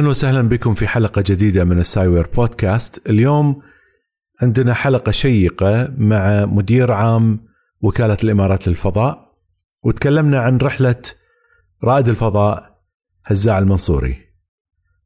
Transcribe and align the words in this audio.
أهلا 0.00 0.08
وسهلا 0.08 0.42
بكم 0.48 0.74
في 0.74 0.88
حلقة 0.88 1.24
جديدة 1.26 1.64
من 1.64 1.78
السايوير 1.78 2.26
بودكاست. 2.36 3.10
اليوم 3.10 3.62
عندنا 4.42 4.74
حلقة 4.74 5.12
شيقة 5.12 5.94
مع 5.98 6.44
مدير 6.44 6.92
عام 6.92 7.46
وكالة 7.80 8.16
الإمارات 8.24 8.68
للفضاء 8.68 9.36
وتكلمنا 9.84 10.40
عن 10.40 10.58
رحلة 10.58 11.02
رائد 11.84 12.08
الفضاء 12.08 12.80
هزاع 13.26 13.58
المنصوري 13.58 14.16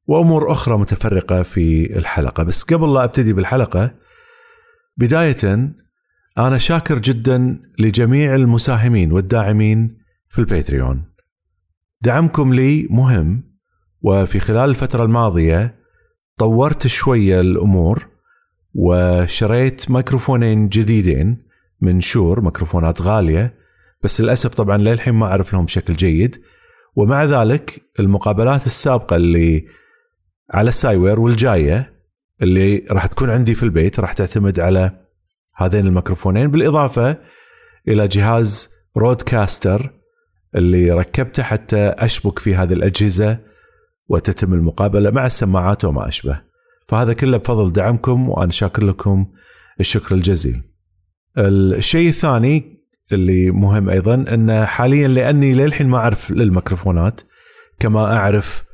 وأمور 0.07 0.53
أخرى 0.53 0.79
متفرقة 0.79 1.43
في 1.43 1.97
الحلقة. 1.99 2.43
بس 2.43 2.63
قبل 2.65 2.95
لا 2.95 3.05
أبتدي 3.05 3.33
بالحلقة 3.33 3.95
بداية 4.97 5.75
أنا 6.39 6.59
شاكر 6.59 6.99
جدا 6.99 7.63
لجميع 7.79 8.35
المساهمين 8.35 9.13
والداعمين 9.13 9.99
في 10.29 10.39
الباتريون. 10.39 11.05
دعمكم 12.01 12.55
لي 12.55 12.87
مهم 12.91 13.54
وفي 14.05 14.41
خلال 14.41 14.71
الفترة 14.71 15.05
الماضية 15.05 15.75
طورت 16.39 16.87
شوية 16.87 17.41
الأمور 17.41 18.07
وشريت 18.75 19.91
ميكروفونين 19.91 20.69
جديدين 20.69 21.45
من 21.81 22.01
شور 22.01 22.41
ميكروفونات 22.41 23.03
غالية 23.03 23.55
بس 24.03 24.21
للأسف 24.21 24.55
طبعا 24.55 24.77
للحين 24.77 25.15
ما 25.15 25.27
أعرف 25.27 25.53
لهم 25.53 25.65
بشكل 25.65 25.95
جيد. 25.95 26.41
ومع 26.97 27.25
ذلك 27.25 27.83
المقابلات 28.01 28.67
السابقة 28.67 29.17
اللي 29.17 29.67
على 30.51 30.69
السايوير 30.69 31.21
والجاية 31.21 31.95
اللي 32.43 32.85
راح 32.91 33.07
تكون 33.07 33.31
عندي 33.31 33.55
في 33.55 33.63
البيت 33.63 34.01
راح 34.01 34.13
تعتمد 34.13 34.61
على 34.61 34.91
هذين 35.57 35.87
الميكروفونين 35.87 36.51
بالإضافة 36.51 37.19
إلى 37.89 38.09
جهاز 38.09 38.75
رودكاستر 38.97 39.91
اللي 40.57 40.91
ركبته 40.91 41.43
حتى 41.43 41.87
أشبك 41.99 42.39
في 42.39 42.55
هذه 42.55 42.73
الأجهزة 42.73 43.54
وتتم 44.09 44.55
المقابلة 44.55 45.11
مع 45.11 45.27
السماعات 45.27 45.85
وما 45.85 46.09
أشبه. 46.09 46.41
فهذا 46.89 47.13
كله 47.13 47.37
بفضل 47.37 47.73
دعمكم 47.73 48.29
وأنا 48.29 48.53
شاكر 48.53 48.85
لكم 48.85 49.27
الشكر 49.81 50.15
الجزيل. 50.15 50.63
الشيء 51.39 52.09
الثاني 52.09 52.85
اللي 53.13 53.51
مهم 53.51 53.91
أيضا 53.91 54.15
أن 54.15 54.65
حاليا 54.65 55.09
لأني 55.09 55.55
للحين 55.55 55.89
ما 55.89 55.99
أعرف 55.99 56.31
للميكروفونات 56.31 57.21
كما 57.79 58.17
أعرف 58.17 58.65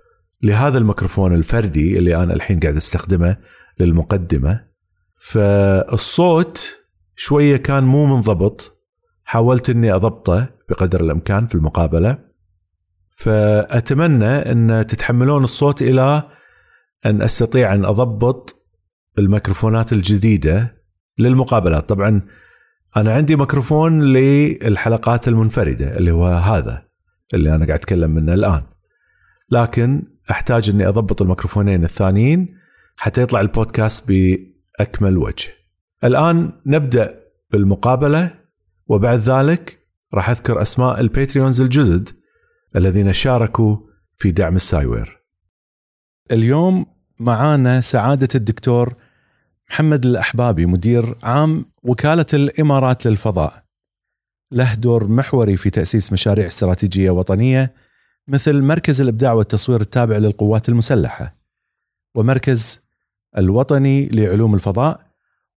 لهذا 0.42 0.78
الميكروفون 0.78 1.34
الفردي 1.34 1.98
اللي 1.98 2.16
أنا 2.16 2.34
الحين 2.34 2.60
قاعد 2.60 2.76
أستخدمه 2.76 3.36
للمقدمة 3.80 4.64
فالصوت 5.18 6.76
شوية 7.16 7.56
كان 7.56 7.84
مو 7.84 8.06
منضبط 8.06 8.76
حاولت 9.24 9.70
إني 9.70 9.92
أضبطه 9.92 10.48
بقدر 10.68 11.00
الإمكان 11.00 11.46
في 11.46 11.54
المقابلة 11.54 12.19
فأتمنى 13.20 14.26
أن 14.26 14.86
تتحملون 14.88 15.44
الصوت 15.44 15.82
إلى 15.82 16.22
أن 17.06 17.22
أستطيع 17.22 17.75
أن 17.75 17.84
أضبط 17.84 18.66
الميكروفونات 19.19 19.92
الجديدة 19.92 20.76
للمقابلات. 21.19 21.88
طبعا 21.88 22.22
أنا 22.97 23.14
عندي 23.14 23.36
ميكروفون 23.36 24.03
للحلقات 24.03 25.28
المنفردة 25.28 25.97
اللي 25.97 26.10
هو 26.10 26.26
هذا 26.26 26.82
اللي 27.34 27.54
أنا 27.54 27.66
قاعد 27.66 27.78
أتكلم 27.78 28.10
منه 28.10 28.34
الآن. 28.34 28.62
لكن 29.50 30.02
أحتاج 30.31 30.70
أني 30.70 30.88
أضبط 30.88 31.22
الميكروفونين 31.22 31.84
الثانيين 31.84 32.54
حتى 32.97 33.22
يطلع 33.22 33.41
البودكاست 33.41 34.12
بأكمل 34.12 35.19
وجه. 35.19 35.48
الآن 36.04 36.52
نبدأ 36.66 37.20
بالمقابلة 37.50 38.34
وبعد 38.87 39.19
ذلك 39.19 39.78
راح 40.14 40.31
أذكر 40.31 40.62
أسماء 40.62 41.00
الباتريونز 41.00 41.60
الجدد. 41.60 42.19
الذين 42.76 43.12
شاركوا 43.12 43.76
في 44.19 44.31
دعم 44.31 44.56
السايوير. 44.56 45.22
اليوم 46.32 46.86
معانا 47.19 47.81
سعادة 47.81 48.28
الدكتور 48.34 48.94
محمد 49.70 50.06
الأحبابي 50.06 50.66
مدير 50.66 51.16
عام 51.22 51.64
وكالة 51.82 52.26
الإمارات 52.34 53.06
للفضاء. 53.06 53.64
له 54.53 54.75
دور 54.75 55.08
محوري 55.08 55.56
في 55.56 55.70
تأسيس 55.70 56.12
مشاريع 56.12 56.47
استراتيجية 56.47 57.10
وطنية 57.10 57.75
مثل 58.28 58.62
مركز 58.62 59.00
الإبداع 59.00 59.32
والتصوير 59.32 59.81
التابع 59.81 60.16
للقوات 60.16 60.69
المسلحة 60.69 61.37
ومركز 62.14 62.81
الوطني 63.38 64.08
لعلوم 64.08 64.54
الفضاء 64.54 65.06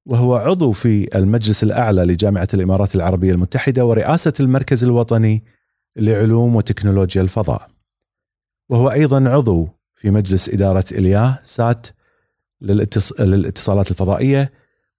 وهو 0.06 0.36
عضو 0.36 0.72
في 0.72 1.18
المجلس 1.18 1.64
الأعلى 1.64 2.04
لجامعة 2.04 2.48
الإمارات 2.54 2.96
العربية 2.96 3.32
المتحدة 3.32 3.86
ورئاسة 3.86 4.34
المركز 4.40 4.84
الوطني 4.84 5.44
لعلوم 5.98 6.56
وتكنولوجيا 6.56 7.22
الفضاء. 7.22 7.70
وهو 8.70 8.92
أيضا 8.92 9.30
عضو 9.30 9.70
في 9.96 10.10
مجلس 10.10 10.50
إدارة 10.50 10.86
إلياه 10.92 11.40
سات 11.44 11.88
للإتصالات 12.62 13.92
الفضائية 13.92 14.52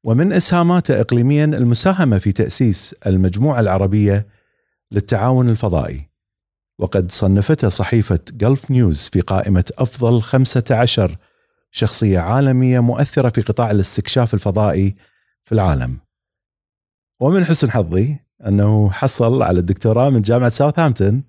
ومن 0.05 0.33
إسهاماته 0.33 1.01
إقليميا 1.01 1.45
المساهمة 1.45 2.19
في 2.19 2.33
تأسيس 2.33 2.95
المجموعة 3.07 3.61
العربية 3.61 4.27
للتعاون 4.91 5.49
الفضائي. 5.49 6.09
وقد 6.79 7.11
صنفته 7.11 7.69
صحيفة 7.69 8.21
جلف 8.33 8.71
نيوز 8.71 9.09
في 9.13 9.21
قائمة 9.21 9.65
أفضل 9.79 10.23
15 10.23 11.17
شخصية 11.71 12.19
عالمية 12.19 12.81
مؤثرة 12.81 13.29
في 13.29 13.43
قطاع 13.43 13.71
الاستكشاف 13.71 14.35
الفضائي 14.35 14.97
في 15.45 15.53
العالم. 15.53 15.99
ومن 17.21 17.45
حسن 17.45 17.71
حظي 17.71 18.19
أنه 18.47 18.91
حصل 18.91 19.43
على 19.43 19.61
الدكتوراه 19.61 20.11
من 20.11 20.23
جامعة 20.23 20.49
ساوثهامبتون 20.49 21.23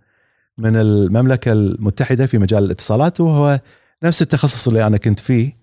من 0.58 0.76
المملكة 0.76 1.52
المتحدة 1.52 2.26
في 2.26 2.38
مجال 2.38 2.64
الاتصالات 2.64 3.22
وهو 3.22 3.60
نفس 4.04 4.22
التخصص 4.22 4.68
اللي 4.68 4.88
أنا 4.88 4.98
كنت 4.98 5.20
فيه 5.20 5.54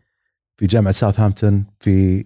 في 0.57 0.67
جامعة 0.67 0.93
ساوثهامبتون 0.93 1.65
في 1.81 2.25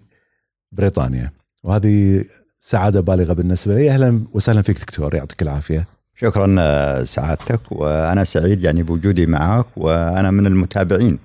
بريطانيا. 0.71 1.31
وهذه 1.63 2.25
سعادة 2.59 3.01
بالغة 3.01 3.33
بالنسبة 3.33 3.75
لي. 3.75 3.91
أهلا 3.91 4.23
وسهلا 4.33 4.61
فيك 4.61 4.79
دكتور 4.79 5.15
يعطيك 5.15 5.41
العافية. 5.41 5.87
شكرا 6.15 6.55
آه، 6.59 7.03
سعادتك. 7.03 7.71
وأنا 7.71 8.23
سعيد 8.23 8.63
يعني 8.63 8.83
بوجودي 8.83 9.25
معك 9.25 9.65
وأنا 9.77 10.31
من 10.31 10.45
المتابعين 10.47 11.19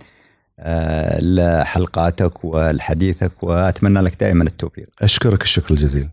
آه، 0.58 1.20
لحلقاتك 1.20 2.44
ولحديثك 2.44 3.42
وأتمنى 3.42 4.00
لك 4.00 4.20
دائما 4.20 4.44
التوفيق. 4.44 4.86
أشكرك 5.02 5.42
الشكر 5.42 5.74
الجزيل. 5.74 6.08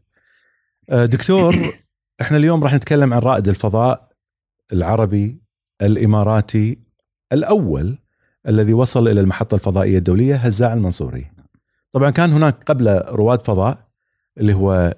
دكتور 0.92 1.56
إحنا 2.22 2.38
اليوم 2.38 2.64
راح 2.64 2.74
نتكلم 2.74 3.14
عن 3.14 3.20
رائد 3.20 3.48
الفضاء 3.48 4.10
العربي 4.74 5.42
الإماراتي 5.82 6.78
الأول 7.34 7.98
الذي 8.48 8.74
وصل 8.74 9.08
إلى 9.08 9.22
المحطة 9.22 9.56
الفضائية 9.56 9.98
الدولية 9.98 10.36
هزاع 10.36 10.74
المنصوري. 10.74 11.32
طبعا 11.92 12.10
كان 12.10 12.34
هناك 12.34 12.64
قبل 12.64 13.04
رواد 13.08 13.46
فضاء 13.46 13.88
اللي 14.38 14.54
هو 14.54 14.96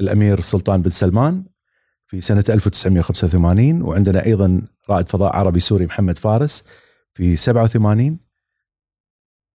الأمير 0.00 0.40
سلطان 0.40 0.82
بن 0.82 0.90
سلمان 0.90 1.44
في 2.06 2.20
سنة 2.20 2.44
1985 2.48 3.82
وعندنا 3.82 4.24
أيضا 4.24 4.62
رائد 4.90 5.08
فضاء 5.08 5.36
عربي 5.36 5.60
سوري 5.60 5.86
محمد 5.86 6.18
فارس 6.18 6.64
في 7.14 7.36
87 7.36 8.18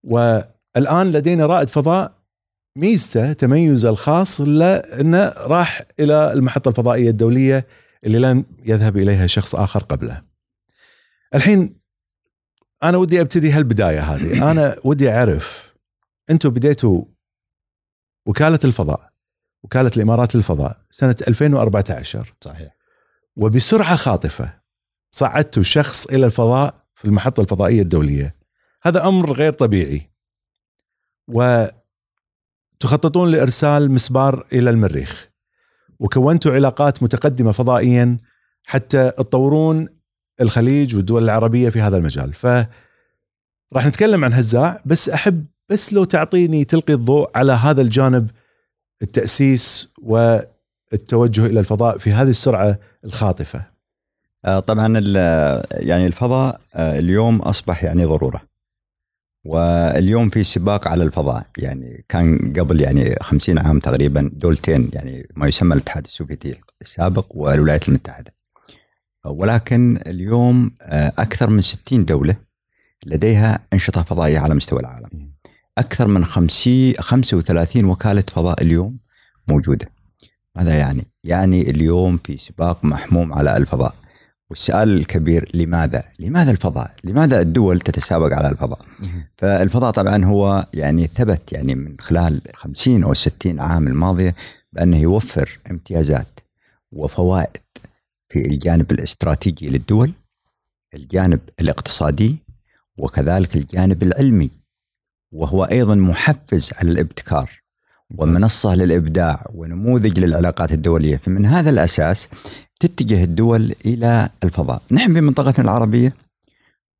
والآن 0.04 1.12
لدينا 1.12 1.46
رائد 1.46 1.68
فضاء 1.68 2.25
ميزته 2.78 3.34
تميزه 3.34 3.90
الخاص 3.90 4.42
لأنه 4.42 5.34
راح 5.38 5.82
إلى 6.00 6.34
المحطة 6.34 6.70
الفضائية 6.70 7.10
الدولية 7.10 7.68
اللي 8.04 8.20
لم 8.20 8.46
يذهب 8.66 8.98
إليها 8.98 9.28
شخص 9.28 9.56
آخر 9.56 9.84
قبله. 9.84 10.22
الحين 11.36 11.76
أنا 12.84 12.98
ودي 12.98 13.22
أبتدي 13.22 13.52
هالبداية 13.52 14.16
هذه، 14.16 14.52
أنا 14.52 14.78
ودي 14.84 15.10
أعرف 15.10 15.76
أنتم 16.30 16.50
بديتوا 16.50 17.06
وكالة 18.26 18.60
الفضاء 18.64 19.12
وكالة 19.64 19.92
الإمارات 19.98 20.36
للفضاء 20.36 20.82
سنة 20.92 21.16
2014 21.28 22.34
صحيح 22.42 22.76
وبسرعة 23.36 23.96
خاطفة 23.96 24.54
صعدتوا 25.12 25.64
شخص 25.64 26.06
إلى 26.06 26.26
الفضاء 26.26 26.86
في 26.96 27.06
المحطة 27.06 27.42
الفضائية 27.42 27.82
الدولية. 27.82 28.36
هذا 28.84 29.08
أمر 29.08 29.34
غير 29.34 29.54
طبيعي. 29.54 30.10
و 31.28 31.68
تخططون 32.80 33.32
لإرسال 33.32 33.92
مسبار 33.92 34.46
إلى 34.54 34.70
المريخ 34.70 35.30
وكونتوا 36.00 36.54
علاقات 36.54 37.04
متقدمة 37.04 37.52
فضائيا 37.52 38.18
حتى 38.66 39.12
تطورون 39.12 39.88
الخليج 40.42 40.96
والدول 40.96 41.24
العربية 41.24 41.70
في 41.70 41.82
هذا 41.82 41.98
المجال 41.98 42.34
ف 42.34 42.46
راح 43.74 43.86
نتكلم 43.86 44.26
عن 44.26 44.34
هزاع 44.34 44.82
بس 44.86 45.10
أحب 45.10 45.46
بس 45.70 45.94
لو 45.94 46.04
تعطيني 46.04 46.66
تلقي 46.66 46.94
الضوء 46.94 47.30
على 47.36 47.52
هذا 47.52 47.82
الجانب 47.82 48.30
التأسيس 49.02 49.94
والتوجه 50.02 51.46
إلى 51.46 51.60
الفضاء 51.60 51.98
في 51.98 52.14
هذه 52.14 52.30
السرعة 52.30 52.80
الخاطفة. 53.06 53.62
آه، 54.46 54.60
طبعا 54.60 54.88
يعني 55.72 56.08
الفضاء 56.08 56.62
آه، 56.76 57.00
اليوم 57.00 57.42
أصبح 57.42 57.84
يعني 57.84 58.06
ضروره. 58.06 58.42
واليوم 59.46 60.30
في 60.30 60.44
سباق 60.44 60.88
على 60.88 61.04
الفضاء 61.04 61.46
يعني 61.58 62.06
كان 62.10 62.54
قبل 62.60 62.82
يعني 62.82 63.16
50 63.22 63.58
عام 63.58 63.80
تقريبا 63.80 64.32
دولتين 64.34 64.90
يعني 64.94 65.28
ما 65.36 65.48
يسمى 65.48 65.74
الاتحاد 65.74 66.06
السوفيتي 66.06 66.56
السابق 66.82 67.26
والولايات 67.30 67.90
المتحدة. 67.90 68.34
ولكن 69.26 70.00
اليوم 70.08 70.72
آه، 70.82 71.12
أكثر 71.18 71.50
من 71.50 71.62
60 71.62 72.06
دولة 72.06 72.36
لديها 73.06 73.60
أنشطة 73.74 74.04
فضائية 74.04 74.40
على 74.40 74.56
مستوى 74.56 74.80
العالم. 74.80 75.32
أكثر 75.78 76.08
من 76.08 76.26
50 76.26 76.94
35 77.00 77.86
وكالة 77.86 78.24
فضاء 78.34 78.62
اليوم 78.62 78.98
موجودة. 79.48 79.92
ماذا 80.56 80.76
يعني؟ 80.78 81.08
يعني 81.24 81.70
اليوم 81.70 82.20
في 82.24 82.38
سباق 82.38 82.86
محموم 82.86 83.34
على 83.34 83.58
الفضاء. 83.58 83.96
والسؤال 84.50 84.98
الكبير 84.98 85.50
لماذا؟ 85.54 86.04
لماذا 86.20 86.52
الفضاء؟ 86.52 86.92
لماذا 87.04 87.42
الدول 87.42 87.80
تتسابق 87.80 88.34
على 88.34 88.50
الفضاء؟ 88.50 88.80
فالفضاء 89.38 89.92
طبعا 89.92 90.26
هو 90.26 90.66
يعني 90.74 91.08
ثبت 91.16 91.54
يعني 91.54 91.76
من 91.76 91.96
خلال 92.00 92.42
50 92.54 93.04
أو 93.04 93.14
60 93.14 93.60
عام 93.60 93.88
الماضيه 93.88 94.36
بأنه 94.74 94.98
يوفر 94.98 95.60
امتيازات 95.72 96.40
وفوائد 96.92 97.58
في 98.30 98.48
الجانب 98.48 98.92
الاستراتيجي 98.92 99.70
للدول، 99.70 100.12
الجانب 100.94 101.40
الاقتصادي 101.62 102.36
وكذلك 102.98 103.56
الجانب 103.56 104.04
العلمي 104.04 104.50
وهو 105.32 105.64
أيضا 105.64 105.96
محفز 105.96 106.72
على 106.74 106.92
الابتكار 106.92 107.62
ومنصة 108.18 108.76
للإبداع 108.76 109.46
ونموذج 109.54 110.20
للعلاقات 110.20 110.72
الدولية 110.72 111.18
فمن 111.18 111.46
هذا 111.46 111.70
الأساس 111.70 112.28
تتجه 112.80 113.24
الدول 113.24 113.74
إلى 113.86 114.30
الفضاء. 114.44 114.82
نحن 114.92 115.14
في 115.14 115.22
منطقتنا 115.22 115.66
العربية 115.66 116.14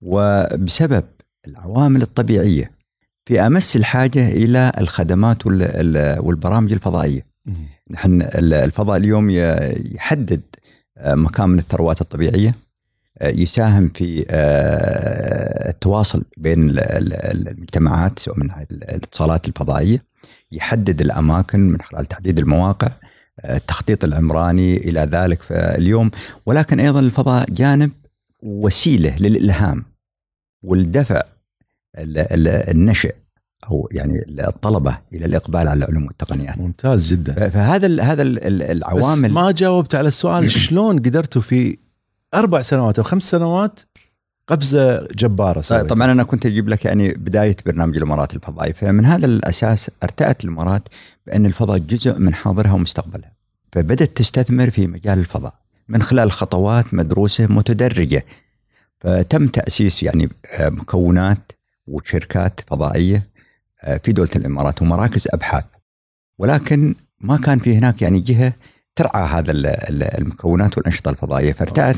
وبسبب 0.02 1.04
العوامل 1.48 2.02
الطبيعية 2.02 2.72
في 3.26 3.42
أمس 3.42 3.76
الحاجة 3.76 4.30
إلى 4.30 4.72
الخدمات 4.78 5.46
والبرامج 5.46 6.72
الفضائية. 6.72 7.26
نحن 7.90 8.22
الفضاء 8.36 8.98
اليوم 8.98 9.30
يحدد 9.96 10.42
مكان 11.06 11.50
من 11.50 11.60
الثروات 11.60 12.02
الطبيعية 12.02 12.56
يساهم 13.24 13.90
في 13.90 14.26
آه، 14.30 15.70
التواصل 15.70 16.24
بين 16.38 16.70
المجتمعات 16.80 18.20
سواء 18.20 18.40
من 18.40 18.50
الاتصالات 18.72 19.48
الفضائية 19.48 20.04
يحدد 20.52 21.02
الأماكن 21.02 21.60
من 21.60 21.82
خلال 21.82 22.06
تحديد 22.06 22.40
المواقع 22.40 22.88
آه، 22.88 22.94
التخطيط 23.46 24.04
العمراني 24.04 24.78
إلى 24.78 25.00
ذلك 25.00 25.44
فاليوم 25.44 26.12
ولكن 26.46 26.80
أيضا 26.80 27.00
الفضاء 27.00 27.50
جانب 27.50 27.92
وسيلة 28.44 29.16
للإلهام 29.20 29.86
والدفع 30.64 31.22
النشئ 31.98 33.16
أو 33.72 33.90
يعني 33.92 34.26
الطلبة 34.48 34.98
إلى 35.14 35.26
الإقبال 35.26 35.68
على 35.68 35.86
العلوم 35.86 36.06
والتقنيات. 36.06 36.58
ممتاز 36.58 37.14
جدا. 37.14 37.50
فهذا 37.50 38.04
هذا 38.04 38.22
العوامل 38.72 39.28
بس 39.28 39.34
ما 39.34 39.52
جاوبت 39.52 39.96
على 39.96 40.08
السؤال 40.08 40.52
شلون 40.62 41.00
قدرتوا 41.00 41.42
في 41.42 41.78
أربع 42.34 42.62
سنوات 42.62 43.00
أو 43.00 43.04
خمس 43.04 43.24
سنوات 43.24 43.80
قفزة 44.48 45.08
جبارة 45.08 45.62
سويت. 45.62 45.86
طبعا 45.86 46.12
أنا 46.12 46.24
كنت 46.24 46.46
أجيب 46.46 46.70
لك 46.70 46.86
يعني 46.86 47.14
بداية 47.14 47.56
برنامج 47.66 47.98
الإمارات 47.98 48.34
الفضائي 48.34 48.74
فمن 48.74 49.06
هذا 49.06 49.26
الأساس 49.26 49.92
ارتأت 50.04 50.44
الامارات 50.44 50.82
بأن 51.28 51.46
الفضاء 51.46 51.78
جزء 51.78 52.20
من 52.20 52.34
حاضرها 52.34 52.74
ومستقبلها 52.74 53.32
فبدأت 53.72 54.18
تستثمر 54.18 54.70
في 54.70 54.88
مجال 54.88 55.20
الفضاء 55.20 55.54
من 55.88 56.02
خلال 56.02 56.32
خطوات 56.32 56.94
مدروسة 56.94 57.48
متدرجة 57.48 58.26
فتم 59.00 59.48
تأسيس 59.48 60.04
يعني 60.04 60.30
آه، 60.54 60.70
مكونات 60.70 61.52
وشركات 61.88 62.60
فضائية 62.68 63.24
آه، 63.84 63.98
في 63.98 64.12
دولة 64.12 64.30
الإمارات 64.36 64.82
ومراكز 64.82 65.28
أبحاث 65.34 65.66
ولكن 66.38 66.96
ما 67.20 67.38
كان 67.38 67.60
في 67.60 67.78
هناك 67.78 68.02
يعني 68.02 68.20
جهة 68.20 68.54
ترعى 68.96 69.28
هذا 69.28 69.52
المكونات 70.18 70.78
والأنشطة 70.78 71.10
الفضائية. 71.10 71.54
فارتأت 71.54 71.96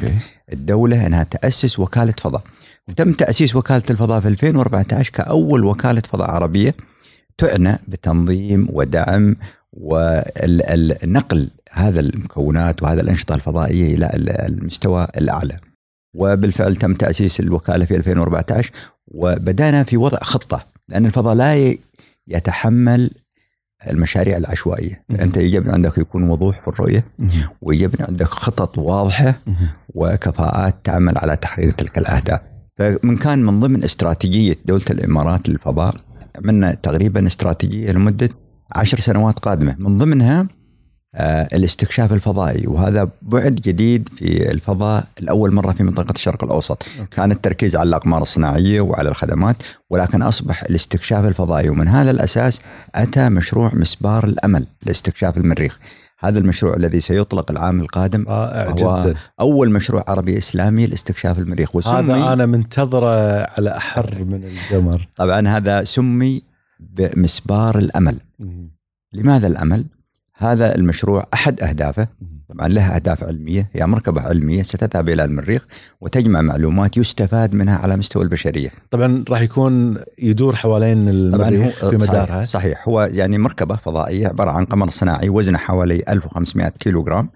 الدولة 0.54 1.08
إنها 1.08 1.24
تأسس 1.24 1.80
وكالة 1.80 2.14
فضاء. 2.20 2.44
وتم 2.88 3.14
تأسيس 3.14 3.56
وكالة 3.56 3.84
الفضاء 3.90 4.22
في 4.22 4.28
2014 4.28 5.12
كأول 5.12 5.64
وكالة 5.64 6.02
فضاء 6.02 6.32
عربية 6.32 6.76
تعنى 7.38 7.80
بتنظيم 7.88 8.68
ودعم 8.74 9.36
ونقل 9.74 11.50
هذا 11.72 12.00
المكونات 12.00 12.84
وهذا 12.84 13.02
الأنشطة 13.02 13.36
الفضائية 13.36 13.96
إلى 13.96 14.10
المستوى 14.48 15.08
الأعلى. 15.18 15.60
وبالفعل 16.16 16.76
تم 16.76 16.94
تأسيس 16.94 17.40
الوكالة 17.40 17.86
في 17.86 17.96
2014 17.96 18.72
وبدأنا 19.08 19.84
في 19.84 19.98
وضع 19.98 20.18
خطة 20.22 20.66
لأن 20.90 21.06
الفضاء 21.06 21.36
لا 21.36 21.76
يتحمل 22.28 23.12
المشاريع 23.92 24.38
العشوائية. 24.38 25.04
مم. 25.10 25.16
أنت 25.18 25.38
يجب 25.38 25.70
عندك 25.70 25.98
يكون 25.98 26.30
وضوح 26.30 26.62
في 26.62 26.68
الرؤية 26.68 27.06
ويجب 27.62 27.96
عندك 28.00 28.26
خطط 28.26 28.78
واضحة 28.78 29.36
وكفاءات 29.96 30.76
تعمل 30.84 31.18
على 31.18 31.36
تحقيق 31.36 31.76
تلك 31.76 31.98
الأهداف. 31.98 32.42
فمن 32.78 33.18
كان 33.18 33.40
من 33.40 33.60
ضمن 33.60 33.84
استراتيجية 33.84 34.56
دولة 34.66 34.86
الإمارات 34.90 35.50
للفضاء 35.50 35.96
عملنا 36.36 36.74
تقريبا 36.74 37.28
استراتيجية 37.28 37.92
لمدة 37.92 38.30
عشر 38.76 39.00
سنوات 39.00 39.40
قادمة. 39.40 39.76
من 39.80 39.98
ضمنها 39.98 40.48
الاستكشاف 41.20 42.14
الفضائي. 42.14 42.68
وهذا 42.68 43.10
بعد 43.22 43.56
جديد 43.56 44.10
في 44.10 44.52
الفضاء 44.52 45.08
لاول 45.20 45.54
مرة 45.54 45.72
في 45.72 45.84
منطقة 45.84 46.12
الشرق 46.12 46.44
الأوسط. 46.44 46.86
أوكي. 47.00 47.16
كان 47.16 47.32
التركيز 47.32 47.76
على 47.76 47.90
الأقمار 47.90 48.22
الصناعية 48.22 48.82
وعلى 48.82 49.10
الخدمات 49.10 49.56
ولكن 49.90 50.22
أصبح 50.22 50.64
الاستكشاف 50.64 51.26
الفضائي. 51.26 51.70
ومن 51.70 51.88
هذا 51.88 52.12
الأساس 52.12 52.62
أتى 52.96 53.30
مشروع 53.30 53.76
مسبار 53.76 54.24
الأمل 54.24 54.68
لاستكشاف 54.86 55.38
المريخ. 55.38 55.80
هذا 56.20 56.40
المشروع 56.40 56.76
الذي 56.76 57.00
سيطلق 57.00 57.52
العام 57.52 57.80
القادم. 57.82 58.26
رائع 58.28 58.70
هو 58.70 59.04
جدا. 59.04 59.20
أول 59.40 59.72
مشروع 59.72 60.04
عربي 60.08 60.38
إسلامي 60.38 60.88
لاستكشاف 60.88 61.40
المريخ. 61.40 61.76
وسمي 61.76 62.14
هذا 62.14 62.34
أنا 62.34 62.46
منتظره 62.46 63.42
على 63.58 63.78
أحر 63.78 64.24
من 64.24 64.44
الجمر. 64.44 65.08
طبعا 65.16 65.48
هذا 65.48 65.84
سمي 65.84 66.42
بمسبار 66.80 67.78
الأمل. 67.78 68.20
لماذا 69.14 69.48
الأمل؟ 69.48 69.86
هذا 70.38 70.76
المشروع 70.76 71.28
أحد 71.34 71.62
أهدافه. 71.62 72.08
طبعا 72.50 72.68
له 72.68 72.96
أهداف 72.96 73.24
علمية 73.24 73.70
هي 73.74 73.86
مركبة 73.86 74.22
علمية 74.22 74.64
ستذهب 74.64 75.10
إلى 75.10 75.24
المريخ 75.24 75.68
وتجمع 76.02 76.42
معلومات 76.42 76.98
يستفاد 76.98 77.54
منها 77.54 77.78
على 77.78 77.98
مستوى 77.98 78.24
البشرية. 78.24 78.70
طبعا 78.92 79.24
راح 79.30 79.42
يكون 79.42 79.98
يدور 80.20 80.56
حوالين 80.56 81.10
المريخ 81.10 81.90
في 81.90 81.96
مدارها. 81.96 82.44
صحيح. 82.44 82.88
هو 82.88 83.10
يعني 83.12 83.38
مركبة 83.38 83.76
فضائية 83.76 84.28
عبارة 84.28 84.52
عن 84.52 84.66
قمر 84.66 84.90
صناعي 84.90 85.30
وزنه 85.30 85.58
حوالي 85.58 86.04
1500 86.10 86.70
كيلو 86.70 87.04
جرام 87.04 87.30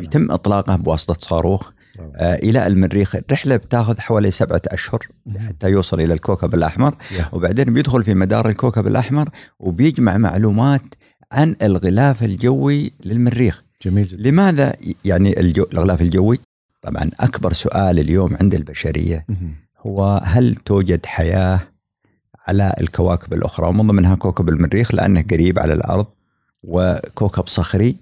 يتم 0.00 0.30
إطلاقه 0.30 0.76
بواسطة 0.76 1.16
صاروخ 1.18 1.70
آه 2.16 2.34
إلى 2.34 2.66
المريخ. 2.66 3.16
الرحله 3.16 3.56
بتاخذ 3.56 4.00
حوالي 4.00 4.30
سبعة 4.30 4.62
أشهر 4.66 5.06
حتى 5.38 5.68
يوصل 5.68 6.00
إلى 6.00 6.14
الكوكب 6.14 6.54
الأحمر. 6.54 6.94
وبعدين 7.32 7.74
بيدخل 7.74 8.04
في 8.04 8.14
مدار 8.14 8.48
الكوكب 8.48 8.86
الأحمر 8.86 9.28
وبيجمع 9.58 10.16
معلومات 10.16 10.82
عن 11.32 11.56
الغلاف 11.62 12.22
الجوي 12.22 12.92
للمريخ. 13.04 13.62
جميل 13.82 14.04
جدا. 14.04 14.30
لماذا 14.30 14.76
يعني 15.04 15.40
الجو 15.40 15.66
الغلاف 15.72 16.02
الجوي؟ 16.02 16.38
طبعا 16.82 17.10
أكبر 17.20 17.52
سؤال 17.52 17.98
اليوم 17.98 18.36
عند 18.40 18.54
البشرية 18.54 19.26
هو 19.78 20.20
هل 20.24 20.56
توجد 20.56 21.06
حياة 21.06 21.60
على 22.46 22.74
الكواكب 22.80 23.32
الأخرى؟ 23.32 23.68
ومن 23.68 23.86
ضمنها 23.86 24.14
كوكب 24.14 24.48
المريخ 24.48 24.94
لأنه 24.94 25.24
قريب 25.30 25.58
على 25.58 25.72
الأرض 25.72 26.06
وكوكب 26.62 27.48
صخري 27.48 27.96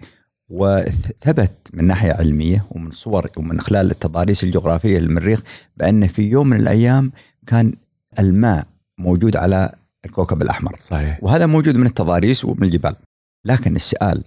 وثبت 0.49 1.50
من 1.73 1.85
ناحية 1.85 2.12
علمية 2.12 2.64
ومن 2.71 2.90
صور 2.90 3.31
ومن 3.37 3.61
خلال 3.61 3.90
التضاريس 3.90 4.45
الجغرافية 4.45 4.99
للمريخ 4.99 5.43
بأن 5.76 6.07
في 6.07 6.31
يوم 6.31 6.49
من 6.49 6.57
الأيام 6.57 7.12
كان 7.47 7.73
الماء 8.19 8.66
موجود 8.99 9.37
على 9.37 9.73
الكوكب 10.04 10.43
الأحمر. 10.43 10.76
صحيح. 10.78 11.19
وهذا 11.23 11.47
موجود 11.47 11.76
من 11.76 11.87
التضاريس 11.87 12.45
ومن 12.45 12.62
الجبال. 12.62 12.97
لكن 13.44 13.76
السؤال 13.76 14.22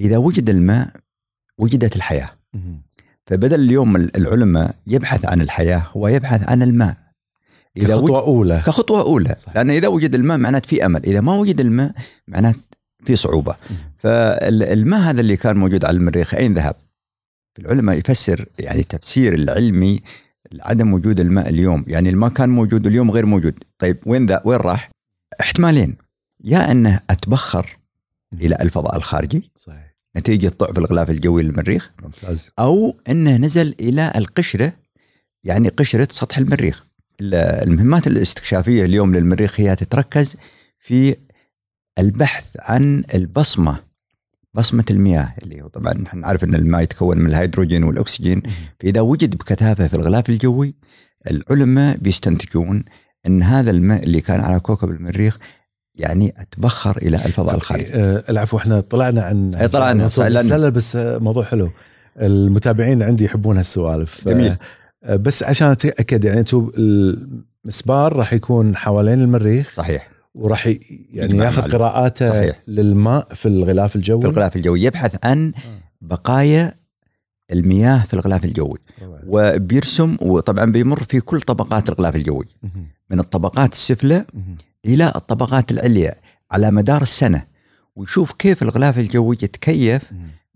إذا 0.00 0.16
وجد 0.16 0.50
الماء 0.50 0.90
وجدت 1.58 1.96
الحياة. 1.96 2.30
فبدل 3.26 3.60
اليوم 3.60 3.96
العلماء 3.96 4.74
يبحث 4.86 5.24
عن 5.24 5.40
الحياة 5.40 5.86
هو 5.96 6.08
يبحث 6.08 6.48
عن 6.48 6.62
الماء. 6.62 6.96
إذا 7.76 7.96
كخطوة 7.96 8.20
أولى. 8.20 8.62
كخطوة 8.66 9.00
أولى. 9.00 9.34
صحيح. 9.38 9.56
لأن 9.56 9.70
إذا 9.70 9.88
وجد 9.88 10.14
الماء 10.14 10.38
معناته 10.38 10.68
في 10.68 10.86
أمل 10.86 11.06
إذا 11.06 11.20
ما 11.20 11.34
وجد 11.34 11.60
الماء 11.60 11.94
معناته 12.28 12.60
في 13.04 13.16
صعوبة. 13.16 13.56
فالماء 13.98 15.00
هذا 15.00 15.20
اللي 15.20 15.36
كان 15.36 15.56
موجود 15.56 15.84
على 15.84 15.96
المريخ 15.96 16.34
أين 16.34 16.54
ذهب؟ 16.54 16.74
العلماء 17.58 17.98
يفسر 17.98 18.46
يعني 18.58 18.80
التفسير 18.80 19.34
العلمي 19.34 20.00
عدم 20.60 20.92
وجود 20.92 21.20
الماء 21.20 21.48
اليوم. 21.48 21.84
يعني 21.86 22.10
الماء 22.10 22.30
كان 22.30 22.48
موجود 22.48 22.86
اليوم 22.86 23.10
غير 23.10 23.26
موجود. 23.26 23.54
طيب 23.78 23.96
وين 24.06 24.26
ذا 24.26 24.42
وين 24.44 24.58
راح؟ 24.58 24.90
احتمالين. 25.40 25.96
يا 26.44 26.70
أنه 26.70 27.00
أتبخر 27.10 27.78
إلى 28.32 28.56
الفضاء 28.60 28.96
الخارجي. 28.96 29.50
صحيح. 29.56 29.94
نتيجة 30.16 30.52
ضعف 30.58 30.78
الغلاف 30.78 31.10
الجوي 31.10 31.42
للمريخ. 31.42 31.90
ممتاز. 32.02 32.50
أو 32.58 32.96
إنه 33.08 33.36
نزل 33.36 33.74
إلى 33.80 34.12
القشرة 34.16 34.72
يعني 35.44 35.68
قشرة 35.68 36.08
سطح 36.10 36.38
المريخ. 36.38 36.84
ال- 37.20 37.34
المهمات 37.34 38.06
الاستكشافية 38.06 38.84
اليوم 38.84 39.14
للمريخ 39.14 39.60
هي 39.60 39.76
تتركز 39.76 40.36
في 40.78 41.16
البحث 41.98 42.44
عن 42.60 43.04
البصمة 43.14 43.76
بصمة 44.54 44.84
المياه 44.90 45.34
اللي 45.42 45.62
هو 45.62 45.68
طبعا 45.68 45.94
نحن 45.94 46.18
نعرف 46.20 46.44
إن 46.44 46.54
الماء 46.54 46.82
يتكون 46.82 47.18
من 47.18 47.26
الهيدروجين 47.30 47.84
والأكسجين. 47.84 48.42
فإذا 48.80 49.00
وجد 49.00 49.36
بكثافة 49.36 49.88
في 49.88 49.94
الغلاف 49.94 50.28
الجوي 50.30 50.74
العلماء 51.30 51.96
بيستنتجون 51.96 52.84
إن 53.26 53.42
هذا 53.42 53.70
الماء 53.70 54.02
اللي 54.02 54.20
كان 54.20 54.40
على 54.40 54.60
كوكب 54.60 54.90
المريخ 54.90 55.38
يعني 55.94 56.34
أتبخر 56.38 56.96
إلى 56.96 57.16
الفضاء 57.16 57.54
الخارجي. 57.54 57.86
آه، 57.94 58.24
العفو 58.28 58.56
إحنا 58.56 58.80
طلعنا 58.80 59.22
عن 59.22 59.54
إيه، 59.54 59.66
طلعنا، 59.66 60.04
بس 60.04 60.14
صح، 60.16 60.24
لأن- 60.28 60.28
لا 60.50 60.58
لا 60.58 60.68
بس 60.68 60.96
آه، 60.96 61.18
موضوع 61.18 61.44
حلو. 61.44 61.70
المتابعين 62.20 63.02
عندي 63.02 63.24
يحبون 63.24 63.56
هالسوالف. 63.56 64.10
ف- 64.20 64.28
جميل. 64.28 64.56
آه، 65.04 65.16
بس 65.16 65.42
عشان 65.42 65.68
أتأكد 65.68 66.24
يعني 66.24 66.40
أنتم 66.40 66.70
المسبار 66.76 68.16
راح 68.16 68.32
يكون 68.32 68.76
حوالين 68.76 69.20
المريخ 69.20 69.72
صحيح. 69.76 70.08
وراح 70.34 70.66
يعني 71.12 71.36
ياخذ 71.38 71.72
قراءاته 71.72 72.28
صحيح. 72.28 72.58
للماء 72.68 73.26
في 73.34 73.46
الغلاف 73.48 73.96
الجوي؟ 73.96 74.20
في 74.20 74.26
الغلاف 74.26 74.56
الجوي 74.56 74.82
يبحث 74.82 75.16
عن 75.24 75.52
بقايا 76.00 76.74
المياه 77.52 78.02
في 78.04 78.14
الغلاف 78.14 78.44
الجوي. 78.44 78.78
وبيرسم 79.26 80.16
وطبعا 80.20 80.72
بيمر 80.72 81.02
في 81.02 81.20
كل 81.20 81.40
طبقات 81.40 81.88
الغلاف 81.88 82.16
الجوي. 82.16 82.46
من 83.10 83.20
الطبقات 83.20 83.72
السفلى 83.72 84.24
إلى 84.84 85.12
الطبقات 85.16 85.70
العليا 85.70 86.14
على 86.50 86.70
مدار 86.70 87.02
السنة 87.02 87.44
ويشوف 87.96 88.32
كيف 88.32 88.62
الغلاف 88.62 88.98
الجوي 88.98 89.36
يتكيف. 89.42 90.02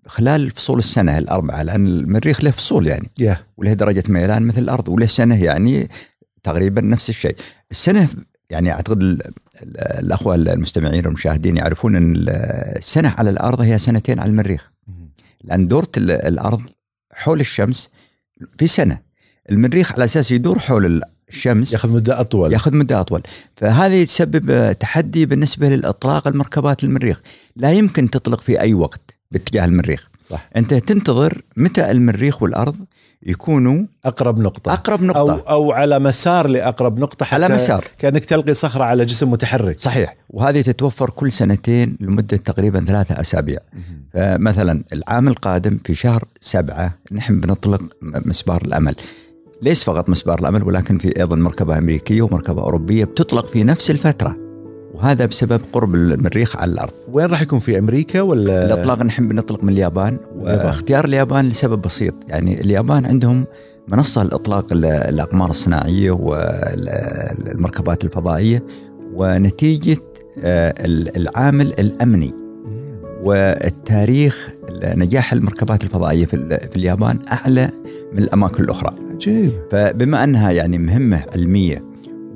خلال 0.06 0.50
فصول 0.50 0.78
السنة 0.78 1.18
الأربعة 1.18 1.62
لأن 1.62 1.87
المريخ 1.87 2.45
له 2.45 2.50
فصول 2.50 2.87
يعني 2.87 3.11
يا 3.18 3.38
وله 3.56 3.73
درجة 3.73 4.02
ميلان 4.09 4.42
مثل 4.42 4.59
الأرض 4.59 4.88
وله 4.88 5.06
سنة 5.06 5.45
يعني 5.45 5.90
تقريبا 6.42 6.80
نفس 6.80 7.09
الشيء. 7.11 7.37
السنة 7.71 8.09
يعني 8.50 8.71
أعتقد 8.73 9.02
ال- 9.02 9.23
ال- 9.62 9.78
الاخوه 9.80 10.35
المستمعين 10.35 11.06
والمشاهدين 11.06 11.56
يعرفون 11.56 11.97
إن 11.97 12.14
السنة 12.76 13.09
على 13.18 13.30
الأرض 13.30 13.61
هي 13.61 13.78
سنتين 13.78 14.21
على 14.21 14.30
المريخ 14.30 14.71
مهم. 14.88 15.09
لأن 15.45 15.68
دورة 15.68 15.88
ال- 15.97 16.11
الأرض 16.11 16.61
حول 17.12 17.40
الشمس 17.40 17.90
في 18.59 18.66
سنة. 18.66 18.99
المريخ 19.50 19.92
على 19.92 20.04
أساس 20.04 20.30
يدور 20.33 20.59
حول 20.59 21.02
الشمس 21.37 21.73
ياخذ 21.73 21.90
مدة 21.90 22.21
أطول. 22.21 22.52
ياخذ 22.52 22.76
مدة 22.76 23.00
أطول. 23.00 23.23
فهذه 23.57 24.05
تسبب 24.05 24.73
تحدي 24.73 25.26
بالنسبة 25.26 25.69
للإطلاق 25.69 26.28
المركبات 26.28 26.85
المريخ. 26.85 27.21
لا 27.57 27.73
يمكن 27.73 28.11
تطلق 28.11 28.40
في 28.40 28.61
أي 28.61 28.75
وقت 28.75 29.14
باتجاه 29.31 29.64
المريخ. 29.64 30.09
صح. 30.28 30.49
أنت 30.57 30.75
تنتظر 30.75 31.43
متى 31.57 31.90
المريخ 31.90 32.43
والأرض 32.43 32.76
يكونوا 33.23 33.87
أقرب 34.05 34.38
نقطة. 34.38 34.73
أقرب 34.73 35.00
أو 35.00 35.07
نقطة. 35.07 35.45
أو 35.49 35.73
على 35.73 35.99
مسار 35.99 36.47
لأقرب 36.47 36.99
نقطة 36.99 37.26
حتى 37.26 37.45
على 37.45 37.55
مسار. 37.55 37.85
كأنك 37.99 38.25
تلقي 38.25 38.55
صخرة 38.55 38.85
على 38.85 39.05
جسم 39.05 39.31
متحرك. 39.31 39.81
صحيح. 39.81 40.16
وهذه 40.31 40.61
تتوفر 40.61 41.11
كل 41.11 41.33
سنتين 41.33 41.97
لمدة 42.00 42.37
تقريبا 42.37 42.85
ثلاثة 42.85 43.21
أسابيع. 43.21 43.59
فمثلا 44.14 44.85
العام 44.93 45.28
القادم 45.28 45.78
في 45.85 45.95
شهر 45.95 46.25
سبعة 46.40 46.99
نحن 47.12 47.40
بنطلق 47.40 47.83
مسبار 48.02 48.62
الأمل. 48.62 48.95
ليس 49.63 49.85
فقط 49.85 50.09
مسبار 50.09 50.39
الأمل 50.39 50.63
ولكن 50.63 50.99
في 50.99 51.21
أيضا 51.21 51.37
مركبة 51.37 51.79
أمريكية 51.79 52.23
ومركبة 52.23 52.63
أوروبية 52.63 53.05
بتطلق 53.05 53.47
في 53.47 53.65
نفس 53.65 53.91
الفترة 53.91 54.37
وهذا 54.95 55.27
بسبب 55.27 55.61
قرب 55.73 55.95
المريخ 55.95 56.57
على 56.57 56.73
الأرض 56.73 56.93
وين 57.13 57.27
راح 57.27 57.43
يكون 57.43 57.59
في 57.59 57.79
أمريكا 57.79 58.21
ولا 58.21 58.65
الإطلاق 58.67 59.03
نحن 59.03 59.29
بنطلق 59.29 59.65
من 59.65 59.69
اليابان. 59.73 60.17
واختيار 60.37 61.05
اليابان 61.05 61.49
لسبب 61.49 61.83
بسيط 61.83 62.15
يعني 62.29 62.61
اليابان 62.61 63.07
عندهم 63.07 63.45
منصة 63.89 64.23
لإطلاق 64.23 64.73
ال- 64.73 64.85
الأقمار 64.85 65.51
الصناعية 65.51 66.11
والمركبات 66.11 68.05
الفضائية 68.05 68.63
ونتيجة 69.15 69.97
آه، 70.45 70.75
ال- 70.85 71.17
العامل 71.17 71.67
الأمني. 71.79 72.33
والتاريخ 73.25 74.51
نجاح 74.85 75.33
المركبات 75.33 75.85
الفضائية 75.85 76.27
في 76.27 76.35
ال- 76.35 76.61
في 76.71 76.77
اليابان 76.77 77.19
أعلى 77.33 77.71
من 78.13 78.19
الأماكن 78.19 78.65
الأخرى 78.65 78.95
عجيب. 79.16 79.52
فبما 79.70 80.25
أنها 80.25 80.50
يعني 80.50 80.78
مهمة 80.78 81.23
علمية 81.35 81.85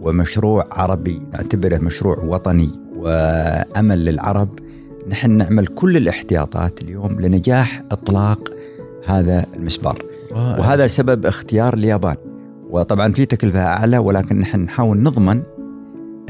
ومشروع 0.02 0.66
عربي 0.72 1.22
نعتبره 1.32 1.78
مشروع 1.78 2.18
وطني 2.18 2.68
وأمل 2.96 4.04
للعرب 4.04 4.48
نحن 5.08 5.30
نعمل 5.30 5.66
كل 5.66 5.96
الاحتياطات 5.96 6.82
اليوم 6.82 7.20
لنجاح 7.20 7.82
إطلاق 7.92 8.48
هذا 9.06 9.44
المسبار. 9.56 9.98
وهذا 10.60 10.86
سبب 10.86 11.26
اختيار 11.26 11.74
اليابان. 11.74 12.16
وطبعا 12.70 13.12
في 13.12 13.26
تكلفة 13.26 13.60
أعلى 13.66 13.98
ولكن 13.98 14.38
نحن 14.40 14.60
نحاول 14.60 14.98
نضمن 15.02 15.42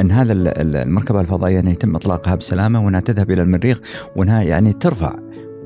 إن 0.00 0.10
هذا 0.10 0.32
ال- 0.32 0.48
ال- 0.48 0.76
المركبة 0.76 1.20
الفضائية 1.20 1.60
أن 1.60 1.68
يتم 1.68 1.96
إطلاقها 1.96 2.34
بسلامة 2.34 2.84
وإنها 2.84 3.00
تذهب 3.00 3.30
إلى 3.30 3.42
المريخ 3.42 3.80
وإنها 4.16 4.42
يعني 4.42 4.72
ترفع 4.72 5.16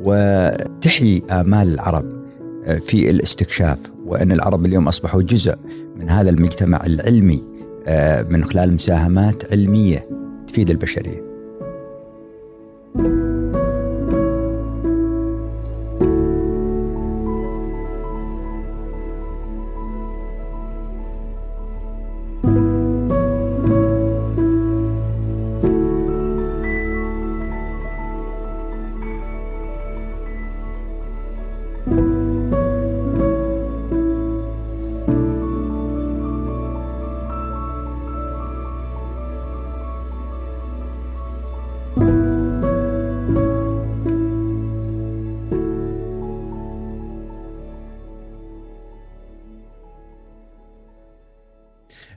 وتحيي 0.02 1.22
آمال 1.30 1.74
العرب 1.74 2.24
آه، 2.64 2.78
في 2.78 3.10
الاستكشاف. 3.10 3.78
وأن 4.04 4.32
العرب 4.32 4.66
اليوم 4.66 4.88
أصبحوا 4.88 5.23
جزء 5.23 5.54
من 5.96 6.11
هذا 6.11 6.30
المجتمع 6.30 6.87
العلمي 6.87 7.42
آه، 7.87 8.23
من 8.23 8.44
خلال 8.44 8.73
مساهمات 8.73 9.52
علمية 9.52 10.08
تفيد 10.46 10.70
البشرية. 10.70 11.33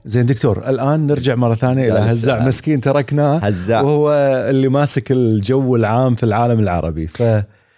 زين 0.08 0.26
دكتور 0.26 0.68
الآن 0.68 1.06
نرجع 1.06 1.34
مرة 1.34 1.54
ثانية 1.54 1.92
إلى 1.92 1.98
هزاع. 1.98 2.46
مسكين 2.46 2.80
تركناه 2.80 3.38
هزاع 3.38 3.80
وهو 3.80 4.12
اللي 4.50 4.68
ماسك 4.68 5.12
الجو 5.12 5.76
العام 5.76 6.14
في 6.14 6.22
العالم 6.22 6.60
العربي. 6.60 7.06
ف 7.06 7.22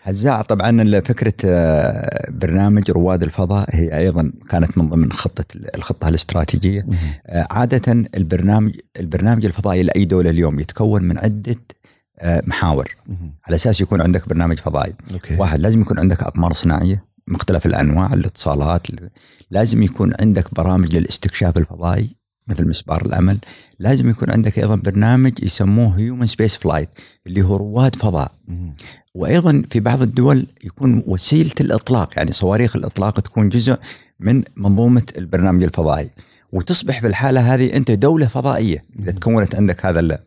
هزاع 0.02 0.42
طبعا 0.42 1.00
فكرة 1.00 1.34
آه، 1.44 2.30
برنامج 2.30 2.90
رواد 2.90 3.22
الفضاء 3.22 3.68
هي 3.70 3.98
أيضا 3.98 4.32
كانت 4.48 4.78
من 4.78 4.88
ضمن 4.88 5.12
خطة 5.12 5.44
الخطة 5.74 6.08
الاستراتيجية. 6.08 6.86
آه، 7.26 7.46
عادة 7.50 8.04
البرنامج 8.16 8.72
البرنامج 9.00 9.44
الفضائي 9.44 9.82
لأي 9.82 10.04
دولة 10.04 10.30
اليوم 10.30 10.60
يتكون 10.60 11.02
من 11.02 11.18
عدة 11.18 11.56
آه، 12.18 12.42
محاور. 12.46 12.96
على 13.46 13.56
أساس 13.56 13.80
يكون 13.80 14.02
عندك 14.02 14.28
برنامج 14.28 14.58
فضائي. 14.58 14.94
واحد 15.38 15.60
لازم 15.60 15.80
يكون 15.80 15.98
عندك 15.98 16.22
أقمار 16.22 16.52
صناعية 16.52 17.04
مختلف 17.28 17.66
الأنواع 17.66 18.12
الاتصالات 18.12 18.86
لازم 19.50 19.82
يكون 19.82 20.12
عندك 20.20 20.54
برامج 20.54 20.96
للاستكشاف 20.96 21.56
الفضائي. 21.56 22.19
مثل 22.50 22.68
مسبار 22.68 23.06
الأمل 23.06 23.38
لازم 23.78 24.10
يكون 24.10 24.30
عندك 24.30 24.58
أيضا 24.58 24.76
برنامج 24.76 25.32
يسموه 25.42 25.98
human 25.98 26.26
space 26.26 26.56
flight 26.56 26.88
اللي 27.26 27.42
هو 27.42 27.56
رواد 27.56 27.96
فضاء. 27.96 28.32
وأيضا 29.14 29.62
في 29.70 29.80
بعض 29.80 30.02
الدول 30.02 30.46
يكون 30.64 31.02
وسيلة 31.06 31.50
الإطلاق 31.60 32.10
يعني 32.16 32.32
صواريخ 32.32 32.76
الإطلاق 32.76 33.20
تكون 33.20 33.48
جزء 33.48 33.76
من 34.20 34.42
منظومة 34.56 35.02
البرنامج 35.18 35.62
الفضائي 35.62 36.10
وتصبح 36.52 37.00
في 37.00 37.06
الحالة 37.06 37.54
هذه 37.54 37.76
أنت 37.76 37.90
دولة 37.90 38.26
فضائية 38.26 38.84
إذا 38.98 39.12
تكونت 39.12 39.54
عندك 39.54 39.86
هذا. 39.86 40.18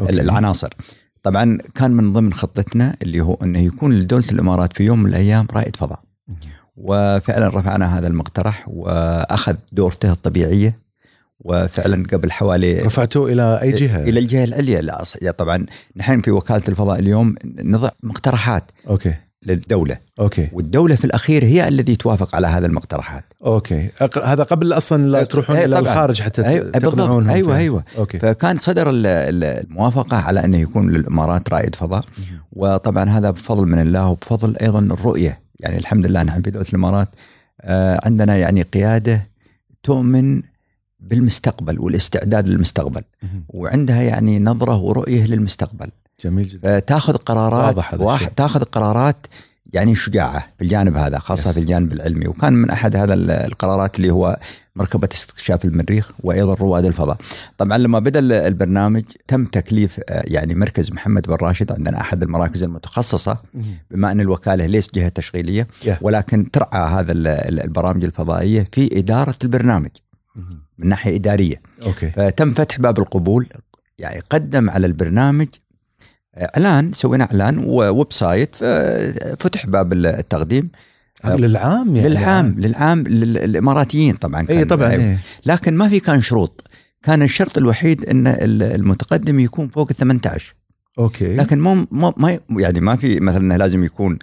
العناصر 0.00 0.74
طبعا 1.22 1.58
كان 1.74 1.90
من 1.90 2.12
ضمن 2.12 2.32
خطتنا 2.32 2.96
اللي 3.02 3.20
هو 3.20 3.34
أنه 3.34 3.58
يكون 3.58 3.94
لدولة 3.94 4.24
الإمارات 4.32 4.76
في 4.76 4.84
يوم 4.84 5.02
من 5.02 5.08
الأيام 5.08 5.46
رائد 5.52 5.76
فضاء. 5.76 6.00
وفعلا 6.76 7.48
رفعنا 7.48 7.98
هذا 7.98 8.06
المقترح 8.06 8.64
وأخذ 8.68 9.54
دورته 9.72 10.12
الطبيعية 10.12 10.78
وفعلا 11.44 12.06
قبل 12.12 12.32
حوالي 12.32 12.78
رفعتوه 12.78 13.32
إلى 13.32 13.62
أي 13.62 13.72
جهة؟ 13.72 14.02
إلى 14.02 14.20
الجهة 14.20 14.44
العليا 14.44 14.80
لا 14.82 15.30
طبعا 15.38 15.66
نحن 15.96 16.20
في 16.20 16.30
وكالة 16.30 16.62
الفضاء 16.68 16.98
اليوم 16.98 17.34
نضع 17.44 17.90
مقترحات 18.02 18.70
okay 18.88 19.14
للدولة 19.46 19.96
okay 20.20 20.48
والدولة 20.52 20.94
في 20.96 21.04
الأخير 21.04 21.44
هي 21.44 21.68
الذي 21.68 21.96
توافق 21.96 22.36
على 22.36 22.46
هذه 22.46 22.64
المقترحات 22.66 23.24
okay 23.46 23.88
أق- 24.04 24.18
هذا 24.24 24.42
قبل 24.42 24.72
أصلا 24.72 25.08
لا 25.08 25.24
تروحون 25.24 25.56
إلى 25.56 25.76
طبعاً. 25.76 25.92
الخارج 25.92 26.22
حتى. 26.22 26.42
تقنعونهم 26.60 27.28
أيوة، 27.30 27.48
فيه. 27.52 27.56
أيوة. 27.58 27.84
okay 27.98 28.18
فكان 28.18 28.56
صدر 28.56 28.90
ال- 28.90 29.06
ال- 29.06 29.44
الموافقة 29.44 30.16
على 30.16 30.44
انه 30.44 30.58
يكون 30.58 30.90
للإمارات 30.90 31.48
رائد 31.52 31.74
فضاء 31.74 32.04
وطبعا 32.52 33.10
هذا 33.10 33.30
بفضل 33.30 33.66
من 33.66 33.80
الله 33.80 34.06
وبفضل 34.08 34.56
أيضا 34.56 34.78
الرؤية 34.78 35.40
يعني 35.60 35.78
الحمد 35.78 36.06
لله 36.06 36.22
نحن 36.22 36.42
في 36.42 36.50
دولة 36.50 36.66
الإمارات 36.68 37.08
آه، 37.60 38.00
عندنا 38.04 38.36
يعني 38.36 38.62
قيادة 38.62 39.28
تؤمن 39.82 40.42
بالمستقبل 41.02 41.80
والاستعداد 41.80 42.48
للمستقبل. 42.48 43.02
وعندها 43.48 44.02
يعني 44.02 44.38
نظرة 44.40 44.76
ورؤية 44.76 45.24
للمستقبل 45.24 45.88
جميل 46.24 46.48
جدا 46.48 46.78
تاخذ 46.78 47.16
قرارات 47.16 47.64
واضح 47.76 47.94
هذا 47.94 48.04
واحد. 48.04 48.28
تاخذ 48.30 48.62
قرارات 48.64 49.26
يعني 49.72 49.94
شجاعة 49.94 50.46
في 50.58 50.64
الجانب 50.64 50.96
هذا 50.96 51.18
خاصة 51.18 51.48
يس. 51.50 51.54
في 51.54 51.60
الجانب 51.60 51.92
العلمي 51.92 52.26
وكان 52.26 52.52
من 52.52 52.70
أحد 52.70 52.96
هذا 52.96 53.14
ال- 53.14 53.30
القرارات 53.30 53.96
اللي 53.96 54.10
هو 54.10 54.38
مركبة 54.76 55.08
استكشاف 55.12 55.64
المريخ 55.64 56.10
وأيضا 56.20 56.54
رواد 56.54 56.84
الفضاء. 56.84 57.16
طبعا 57.58 57.78
لما 57.78 57.98
بدأ 57.98 58.18
ال- 58.20 58.32
البرنامج 58.32 59.04
تم 59.28 59.44
تكليف 59.44 60.00
آه، 60.08 60.22
يعني 60.26 60.54
مركز 60.54 60.92
محمد 60.92 61.22
بن 61.26 61.34
راشد 61.34 61.72
عندنا 61.72 62.00
أحد 62.00 62.22
المراكز 62.22 62.62
المتخصصة. 62.62 63.36
بما 63.90 64.12
أن 64.12 64.20
الوكالة 64.20 64.66
ليس 64.66 64.90
جهة 64.94 65.08
تشغيلية. 65.08 65.66
ولكن 66.00 66.50
ترعى 66.50 67.00
هذا 67.00 67.12
ال- 67.12 67.26
ال- 67.26 67.60
البرامج 67.62 68.04
الفضائية 68.04 68.68
في 68.72 68.98
إدارة 68.98 69.36
البرنامج. 69.44 69.90
من 70.78 70.88
ناحية 70.88 71.16
إدارية. 71.16 71.62
okay. 71.86 72.10
فتم 72.10 72.50
فتح 72.52 72.80
باب 72.80 72.98
القبول 72.98 73.48
يعني 73.98 74.20
قدم 74.30 74.70
على 74.70 74.86
البرنامج 74.86 75.48
إعلان 76.38 76.92
سوينا 76.92 77.24
إعلان 77.24 77.58
و 77.58 78.12
website 78.12 78.56
فتح 79.40 79.66
باب 79.66 79.92
التقديم. 79.92 80.70
للعام 81.24 81.96
يعني؟ 81.96 82.08
للعام 82.08 82.54
للعام 82.58 83.02
لل- 83.02 83.38
الاماراتيين 83.38 84.14
طبعا 84.14 84.46
اي 84.50 84.64
طبعا 84.64 84.90
أيوة. 84.90 85.04
إيه. 85.04 85.22
لكن 85.46 85.74
ما 85.74 85.88
في 85.88 86.00
كان 86.00 86.20
شروط. 86.20 86.68
كان 87.02 87.22
الشرط 87.22 87.58
الوحيد 87.58 88.04
إن 88.08 88.26
ال- 88.26 88.62
المتقدم 88.62 89.40
يكون 89.40 89.68
فوق 89.68 89.86
ال 89.90 89.96
18 89.96 90.54
أوكي. 90.98 91.34
لكن 91.36 91.60
مو 91.60 91.86
ما 92.16 92.38
يعني 92.50 92.80
ما 92.80 92.96
في 92.96 93.20
مثلا 93.20 93.58
لازم 93.58 93.84
يكون 93.84 94.18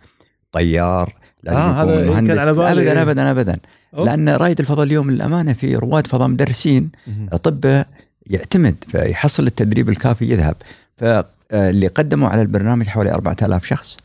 طيار 0.52 1.14
لازم 1.44 1.60
آه، 1.60 1.84
هذا 1.84 1.92
يكون 1.94 2.04
كان 2.04 2.14
مهندس 2.14 2.38
على 2.42 2.54
بالي. 2.54 2.72
ابدا 2.92 3.02
ابدا 3.02 3.32
ابدا 3.32 3.58
أوه. 3.94 4.06
لأن 4.06 4.30
رائد 4.30 4.60
الفضاء 4.60 4.86
اليوم 4.86 5.12
للامانه 5.12 5.54
في 5.54 5.76
رواد 5.76 6.08
فضاء 6.08 6.28
مدرسين. 6.28 6.90
اطباء 7.34 7.88
يعتمد 8.28 8.76
فيحصل 8.88 9.48
التدريب 9.48 9.90
الكافي 9.90 10.26
يذهب 10.32 10.56
فاللي 10.98 11.88
قدموا 11.88 12.30
على 12.30 12.42
البرنامج 12.42 12.88
حوالي 12.88 13.12
4000 13.12 13.66
شخص. 13.66 13.98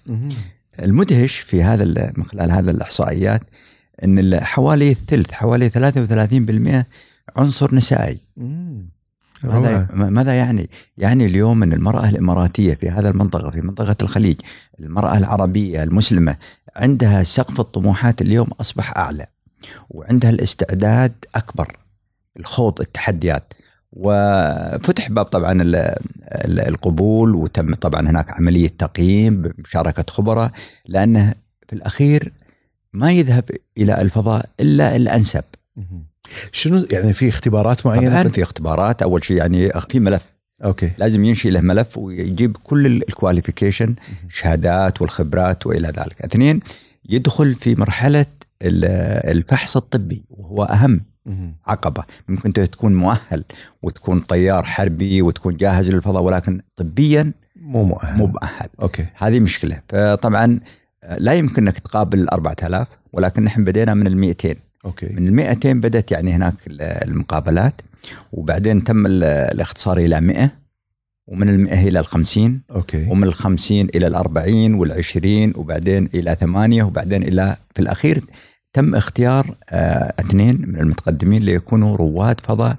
المدهش 0.83 1.37
في 1.39 1.63
هذا 1.63 2.13
من 2.17 2.25
خلال 2.25 2.51
هذا 2.51 2.71
الإحصائيات 2.71 3.41
إن 4.05 4.19
ال- 4.19 4.45
حوالي 4.45 4.91
الثلث 4.91 5.31
حوالي 5.33 5.71
33% 5.71 6.87
عنصر 7.37 7.75
نسائي 7.75 8.19
مم. 8.37 8.87
ماذا 9.45 9.89
ماذا 10.11 10.35
يعني؟ 10.35 10.71
يعني 10.99 11.25
اليوم 11.27 11.63
ان 11.63 11.73
المرأة 11.73 12.09
الإماراتية 12.09 12.75
في 12.75 12.91
هذا 12.91 13.09
المنطقة 13.11 13.51
في 13.51 13.61
منطقة 13.61 13.97
الخليج 14.03 14.37
المرأة 14.81 15.19
العربية 15.19 15.83
المسلمة 15.83 16.37
عندها 16.77 17.23
سقف 17.23 17.61
الطموحات 17.61 18.23
اليوم 18.23 18.49
أصبح 18.61 18.97
أعلى 18.99 19.27
وعندها 19.91 20.31
الاستعداد 20.31 21.13
أكبر 21.35 21.77
الخوض 22.41 22.81
التحديات 22.81 23.53
وفتح 23.93 25.09
باب 25.11 25.25
طبعا 25.25 25.63
ال- 25.63 25.77
ال- 26.25 26.61
القبول 26.69 27.35
وتم 27.35 27.75
طبعا 27.75 28.01
هناك 28.11 28.31
عملية 28.33 28.69
تقييم 28.79 29.43
بمشاركة 29.43 30.05
خبراء 30.09 30.51
لأنه 30.87 31.35
في 31.69 31.73
الأخير 31.73 32.33
ما 32.93 33.13
يذهب 33.13 33.45
إلى 33.79 34.01
الفضاء 34.03 34.47
إلا 34.61 34.97
الأنسب 34.97 35.45
مهم. 35.77 36.05
شنو 36.53 36.87
يعني 36.93 37.13
في 37.13 37.29
اختبارات 37.29 37.87
معينة؟ 37.87 38.11
طبعا 38.23 38.29
في 38.33 38.43
اختبارات. 38.43 39.03
أول 39.03 39.25
شيء 39.25 39.37
يعني 39.37 39.71
في 39.91 40.01
ملف. 40.01 40.23
okay. 40.65 40.91
لازم 40.99 41.25
ينشئ 41.25 41.51
له 41.51 41.61
ملف 41.61 41.99
ويجيب 41.99 42.57
كل 42.65 42.87
ال 42.87 42.94
qualification 42.94 43.95
شهادات 44.29 45.03
والخبرات 45.03 45.67
وإلى 45.67 45.89
ذلك. 45.89 46.23
اثنين 46.23 46.61
يدخل 47.09 47.55
في 47.55 47.75
مرحلة 47.75 48.27
ال- 48.63 48.85
الفحص 49.37 49.77
الطبي 49.77 50.25
وهو 50.31 50.63
أهم. 50.65 51.01
عقبة، 51.67 52.05
ممكن 52.29 52.43
انت 52.47 52.61
تكون 52.61 52.95
مؤهل 52.95 53.45
وتكون 53.83 54.21
طيار 54.21 54.65
حربي 54.65 55.23
وتكون 55.23 55.57
جاهز 55.57 55.91
للفضاء 55.91 56.23
ولكن 56.23 56.61
طبيا 56.77 57.33
مو 57.57 57.85
مؤهل. 57.85 58.17
مو 58.17 58.27
مؤهل. 58.27 58.69
okay. 58.83 59.07
هذه 59.17 59.41
مشكلة، 59.41 59.81
فطبعا 59.89 60.61
لا 61.19 61.33
يمكن 61.35 61.63
إنك 61.63 61.79
تقابل 61.79 62.21
ال 62.21 62.31
4000 62.31 62.89
ولكن 63.13 63.45
نحن 63.45 63.65
بدينا 63.65 63.95
من 63.95 64.07
ال 64.07 64.17
200 64.17 64.55
okay. 64.85 65.07
من 65.07 65.29
ال 65.29 65.33
200 65.33 65.73
بدأت 65.73 66.13
يعني 66.13 66.33
هناك 66.33 66.55
ال- 66.67 66.83
المقابلات 66.83 67.81
وبعدين 68.33 68.85
تم 68.85 69.07
ال- 69.07 69.25
الاختصار 69.25 69.99
إلى 69.99 70.21
100 70.21 70.51
ومن 71.27 71.49
ال 71.49 71.61
100 71.61 71.89
إلى 71.89 72.01
ال 72.01 72.07
50 72.07 72.61
okay. 72.71 73.07
ومن 73.11 73.25
ال 73.29 73.35
50 73.35 73.81
إلى 73.95 74.07
ال 74.07 74.15
40 74.15 74.75
وال 74.75 74.93
20 74.93 75.53
وبعدين 75.57 76.09
إلى 76.15 76.37
8 76.41 76.83
وبعدين 76.83 77.23
إلى 77.23 77.57
في 77.75 77.83
الأخير 77.83 78.25
تم 78.73 78.95
اختيار 78.95 79.55
آه 79.71 80.15
اثنين 80.21 80.63
من 80.69 80.81
المتقدمين 80.81 81.43
ليكونوا 81.43 81.97
رواد 81.97 82.41
فضاء 82.41 82.77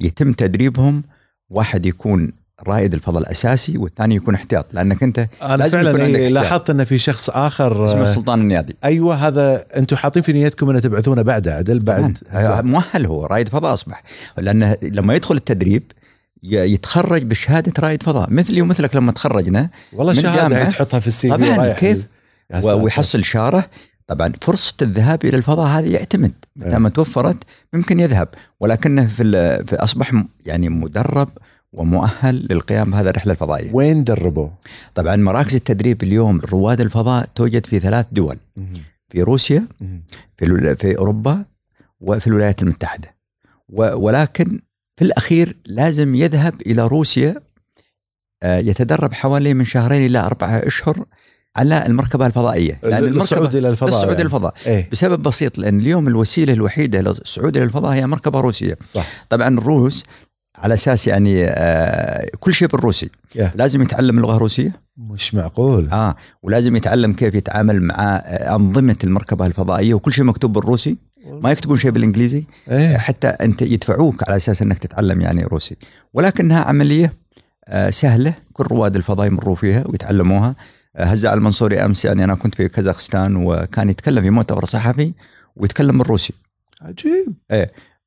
يتم 0.00 0.32
تدريبهم 0.32 1.02
واحد 1.50 1.86
يكون 1.86 2.32
رائد 2.66 2.94
الفضاء 2.94 3.22
الأساسي 3.22 3.78
والثاني 3.78 4.14
يكون 4.14 4.34
احتياط 4.34 4.66
لأنك 4.72 5.02
أنت 5.02 5.26
أنا 5.42 5.56
لازم 5.56 5.78
يكون 5.78 5.92
فعلا 5.92 6.04
عندك 6.04 6.18
إيه 6.18 6.26
احتياط. 6.26 6.42
لاحظت 6.44 6.70
أن 6.70 6.84
في 6.84 6.98
شخص 6.98 7.30
آخر 7.30 7.84
اسمه 7.84 8.00
آه، 8.00 8.04
السلطان 8.04 8.40
النيادي 8.40 8.76
أيوه 8.84 9.28
هذا 9.28 9.64
أنتم 9.76 9.96
حاطين 9.96 10.22
في 10.22 10.32
نيتكم 10.32 10.70
أن 10.70 10.80
تبعثونه 10.80 11.22
بعد 11.22 11.48
عدل 11.48 11.78
بعد. 11.78 12.18
طبعاً. 12.32 12.60
مؤهل 12.62 13.06
هو 13.06 13.26
رائد 13.26 13.48
فضاء 13.48 13.72
أصبح. 13.72 14.02
لأنه 14.38 14.76
لما 14.82 15.14
يدخل 15.14 15.34
التدريب 15.34 15.82
يتخرج 16.42 17.22
بشهادة 17.22 17.72
رائد 17.78 18.02
فضاء. 18.02 18.30
مثلي 18.30 18.62
ومثلك 18.62 18.96
لما 18.96 19.12
تخرجنا 19.12 19.70
والله 19.92 20.12
شهادة 20.12 20.64
تحطها 20.64 21.00
في 21.00 21.06
السي 21.06 21.36
في 21.36 21.54
طبعاً، 21.54 21.72
كيف؟ 21.72 22.06
ويحصل 22.64 23.24
شاره 23.24 23.64
طبعا 24.06 24.32
فرصة 24.42 24.74
الذهاب 24.82 25.24
إلى 25.24 25.36
الفضاء 25.36 25.66
هذه 25.66 25.92
يعتمد. 25.92 26.32
إيه. 26.62 26.68
متى 26.68 26.78
ما 26.78 26.88
توفرت 26.88 27.36
ممكن 27.72 28.00
يذهب. 28.00 28.28
ولكنه 28.60 29.06
في, 29.06 29.24
في 29.66 29.76
أصبح 29.76 30.12
م- 30.12 30.28
يعني 30.46 30.68
مدرب 30.68 31.28
ومؤهل 31.72 32.46
للقيام 32.50 32.90
بهذه 32.90 33.08
الرحلة 33.08 33.32
الفضائية. 33.32 33.70
وين 33.72 34.04
دربوا؟ 34.04 34.48
طبعا 34.94 35.16
مراكز 35.16 35.54
التدريب 35.54 36.02
اليوم 36.02 36.40
رواد 36.40 36.80
الفضاء 36.80 37.28
توجد 37.34 37.66
في 37.66 37.80
ثلاث 37.80 38.06
دول. 38.12 38.36
في 39.08 39.22
روسيا. 39.22 39.66
في 40.38 40.76
في 40.76 40.98
أوروبا 40.98 41.44
وفي 42.00 42.26
الولايات 42.26 42.62
المتحدة 42.62 43.14
ولكن 43.72 44.60
في 44.96 45.04
الأخير 45.04 45.56
لازم 45.66 46.14
يذهب 46.14 46.60
إلى 46.66 46.86
روسيا 46.86 47.34
آه، 48.42 48.58
يتدرب 48.58 49.12
حوالي 49.12 49.54
من 49.54 49.64
شهرين 49.64 50.06
إلى 50.06 50.18
أربعة 50.18 50.48
أشهر 50.66 51.04
على 51.56 51.86
المركبة 51.86 52.26
الفضائية 52.26 52.80
لأن 52.82 53.04
للصعود 53.04 53.54
إلى 53.54 53.68
الفضاء 53.68 53.90
للصعود 53.90 54.10
يعني. 54.10 54.22
الفضاء 54.22 54.54
إيه 54.66 54.88
بسبب 54.92 55.22
بسيط 55.22 55.58
لأن 55.58 55.80
اليوم 55.80 56.08
الوسيلة 56.08 56.52
الوحيدة 56.52 57.00
للصعود 57.00 57.56
إلى 57.56 57.64
الفضاء 57.66 57.92
هي 57.92 58.06
مركبة 58.06 58.40
روسية 58.40 58.78
صح 58.84 59.06
طبعا 59.28 59.48
الروس 59.48 60.04
على 60.58 60.74
أساس 60.74 61.06
يعني 61.06 61.44
آه 61.44 62.30
كل 62.40 62.52
شيء 62.54 62.68
بالروسي. 62.68 63.10
يا. 63.36 63.52
لازم 63.54 63.82
يتعلم 63.82 64.18
اللغة 64.18 64.36
الروسية. 64.36 64.72
مش 64.96 65.34
معقول. 65.34 65.88
آه 65.90 66.16
ولازم 66.42 66.76
يتعلم 66.76 67.12
كيف 67.12 67.34
يتعامل 67.34 67.82
مع 67.82 67.94
آه، 68.16 68.56
أنظمة 68.56 68.96
المركبة 69.04 69.46
الفضائية 69.46 69.94
وكل 69.94 70.12
شيء 70.12 70.24
مكتوب 70.24 70.52
بالروسي. 70.52 70.96
ما 71.26 71.50
يكتبون 71.50 71.76
شيء 71.76 71.90
بالإنجليزي. 71.90 72.44
إيه. 72.70 72.96
حتى 72.96 73.28
أنت 73.28 73.62
يدفعوك 73.62 74.28
على 74.28 74.36
أساس 74.36 74.62
إنك 74.62 74.78
تتعلم 74.78 75.20
يعني 75.20 75.44
روسي. 75.44 75.76
ولكنها 76.14 76.64
عملية 76.64 77.12
آه، 77.68 77.90
سهلة. 77.90 78.34
كل 78.52 78.64
رواد 78.64 78.96
الفضاء 78.96 79.26
يمروا 79.26 79.54
فيها 79.56 79.84
ويتعلموها. 79.86 80.56
آه، 80.96 81.04
هزاع 81.04 81.34
المنصوري 81.34 81.84
أمس 81.84 82.04
يعني 82.04 82.24
أنا 82.24 82.34
كنت 82.34 82.54
في 82.54 82.68
كازاخستان 82.68 83.36
وكان 83.36 83.90
يتكلم 83.90 84.22
في 84.22 84.30
مؤتمر 84.30 84.64
صحفي 84.64 85.12
ويتكلم 85.56 85.98
بالروسي. 85.98 86.34
عجيب. 86.82 87.34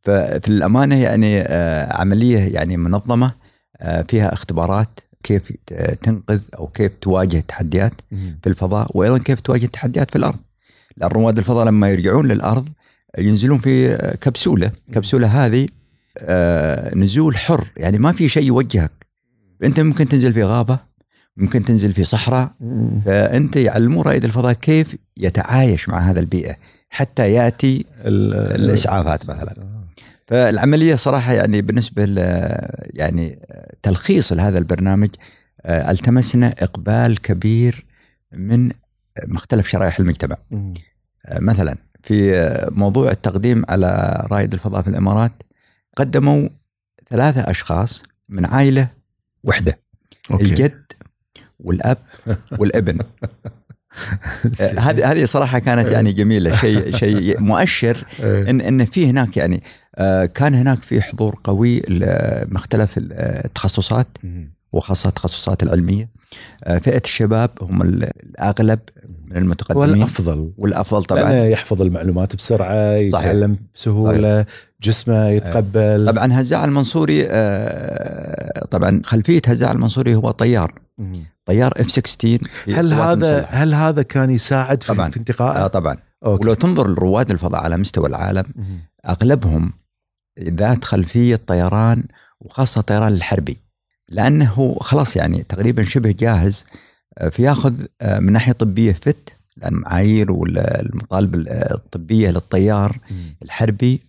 ففي 0.03 0.47
الامانه 0.47 0.95
يعني 1.03 1.41
آه، 1.41 1.93
عملية 1.93 2.39
يعني 2.39 2.77
منظمة 2.77 3.31
آه، 3.81 4.01
فيها 4.01 4.33
اختبارات 4.33 4.99
كيف 5.23 5.51
ت- 5.67 5.73
تنقذ 6.01 6.39
أو 6.57 6.67
كيف 6.67 6.91
تواجه 7.01 7.37
التحديات 7.37 7.93
مهم. 8.11 8.39
في 8.43 8.49
الفضاء 8.49 8.87
وأيضا 8.97 9.17
كيف 9.17 9.39
تواجه 9.39 9.65
التحديات 9.65 10.09
في 10.11 10.15
الأرض. 10.15 10.39
لأن 10.97 11.09
رواد 11.09 11.37
الفضاء 11.37 11.65
لما 11.65 11.89
يرجعون 11.89 12.27
للأرض 12.27 12.69
ينزلون 13.17 13.57
في 13.57 13.95
كبسولة، 14.21 14.71
كبسولة 14.93 15.27
هذه 15.45 15.67
آه، 16.19 16.95
نزول 16.95 17.37
حر 17.37 17.67
يعني 17.77 17.97
ما 17.97 18.11
في 18.11 18.29
شيء 18.29 18.43
يوجهك. 18.43 18.91
أنت 19.63 19.79
ممكن 19.79 20.07
تنزل 20.07 20.33
في 20.33 20.43
غابة، 20.43 20.79
ممكن 21.37 21.65
تنزل 21.65 21.93
في 21.93 22.03
صحراء،. 22.03 22.51
فأنت 23.05 23.55
يعلمون 23.55 24.03
رائد 24.05 24.23
الفضاء 24.25 24.53
كيف 24.53 24.95
يتعايش 25.17 25.89
مع 25.89 25.99
هذا 25.99 26.19
البيئة 26.19 26.55
حتى 26.89 27.31
يأتي 27.31 27.85
ال- 28.05 28.55
الإسعافات 28.61 29.23
مثلا. 29.29 29.80
فالعملية 30.31 30.95
صراحة 30.95 31.33
يعني 31.33 31.61
بالنسبة 31.61 32.05
ل 32.05 32.17
يعني 32.93 33.39
تلخيص 33.83 34.33
لهذا 34.33 34.57
البرنامج 34.57 35.09
آه، 35.61 35.91
التمسنا 35.91 36.47
إقبال 36.59 37.21
كبير 37.21 37.85
من 38.31 38.71
مختلف 39.27 39.67
شرائح 39.67 39.99
المجتمع. 39.99 40.37
آه، 41.25 41.39
مثلا 41.39 41.77
في 42.03 42.35
آه، 42.35 42.69
موضوع 42.69 43.11
التقديم 43.11 43.63
على 43.69 44.21
رائد 44.31 44.53
الفضاء 44.53 44.81
في 44.81 44.87
الإمارات 44.87 45.31
قدموا 45.97 46.49
ثلاثة 47.09 47.41
أشخاص 47.51 48.03
من 48.29 48.45
عائلة 48.45 48.87
وحدة 49.43 49.79
أوكي. 50.31 50.43
الجد 50.43 50.83
والأب 51.59 51.97
والابن 52.59 52.99
هذه 54.79 55.11
هذه 55.11 55.25
صراحة 55.25 55.59
كانت 55.59 55.89
يعني 55.89 56.13
جميلة 56.13 56.55
شيء 56.55 56.95
شيء 56.97 57.39
مؤشر 57.39 58.05
إيه. 58.23 58.49
ان 58.49 58.61
إن 58.61 58.85
في 58.85 59.09
هناك 59.09 59.37
يعني 59.37 59.63
آه، 59.95 60.25
كان 60.25 60.55
هناك 60.55 60.77
في 60.77 61.01
حضور 61.01 61.39
قوي 61.43 61.79
لمختلف 61.79 62.93
التخصصات 62.97 64.07
مم. 64.23 64.53
وخاصة 64.71 65.09
التخصصات 65.09 65.63
العلمية. 65.63 66.09
آه، 66.63 66.77
فئة 66.77 67.01
الشباب 67.05 67.49
هم 67.61 67.81
الأغلب 67.81 68.79
من 69.25 69.37
المتقدمين. 69.37 69.89
الافضل 69.89 70.51
والأفضل 70.57 71.03
طبعا. 71.03 71.21
طبعا 71.21 71.33
يحفظ 71.33 71.81
المعلومات 71.81 72.35
بسرعة 72.35 72.93
يتعلم 72.93 73.57
بسهولة 73.75 74.45
جسمه 74.81 75.29
يتقبل. 75.29 76.05
طبعا 76.07 76.41
هزاع 76.41 76.65
المنصوري 76.65 77.25
آه، 77.29 78.65
طبعا 78.65 79.01
خلفية 79.05 79.41
هزاع 79.47 79.71
المنصوري 79.71 80.15
هو 80.15 80.31
طيار. 80.31 80.81
طيار 81.51 81.73
F 81.77 81.91
16 81.91 82.47
في 82.65 82.73
هل 82.75 82.93
هذا 82.93 83.13
المسلحة. 83.13 83.55
هل 83.55 83.73
هذا 83.73 84.01
كان 84.01 84.29
يساعد 84.29 84.83
في, 84.83 84.93
طبعاً. 84.93 85.09
في 85.09 85.17
آه 85.17 85.19
انتقائه؟ 85.19 85.67
طبعا 85.67 85.97
okay. 86.25 86.43
ولو 86.43 86.53
تنظر 86.53 86.87
لرواد 86.87 87.31
الفضاء 87.31 87.61
على 87.61 87.77
مستوى 87.77 88.07
العالم 88.07 88.43
مم. 88.55 88.79
أغلبهم 89.09 89.73
ذات 90.39 90.85
خلفيه 90.85 91.35
طيران 91.47 92.03
وخاصة 92.39 92.79
الطيران 92.79 93.13
الحربي 93.13 93.57
لأنه 94.09 94.77
خلاص 94.81 95.15
يعني 95.15 95.43
تقريبا 95.43 95.83
شبه 95.83 96.11
جاهز 96.11 96.65
آه، 97.17 97.29
فيأخذ 97.29 97.73
آه، 98.01 98.19
من 98.19 98.33
ناحية 98.33 98.51
طبية 98.51 98.93
فت 98.93 99.29
لأن 99.57 99.73
معايير 99.73 100.31
والمطالب 100.31 101.35
الطبية 101.71 102.29
للطيار 102.29 102.97
مم. 103.11 103.35
الحربي 103.43 104.01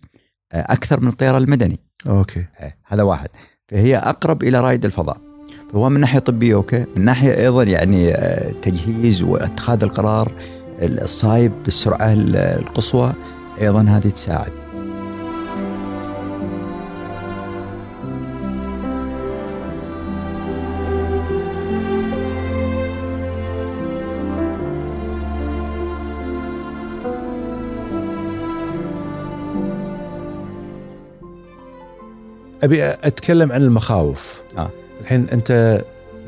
آه، 0.51 0.65
أكثر 0.73 0.99
من 0.99 1.07
الطيران 1.07 1.43
المدني 1.43 1.79
okay 2.07 2.45
آه، 2.59 2.73
هذا 2.85 3.03
واحد 3.03 3.29
فهي 3.67 3.97
أقرب 3.97 4.43
إلى 4.43 4.61
رائد 4.61 4.85
الفضاء 4.85 5.17
فهو 5.73 5.89
من 5.89 5.99
ناحية 5.99 6.19
طبية 6.19 6.55
أوكي؟ 6.55 6.85
من 6.95 7.05
ناحية 7.05 7.37
أيضا 7.37 7.63
يعني 7.63 8.13
آه، 8.13 8.51
تجهيز 8.61 9.23
واتخاذ 9.23 9.83
القرار 9.83 10.31
الصايب 10.81 11.51
بالسرعه 11.63 12.13
القصوى 12.13 13.13
أيضا 13.61 13.81
هذه 13.81 14.09
تساعد. 14.09 14.51
أبي 32.63 32.83
أتكلم 32.83 33.51
عن 33.51 33.61
المخاوف. 33.61 34.41
آه. 34.57 34.82
الحين 35.03 35.29
انت 35.29 35.81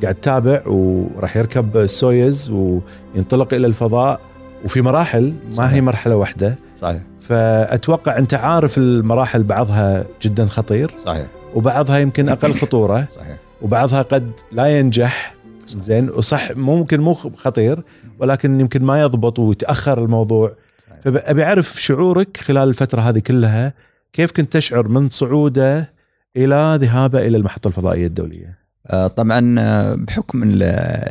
قاعد 0.03 0.15
تتابع 0.15 0.61
وراح 0.67 1.37
يركب 1.37 1.77
السويز 1.77 2.49
وينطلق 2.49 3.53
إلى 3.53 3.67
الفضاء 3.67 4.21
وفي 4.65 4.81
مراحل 4.81 5.33
ما 5.47 5.53
صحيح. 5.53 5.73
هي 5.73 5.81
مرحلة 5.81 6.15
واحدة. 6.15 6.55
صحيح. 6.75 7.01
فأتوقع 7.21 8.17
أنت 8.17 8.33
عارف 8.33 8.77
المراحل 8.77 9.43
بعضها 9.43 10.05
جدا 10.21 10.45
خطير 10.45 10.91
صحيح. 10.97 11.27
وبعضها 11.55 11.97
يمكن 11.97 12.29
أقل 12.29 12.53
خطورة 12.61 13.07
صحيح. 13.15 13.37
وبعضها 13.61 14.01
قد 14.01 14.31
لا 14.51 14.79
ينجح. 14.79 15.35
زين 15.67 16.09
وصح 16.09 16.51
ممكن 16.51 17.01
مو 17.01 17.13
خطير 17.13 17.83
ولكن 18.19 18.59
يمكن 18.59 18.83
ما 18.83 19.01
يضبط 19.01 19.39
ويتأخر 19.39 20.03
الموضوع. 20.03 20.53
صحيح. 20.87 20.99
فأبي 20.99 21.43
أعرف 21.43 21.81
شعورك 21.81 22.37
خلال 22.37 22.69
الفترة 22.69 23.01
هذه 23.01 23.19
كلها 23.19 23.73
كيف 24.13 24.31
كنت 24.31 24.53
تشعر 24.53 24.87
من 24.87 25.09
صعوده 25.09 25.93
إلى 26.37 26.77
ذهابه 26.81 27.19
إلى 27.19 27.37
المحطة 27.37 27.67
الفضائية 27.67 28.07
الدولية؟ 28.07 28.64
طبعا 28.91 29.55
آه، 29.59 29.95
بحكم 29.95 30.43
ال- 30.43 30.63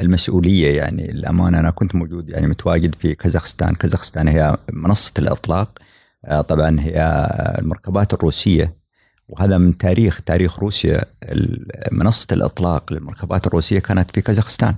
المسؤولية 0.03 0.77
يعني 0.77 1.11
الأمانة 1.11 1.61
أنا 1.61 1.71
كنت 1.71 1.95
موجود 1.95 2.29
يعني 2.29 2.47
متواجد 2.47 2.95
في 2.95 3.15
كازاخستان، 3.15 3.75
كازاخستان 3.75 4.29
هي 4.29 4.57
منصة 4.73 5.13
الإطلاق. 5.19 5.79
آه، 6.25 6.41
طبعا 6.41 6.81
هي 6.81 7.29
المركبات 7.59 8.15
الروسية 8.15 8.75
وهذا 9.29 9.59
من 9.59 9.79
تاريخ 9.79 10.21
تاريخ 10.27 10.59
روسيا. 10.59 11.05
منصة 11.93 12.27
الإطلاق 12.33 12.93
للمركبات 12.93 13.47
الروسية 13.47 13.79
كانت 13.79 14.11
في 14.11 14.21
كازاخستان، 14.21 14.75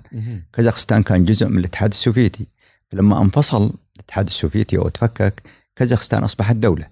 كازاخستان 0.52 1.02
كان 1.02 1.24
جزء 1.24 1.48
من 1.48 1.58
الاتحاد 1.58 1.90
السوفيتي. 1.90 2.46
لما 2.92 3.22
انفصل 3.22 3.72
الاتحاد 3.96 4.26
السوفيتي 4.26 4.78
أو 4.78 4.88
تفكك 4.88 5.42
كازاخستان 5.76 6.24
أصبحت 6.24 6.56
دولة. 6.56 6.86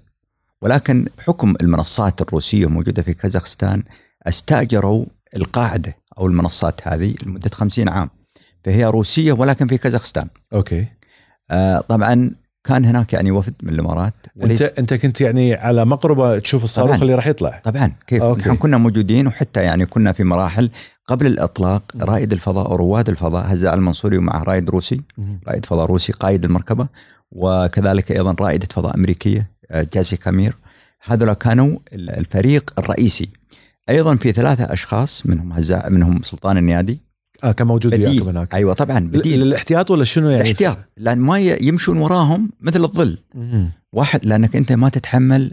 ولكن 0.63 1.07
بحكم 1.19 1.55
المنصات 1.61 2.23
الروسية 2.23 2.67
موجودة 2.67 3.03
في 3.03 3.15
كازاخستان 3.15 3.83
استأجروا 4.27 5.05
القاعدة 5.37 5.97
أو 6.19 6.27
المنصات 6.27 6.89
هذه 6.89 7.15
لمدة 7.27 7.51
50 7.51 7.89
عام. 7.89 8.11
فهي 8.65 8.85
روسية 8.85 9.33
ولكن 9.33 9.67
في 9.67 9.79
كازاخستان. 9.79 10.29
okay. 10.53 10.87
آه 11.51 11.81
طبعا 11.89 12.31
كان 12.65 12.85
هناك 12.85 13.13
يعني 13.13 13.31
وفد 13.31 13.55
من 13.63 13.73
الإمارات. 13.73 14.15
انت 14.43 14.63
أنت 14.63 14.95
كنت 14.95 15.21
يعني 15.21 15.55
على 15.55 15.85
مقربة 15.85 16.39
تشوف 16.39 16.65
الصاروخ 16.65 16.91
طبعاً. 16.91 17.03
اللي 17.03 17.15
راح 17.15 17.27
يطلع. 17.27 17.61
طبعا 17.65 17.93
كيف؟ 18.07 18.23
okay. 18.23 18.41
نحن 18.41 18.57
كنا 18.57 18.77
موجودين 18.77 19.27
وحتى 19.27 19.63
يعني 19.63 19.87
كنا 19.87 20.13
في 20.13 20.25
مراحل 20.25 20.71
قبل 21.07 21.27
الإطلاق 21.27 21.83
رائد 22.03 22.33
الفضاء 22.33 22.67
أو 22.71 22.75
رواد 22.77 23.09
الفضاء 23.09 23.53
هزاع 23.53 23.75
المنصوري 23.75 24.19
ومعه 24.19 24.43
رائد 24.43 24.71
روسي. 24.71 25.01
رائد 25.49 25.67
فضاء 25.67 25.87
روسي 25.87 26.13
قائد 26.13 26.45
المركبة 26.45 26.89
وكذلك 27.31 28.13
أيضا 28.13 28.37
رائدة 28.41 28.69
فضاء 28.73 28.95
أمريكية 28.97 29.51
آه، 29.71 29.87
جاسيكا 29.95 30.31
مير 30.31 30.55
هذول 31.05 31.33
كانوا 31.33 31.79
ال- 31.93 32.11
الفريق 32.11 32.73
الرئيسي. 32.79 33.29
أيضا 33.89 34.17
في 34.17 34.33
ثلاثة 34.33 34.65
أشخاص 34.73 35.27
منهم 35.27 35.53
هزاع 35.53 35.89
منهم 35.89 36.23
سلطان 36.23 36.57
النيادي. 36.59 36.99
آه 37.45 37.53
كان 37.53 37.67
موجود 37.67 37.95
وياكم 37.95 38.29
هناك. 38.29 38.55
أيوه 38.55 38.75
طبعا 38.75 38.99
بديل. 38.99 39.41
للاحتياط 39.41 39.91
ولا 39.91 40.05
شنو 40.05 40.31
يعني؟ 40.31 40.43
الاحتياط 40.43 40.79
لأن 40.97 41.19
ما 41.19 41.39
يمشون 41.41 41.99
وراهم 41.99 42.51
مثل 42.61 42.85
الظل. 42.85 43.19
مم. 43.35 43.71
واحد 43.93 44.25
لأنك 44.25 44.57
أنت 44.57 44.73
ما 44.73 44.89
تتحمل 44.89 45.53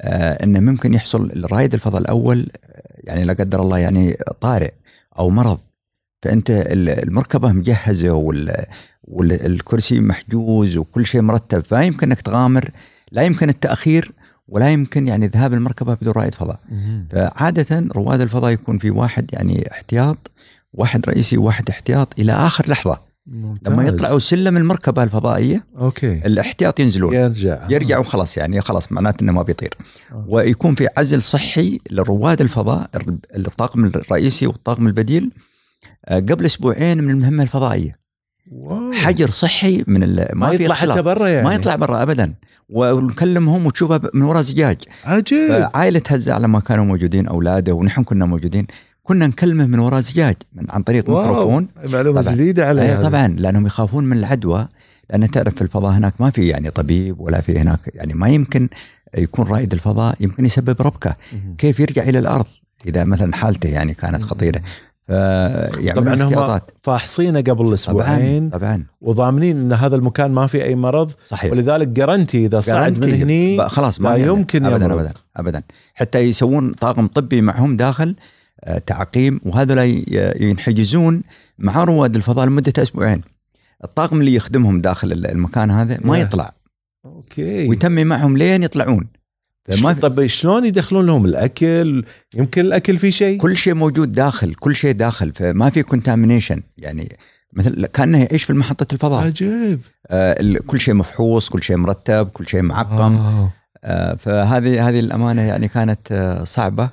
آه 0.00 0.44
إنه 0.44 0.60
ممكن 0.60 0.94
يحصل 0.94 1.30
الرائد 1.30 1.74
الفضاء 1.74 2.00
الأول 2.00 2.48
آه، 2.64 2.82
يعني 3.04 3.24
لا 3.24 3.32
قدر 3.32 3.62
الله 3.62 3.78
يعني 3.78 4.16
طارئ 4.40 4.72
أو 5.18 5.30
مرض. 5.30 5.58
فأنت 6.22 6.50
ال- 6.50 6.88
المركبة 6.88 7.52
مجهزة 7.52 8.10
وال 8.10 8.64
والكرسي 9.04 10.00
محجوز 10.00 10.76
وكل 10.76 11.06
شيء 11.06 11.20
مرتب 11.22 11.60
فلا 11.64 11.82
يمكن 11.82 12.06
إنك 12.06 12.20
تغامر 12.20 12.70
لا 13.12 13.22
يمكن 13.22 13.48
التأخير. 13.48 14.12
ولا 14.48 14.70
يمكن 14.70 15.06
يعني 15.06 15.26
ذهاب 15.26 15.52
المركبة 15.52 15.94
بدون 15.94 16.12
رائد 16.12 16.34
فضاء. 16.34 16.60
فعادة 17.10 17.86
رواد 17.96 18.20
الفضاء 18.20 18.52
يكون 18.52 18.78
في 18.78 18.90
واحد 18.90 19.30
يعني 19.32 19.70
احتياط 19.72 20.30
واحد 20.72 21.08
رئيسي 21.08 21.36
وواحد 21.36 21.68
احتياط 21.70 22.20
إلى 22.20 22.32
آخر 22.32 22.70
لحظة 22.70 23.12
لما 23.26 23.56
ممتاز. 23.68 23.94
يطلعوا 23.94 24.18
سلم 24.18 24.56
المركبة 24.56 25.02
الفضائية 25.02 25.64
أوكي 25.78 26.12
الاحتياط 26.26 26.80
ينزلون 26.80 27.14
يرجع 27.14 27.66
يرجع 27.70 27.98
وخلاص 27.98 28.36
يعني 28.36 28.60
خلاص 28.60 28.92
معناته 28.92 29.22
إنه 29.22 29.32
ما 29.32 29.42
بيطير 29.42 29.74
آه. 30.12 30.24
ويكون 30.28 30.74
في 30.74 30.88
عزل 30.96 31.22
صحي 31.22 31.80
لرواد 31.90 32.40
الفضاء 32.40 32.90
الطاقم 33.36 33.84
الرئيسي 33.84 34.46
والطاقم 34.46 34.86
البديل 34.86 35.30
آه، 36.04 36.18
قبل 36.18 36.46
أسبوعين 36.46 36.98
من 37.04 37.10
المهمة 37.10 37.42
الفضائية 37.42 37.98
واو. 38.52 38.92
حجر 38.92 39.30
صحي 39.30 39.84
من 39.86 40.24
ما 40.34 40.56
في 40.56 40.64
يطلع. 40.64 40.74
حتى 40.74 41.02
برا 41.02 41.28
يعني 41.28 41.46
ما 41.46 41.54
يطلع 41.54 41.76
برا 41.76 42.02
ابدا 42.02 42.34
ونكلمهم 42.72 43.66
وتشوفها 43.66 44.00
من 44.14 44.22
وراء 44.22 44.42
زجاج 44.42 44.76
عجيب 45.04 45.68
عائله 45.74 46.02
هزاع 46.08 46.38
لما 46.38 46.60
كانوا 46.60 46.84
موجودين 46.84 47.26
اولاده 47.26 47.72
ونحن 47.72 48.02
كنا 48.02 48.26
موجودين 48.26 48.66
كنا 49.02 49.26
نكلمه 49.26 49.66
من 49.66 49.78
وراء 49.78 50.00
زجاج 50.00 50.34
من 50.52 50.66
عن 50.70 50.82
طريق 50.82 51.10
واو. 51.10 51.18
ميكروفون 51.28 51.68
معلومة 51.88 52.22
طبعاً. 52.22 52.34
جديدة 52.34 52.66
علي 52.68 52.92
أي. 52.92 52.96
طبعا 52.96 53.28
لأنهم 53.28 53.66
يخافون 53.66 54.04
من 54.04 54.16
العدوى 54.16 54.68
لأن 55.10 55.30
تعرف 55.30 55.54
في 55.54 55.62
الفضاء 55.62 55.92
هناك 55.92 56.14
ما 56.20 56.30
في 56.30 56.48
يعني 56.48 56.70
طبيب 56.70 57.20
ولا 57.20 57.40
في 57.40 57.58
هناك 57.58 57.78
يعني 57.94 58.14
ما 58.14 58.28
يمكن 58.28 58.68
يكون 59.18 59.46
رائد 59.46 59.72
الفضاء 59.72 60.16
يمكن 60.20 60.44
يسبب 60.44 60.82
ربكة 60.82 61.16
مم. 61.32 61.54
كيف 61.58 61.80
يرجع 61.80 62.02
إلى 62.02 62.18
الأرض 62.18 62.46
إذا 62.86 63.04
مثلا 63.04 63.34
حالته 63.36 63.68
يعني 63.68 63.94
كانت 63.94 64.22
خطيرة 64.22 64.58
فيعملون 64.58 64.91
طبعا 65.08 66.22
هم 66.22 66.60
فاحصينه 66.82 67.40
قبل 67.40 67.54
طبعا 67.54 67.74
أسبوعين. 67.74 68.50
طبعا 68.50 68.84
وضامنين 69.00 69.56
إن 69.56 69.72
هذا 69.72 69.96
المكان 69.96 70.30
ما 70.30 70.46
في 70.46 70.64
أي 70.64 70.74
مرض. 70.74 71.12
صحيح. 71.22 71.52
ولذلك 71.52 71.88
جرنتي 71.88 72.46
إذا 72.46 72.60
صعد 72.60 73.06
من. 73.06 73.14
هني 73.14 73.68
خلاص 73.68 74.00
ما 74.00 74.08
لا. 74.08 74.16
يمكن 74.16 74.66
ابدا 74.66 74.84
يمرض. 74.84 74.98
ابدا 74.98 75.14
ابدا. 75.36 75.62
حتى 75.94 76.18
يسوون 76.18 76.72
طاقم 76.72 77.06
طبي 77.06 77.42
معهم 77.42 77.76
داخل 77.76 78.16
آه، 78.64 78.78
تعقيم 78.78 79.40
وهذول 79.44 80.04
ينحجزون 80.40 81.22
مع 81.58 81.84
رواد 81.84 82.16
الفضاء 82.16 82.46
لمدة 82.46 82.82
أسبوعين. 82.82 83.22
الطاقم 83.84 84.20
اللي 84.20 84.34
يخدمهم 84.34 84.80
داخل 84.80 85.12
المكان 85.12 85.70
هذا 85.70 85.98
ما. 86.04 86.18
يطلع. 86.18 86.52
okay. 87.04 87.68
ويتم 87.68 88.04
معهم 88.04 88.36
لين 88.36 88.62
يطلعون. 88.62 89.06
فما 89.64 89.92
طب 89.92 90.26
شلون 90.26 90.64
يدخلون 90.64 91.06
لهم 91.06 91.24
الأكل؟ 91.24 92.04
يمكن 92.36 92.60
الأكل 92.60 92.98
فيه 92.98 93.10
شيء. 93.10 93.38
كل 93.38 93.56
شيء 93.56 93.74
موجود 93.74 94.12
داخل 94.12 94.54
كل 94.54 94.74
شيء 94.74 94.92
داخل 94.92 95.32
فما 95.34 95.70
في 95.70 95.82
contamination 95.82 96.62
يعني 96.78 97.16
مثل 97.52 97.86
كأنه 97.86 98.22
يعيش 98.22 98.44
في 98.44 98.52
محطة 98.52 98.94
الفضاء. 98.94 99.24
عجيب. 99.24 99.80
آه 100.06 100.58
كل 100.66 100.80
شيء 100.80 100.94
مفحوص 100.94 101.48
كل 101.48 101.62
شيء 101.62 101.76
مرتب 101.76 102.28
كل 102.28 102.46
شيء 102.46 102.62
معقم. 102.62 103.16
آه. 103.16 103.52
آه 103.84 104.14
فهذه 104.14 104.88
هذه 104.88 105.00
الأمانة 105.00 105.42
يعني 105.42 105.68
كانت 105.68 106.12
آه 106.12 106.44
صعبة 106.44 106.90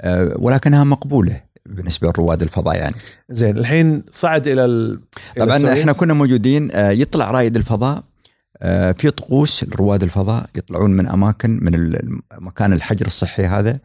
آه 0.00 0.34
ولكنها 0.38 0.84
مقبولة 0.84 1.40
بالنسبة 1.66 2.12
لرواد 2.18 2.42
الفضاء 2.42 2.76
يعني. 2.76 2.94
زين 3.30 3.58
الحين 3.58 4.02
صعد 4.10 4.46
إلى 4.48 4.64
ال... 4.64 5.00
طبعا. 5.38 5.72
إحنا 5.80 5.92
كنا 5.92 6.14
موجودين 6.14 6.70
آه، 6.72 6.90
يطلع 6.90 7.30
رائد 7.30 7.56
الفضاء 7.56 8.04
في 8.98 9.10
طقوس 9.16 9.64
لرواد 9.64 10.02
الفضاء 10.02 10.46
يطلعون 10.56 10.90
من 10.90 11.06
أماكن 11.06 11.58
من 11.62 11.92
مكان 12.40 12.72
الحجر 12.72 13.06
الصحي 13.06 13.46
هذا 13.46 13.78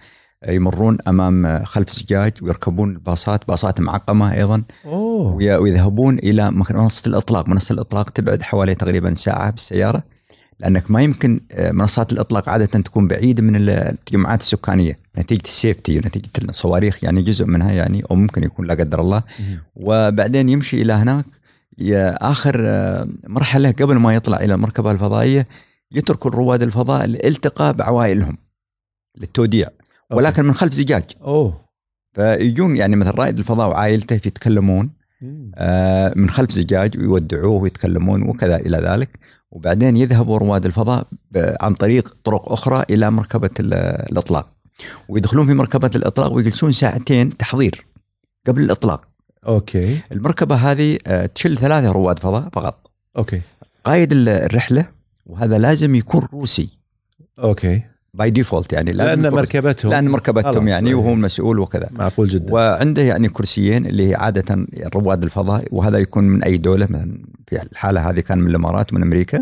آه، 0.44 0.52
يمرون 0.52 0.98
أمام 1.08 1.46
آه، 1.46 1.64
خلف 1.64 1.90
زجاج 1.90 2.32
ويركبون 2.42 2.92
الباصات 2.92 3.48
باصات 3.48 3.80
معقمة 3.82 4.34
أيضا 4.34 4.64
وي- 5.36 5.56
ويذهبون 5.56 6.20
إلى 6.20 6.52
منصة 6.52 7.02
الإطلاق، 7.08 7.48
منصة 7.50 7.74
الإطلاق 7.74 8.10
تبعد 8.10 8.42
حوالي 8.42 8.76
تقريبا 8.76 9.14
ساعة 9.14 9.52
بالسيارة 9.52 10.04
لأنك 10.60 10.92
ما 10.92 11.02
يمكن 11.02 11.40
آه، 11.52 11.72
منصات 11.72 12.14
الإطلاق 12.14 12.50
عادة 12.50 12.66
تكون 12.66 13.08
بعيدة 13.08 13.44
من 13.44 13.56
ال- 13.56 13.70
التجمعات 13.70 14.42
السكانية. 14.42 15.00
نتيجة 15.18 15.42
السيفتي 15.46 15.98
ونتيجة 15.98 16.30
الصواريخ 16.50 17.04
يعني 17.04 17.22
جزء 17.22 17.46
منها 17.46 17.72
يعني 17.72 18.04
أو 18.12 18.16
ممكن 18.16 18.44
يكون 18.44 18.66
لا 18.68 18.74
قدر 18.74 19.02
الله. 19.02 19.24
وبعدين 19.76 20.50
يمشي 20.50 20.82
إلى 20.82 20.94
هناك 20.94 21.26
آخر 22.22 22.62
آه، 22.66 23.08
مرحلة 23.28 23.72
قبل 23.72 23.96
ما 23.96 24.16
يطلع 24.16 24.38
إلى 24.38 24.54
المركبه 24.54 24.92
الفضائية 24.92 25.48
يترك 25.92 26.26
رواد 26.26 26.64
الفضاء 26.64 27.06
الالتقاء 27.06 27.74
بعوائلهم 27.74 28.38
للتوديع 29.18 29.68
ولكن 30.12 30.46
من 30.46 30.54
خلف 30.54 30.74
زجاج. 30.74 31.04
أوه. 31.22 31.66
فيجون 32.14 32.78
يعني 32.78 32.96
مثلا 32.96 33.12
رائد 33.12 33.38
الفضاء 33.40 33.70
وعائلته 33.70 34.14
يتكلمون 34.16 34.90
آه، 35.56 36.14
من 36.16 36.30
خلف 36.30 36.52
زجاج 36.52 36.98
ويودعوه 36.98 37.62
ويتكلمون 37.62 38.24
وكذا 38.30 38.56
إلى 38.56 38.78
ذلك. 38.78 39.10
وبعدين 39.52 39.98
يذهبوا 39.98 40.38
رواد 40.38 40.66
الفضاء 40.66 41.08
عن 41.62 41.74
طريق 41.74 42.16
طرق 42.24 42.52
أخرى 42.52 42.84
إلى 42.90 43.12
مركبة 43.12 43.50
ال- 43.60 43.74
الإطلاق. 44.12 44.48
ويدخلون 45.10 45.48
في 45.48 45.54
مركبة 45.54 45.92
الإطلاق 45.96 46.34
ويجلسون 46.34 46.72
ساعتين 46.72 47.38
تحضير 47.38 47.86
قبل 48.48 48.62
الإطلاق. 48.64 49.08
okay. 49.48 50.00
المركبة 50.12 50.56
هذه 50.56 50.98
آه، 51.08 51.26
تشيل 51.26 51.58
ثلاثة 51.58 51.92
رواد 51.92 52.20
فضاء 52.20 52.50
فقط. 52.54 52.92
okay. 53.18 53.42
قائد 53.86 54.12
ال- 54.12 54.30
الرحلة 54.30 54.86
وهذا 55.26 55.58
لازم 55.58 55.96
يكون 55.96 56.28
روسي. 56.34 56.70
okay. 57.40 57.82
by 58.14 58.30
default 58.30 58.74
يعني 58.74 58.92
لازم 58.92 59.22
لأن 59.22 59.34
مركبتهم. 59.34 59.92
لأن 59.92 60.08
مركبتهم 60.10 60.68
يعني. 60.68 60.94
وهو 60.94 61.14
المسؤول 61.14 61.60
وكذا. 61.60 61.90
معقول 61.92 62.30
جدا. 62.30 62.54
وعنده 62.54 63.02
يعني 63.02 63.30
كرسيين 63.30 63.86
اللي 63.86 64.10
هي 64.10 64.16
عادة 64.16 64.68
رواد 64.96 65.24
الفضاء 65.24 65.66
وهذا 65.72 65.98
يكون 65.98 66.24
من 66.24 66.44
أي 66.44 66.58
دولة 66.58 66.86
مثلا 66.90 67.24
في 67.48 67.62
الحالة 67.64 68.10
هذه 68.10 68.20
كان 68.20 68.38
من 68.38 68.48
الإمارات 68.48 68.94
ومن 68.94 69.02
أمريكا. 69.02 69.40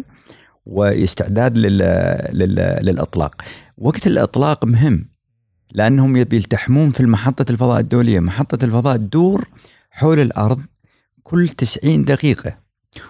واستعداد 0.66 1.58
لل... 1.58 1.78
لل... 2.34 2.56
للإطلاق. 2.82 3.42
وقت 3.78 4.08
الإطلاق 4.08 4.66
مهم 4.66 5.06
لأنهم 5.72 6.18
يبي 6.18 6.36
يلتحمون 6.36 6.90
في 6.92 7.06
محطة 7.06 7.52
الفضاء 7.52 7.80
الدولية. 7.80 8.20
محطة 8.20 8.66
الفضاء 8.66 8.98
تدور 8.98 9.48
حول 9.96 10.20
الأرض 10.20 10.62
كل 11.24 11.50
90 11.50 12.06
دقيقة 12.06 12.58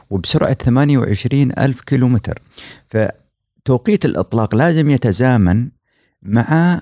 وبسرعة 0.10 0.54
28 0.54 1.52
ألف 1.52 1.82
كيلومتر. 1.82 2.39
فتوقيت 2.88 4.06
الإطلاق 4.06 4.56
لازم 4.56 4.89
يتزامن 4.89 5.69
مع 6.22 6.82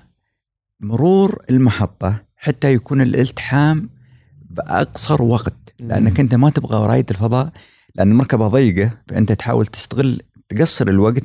مرور 0.80 1.42
المحطة 1.50 2.16
حتى 2.36 2.72
يكون 2.72 3.00
الالتحام 3.00 3.88
بأقصر 4.50 5.22
وقت. 5.22 5.74
لأنك 5.80 6.20
أنت 6.20 6.34
ما 6.34 6.50
تبغى 6.50 6.86
رايد 6.86 7.10
الفضاء 7.10 7.52
لأن 7.94 8.10
المركبة 8.10 8.48
ضيقة 8.48 8.90
فأنت 9.08 9.32
تحاول 9.32 9.66
تستغل 9.66 10.22
تقصر 10.48 10.88
الوقت 10.88 11.24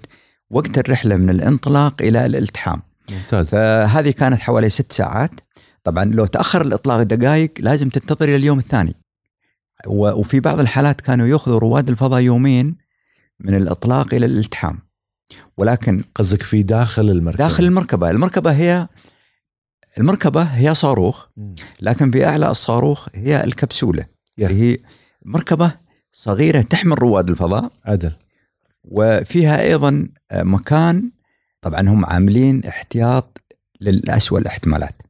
وقت 0.50 0.78
الرحلة 0.78 1.16
من 1.16 1.30
الانطلاق 1.30 2.02
إلى 2.02 2.26
الالتحام. 2.26 2.82
ممتاز. 3.12 3.50
فهذه 3.50 4.12
كانت 4.12 4.40
حوالي 4.40 4.70
ست 4.70 4.92
ساعات. 4.92 5.32
طبعا 5.88 6.06
لو 6.06 6.26
تأخر 6.26 6.62
الإطلاق 6.62 7.04
دقائق 7.04 7.52
لازم 7.60 7.90
تنتظر 7.90 8.26
إلى 8.26 8.36
اليوم 8.36 8.60
الثاني. 8.60 8.96
وفي 9.88 10.40
بعض 10.40 10.60
الحالات 10.60 11.02
كانوا 11.02 11.28
يأخذوا 11.28 11.60
رواد 11.60 11.90
الفضاء 11.90 12.22
يومين 12.22 12.76
من 13.40 13.56
الإطلاق 13.56 14.14
إلى 14.14 14.26
الإلتحام. 14.26 14.80
ولكن 15.58 16.04
قصدك 16.16 16.44
في 16.44 16.64
داخل 16.64 17.10
المركبة. 17.10 17.44
داخل 17.44 17.64
المركبة. 17.64 18.10
المركبة 18.10 18.52
هي 18.52 18.88
المركبة 19.98 20.42
هي 20.42 20.76
صاروخ. 20.76 21.28
لكن 21.82 22.12
في 22.12 22.26
أعلى 22.26 22.52
الصاروخ 22.52 23.08
هي 23.16 23.44
الكبسولة. 23.44 24.06
يا. 24.38 24.48
اللي 24.48 24.62
هي 24.62 24.78
مركبة 25.26 25.72
صغيرة 26.12 26.62
تحمل 26.62 27.00
رواد 27.00 27.30
الفضاء. 27.30 27.72
عدل. 27.86 28.12
وفيها 28.84 29.62
أيضا 29.62 30.08
آه، 30.32 30.44
مكان 30.44 31.12
طبعا 31.62 31.82
هم 31.82 32.06
عاملين 32.06 32.66
احتياط 32.66 33.42
للأسوأ 33.82 34.40
الاحتمالات. 34.40 35.07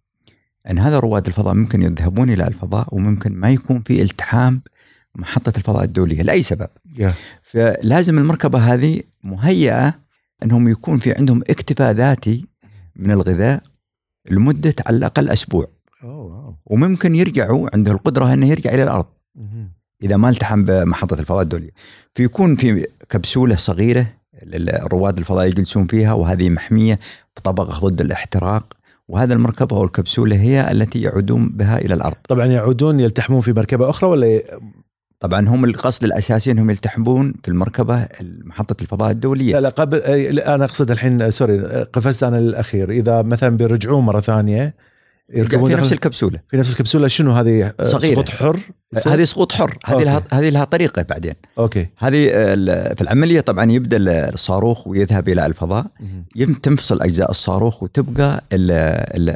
أن 0.71 0.79
هذا 0.79 0.99
رواد 0.99 1.27
الفضاء 1.27 1.53
ممكن 1.53 1.81
يذهبون 1.81 2.29
إلى 2.29 2.47
الفضاء 2.47 2.95
وممكن 2.95 3.33
ما 3.33 3.51
يكون 3.51 3.81
في 3.81 4.01
التحام 4.01 4.61
محطة 5.15 5.57
الفضاء 5.57 5.83
الدولية 5.83 6.21
لأي 6.21 6.41
سبب. 6.41 6.69
يا 6.97 7.13
فلازم 7.43 8.17
المركبة 8.17 8.59
هذه 8.59 9.01
مهيئة 9.23 9.93
أنهم 10.43 10.67
يكون 10.67 10.97
في 10.97 11.13
عندهم 11.13 11.41
اكتفاء 11.49 11.91
ذاتي 11.93 12.45
من 12.95 13.11
الغذاء 13.11 13.63
لمدة 14.31 14.75
على 14.85 14.97
الأقل 14.97 15.29
أسبوع. 15.29 15.67
اوه 16.03 16.11
واو 16.11 16.55
وممكن 16.65 17.15
يرجعوا 17.15 17.69
عنده 17.73 17.91
القدرة 17.91 18.33
أنه 18.33 18.47
يرجع 18.47 18.73
إلى 18.73 18.83
الأرض. 18.83 19.05
مهم. 19.35 19.71
إذا 20.03 20.17
ما 20.17 20.29
التحم 20.29 20.63
بمحطة 20.63 21.19
الفضاء 21.19 21.41
الدولية. 21.41 21.71
فيكون 22.15 22.55
في 22.55 22.87
كبسولة 23.09 23.55
صغيرة 23.55 24.07
رواد 24.83 25.17
الفضاء 25.17 25.47
يجلسون 25.47 25.87
فيها 25.87 26.13
وهذه 26.13 26.49
محمية 26.49 26.99
بطبقة 27.37 27.87
ضد 27.87 28.01
الاحتراق. 28.01 28.76
وهذا 29.07 29.33
المركبة 29.33 29.77
أو 29.77 29.83
الكبسولة 29.83 30.35
هي 30.35 30.71
التي 30.71 31.01
يعودون 31.01 31.49
بها 31.49 31.77
إلى 31.77 31.93
الأرض. 31.93 32.15
طبعا 32.29 32.45
يعودون 32.45 32.99
يلتحمون 32.99 33.41
في 33.41 33.53
مركبة 33.53 33.89
أخرى 33.89 34.09
ولا 34.09 34.27
ي... 34.27 34.43
طبعا 35.19 35.49
هم 35.49 35.65
القصد 35.65 36.03
الأساسي 36.03 36.51
أنهم 36.51 36.69
يلتحمون 36.69 37.33
في 37.43 37.47
المركبة 37.47 38.07
محطة 38.21 38.81
الفضاء 38.81 39.11
الدولية. 39.11 39.53
لا 39.53 39.61
لا 39.61 39.69
قبل 39.69 39.99
أنا 40.39 40.65
أقصد 40.65 40.91
الحين 40.91 41.31
sorry 41.31 41.59
قفزت 41.83 42.23
أنا 42.23 42.37
للأخير. 42.37 42.91
إذا 42.91 43.21
مثلا 43.21 43.57
بيرجعون 43.57 44.03
مرة 44.03 44.19
ثانية 44.19 44.75
في 45.31 45.57
نفس 45.81 45.93
الكبسولة 45.93 46.39
في 46.49 46.57
نفس 46.57 46.71
الكبسولة 46.71 47.07
شنو 47.07 47.31
هذه 47.31 47.73
صغيرة. 47.83 48.13
سقوط 48.13 48.29
حر 48.29 48.59
يصير؟ 48.93 49.13
هذه 49.13 49.23
سقوط 49.23 49.51
حر 49.51 49.77
هذه 49.85 50.03
لها 50.03 50.23
هذه 50.31 50.49
لها 50.49 50.63
طريقة 50.63 51.01
بعدين 51.01 51.33
okay 51.57 51.87
هذه 51.97 52.29
ال- 52.33 52.95
في 52.95 53.01
العملية 53.01 53.41
طبعا 53.41 53.71
يبدأ 53.71 53.97
الصاروخ 54.29 54.87
ويذهب 54.87 55.29
إلى 55.29 55.45
الفضاء. 55.45 55.85
يم 56.35 56.53
تنفصل 56.53 57.01
أجزاء 57.01 57.31
الصاروخ 57.31 57.83
وتبقى 57.83 58.43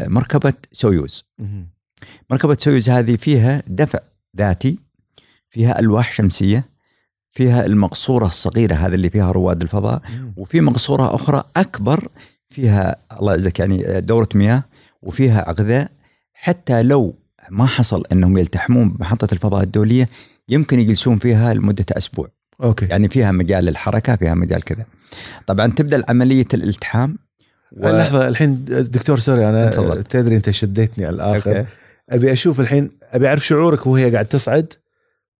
مركبة 0.09 0.53
سويوز 0.71 1.23
مهم. 1.39 1.67
مركبة 2.29 2.57
سويوز 2.59 2.89
هذه 2.89 3.15
فيها 3.15 3.63
دفع 3.67 3.99
ذاتي 4.37 4.79
فيها 5.49 5.79
ألواح 5.79 6.11
شمسية 6.11 6.65
فيها 7.31 7.65
المقصورة 7.65 8.25
الصغيرة 8.25 8.73
هذه 8.75 8.93
اللي 8.93 9.09
فيها 9.09 9.31
رواد 9.31 9.61
الفضاء. 9.61 10.01
وفي 10.37 10.61
مقصورة 10.61 11.15
أخرى 11.15 11.43
أكبر 11.55 12.07
فيها 12.49 12.95
الله 13.19 13.33
يجزاك 13.33 13.59
يعني 13.59 14.01
دورة 14.01 14.29
مياه 14.35 14.63
وفيها 15.01 15.51
غذاء 15.51 15.91
حتى 16.33 16.83
لو 16.83 17.15
ما 17.49 17.65
حصل 17.65 18.03
أنهم 18.11 18.37
يلتحمون 18.37 18.89
بمحطة 18.89 19.33
الفضاء 19.33 19.63
الدولية 19.63 20.09
يمكن 20.49 20.79
يجلسون 20.79 21.17
فيها 21.17 21.53
لمدة 21.53 21.85
أسبوع. 21.91 22.27
okay. 22.63 22.85
يعني 22.85 23.09
فيها 23.09 23.31
مجال 23.31 23.65
للحركة 23.65 24.15
فيها 24.15 24.33
مجال 24.33 24.63
كذا. 24.63 24.85
طبعا 25.47 25.67
تبدأ 25.67 26.03
عملية 26.09 26.47
الالتحام 26.53 27.17
و... 27.71 27.89
لحظة 27.89 28.27
الحين 28.27 28.65
دكتور 28.65 29.19
sorry 29.19 29.49
أنا 29.49 29.69
تفضل. 29.69 30.03
تدري 30.03 30.35
أنت 30.35 30.49
شديتني 30.49 31.05
على 31.05 31.15
الآخر. 31.15 31.57
okay. 31.57 31.69
أبي 32.09 32.33
أشوف 32.33 32.59
الحين 32.59 32.91
أبي 33.13 33.27
أعرف 33.27 33.45
شعورك 33.45 33.87
وهي 33.87 34.11
قاعد 34.11 34.25
تصعد 34.25 34.73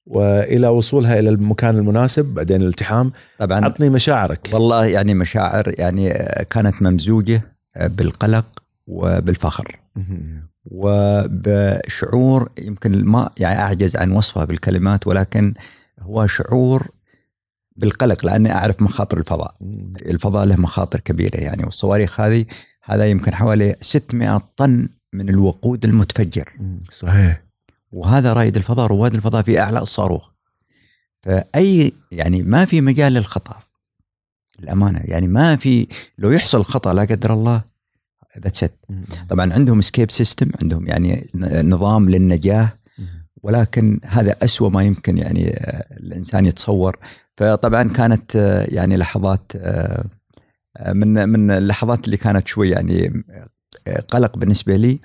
وإلى 0.05 0.67
وصولها 0.67 1.19
إلى 1.19 1.29
المكان 1.29 1.77
المناسب 1.77 2.25
بعدين 2.25 2.61
الالتحام. 2.61 3.11
طبعا. 3.39 3.65
عطني 3.65 3.89
مشاعرك. 3.89 4.49
والله 4.53 4.85
يعني 4.85 5.13
مشاعر 5.13 5.73
يعني 5.79 6.09
كانت 6.49 6.81
ممزوجة 6.81 7.41
بالقلق 7.81 8.45
وبالفخر. 8.91 9.79
وبشعور 10.65 12.49
يمكن 12.57 13.05
ما 13.05 13.29
يعني 13.37 13.59
أعجز 13.59 13.95
عن 13.95 14.11
وصفه 14.11 14.45
بالكلمات 14.45 15.07
ولكن 15.07 15.53
هو 15.99 16.27
شعور 16.27 16.87
بالقلق 17.75 18.25
لأني 18.25 18.51
أعرف 18.51 18.81
مخاطر 18.81 19.17
الفضاء. 19.17 19.55
الفضاء 20.05 20.45
له 20.45 20.55
مخاطر 20.55 20.99
كبيرة 20.99 21.37
يعني 21.37 21.63
والصواريخ 21.63 22.21
هذه 22.21 22.45
هذا 22.83 23.05
يمكن 23.05 23.35
حوالي 23.35 23.75
600 23.81 24.41
طن 24.57 24.89
من 25.13 25.29
الوقود 25.29 25.85
المتفجر. 25.85 26.49
صحيح. 26.93 27.43
وهذا 27.91 28.33
رائد 28.33 28.55
الفضاء 28.55 28.87
رواد 28.87 29.15
الفضاء 29.15 29.41
في 29.41 29.59
أعلى 29.59 29.79
الصاروخ. 29.79 30.29
فأي 31.23 31.93
يعني 32.11 32.43
ما 32.43 32.65
في 32.65 32.81
مجال 32.81 33.13
للخطأ 33.13 33.59
الامانه 34.59 35.01
يعني 35.03 35.27
ما 35.27 35.55
في 35.55 35.87
لو 36.17 36.31
يحصل 36.31 36.63
خطأ 36.63 36.93
لا 36.93 37.01
قدر 37.01 37.33
الله 37.33 37.70
that's 38.39 38.65
طبعا 39.29 39.53
عندهم 39.53 39.81
escape 39.81 40.11
system 40.11 40.51
عندهم 40.61 40.87
يعني 40.87 41.29
نظام 41.63 42.09
للنجاة 42.09 42.81
ولكن 43.43 43.99
هذا 44.05 44.35
أسوأ 44.43 44.69
ما 44.69 44.83
يمكن 44.83 45.17
يعني 45.17 45.49
آه، 45.49 45.85
الإنسان 45.91 46.45
يتصور. 46.45 46.97
فطبعا 47.37 47.83
كانت 47.83 48.35
آه، 48.35 48.65
يعني 48.69 48.97
لحظات 48.97 49.51
آه، 49.55 50.05
من 50.93 51.29
من 51.29 51.51
اللحظات 51.51 52.05
اللي 52.05 52.17
كانت 52.17 52.47
شوي 52.47 52.69
يعني 52.69 53.23
قلق 54.09 54.37
بالنسبة 54.37 54.75
لي. 54.75 54.99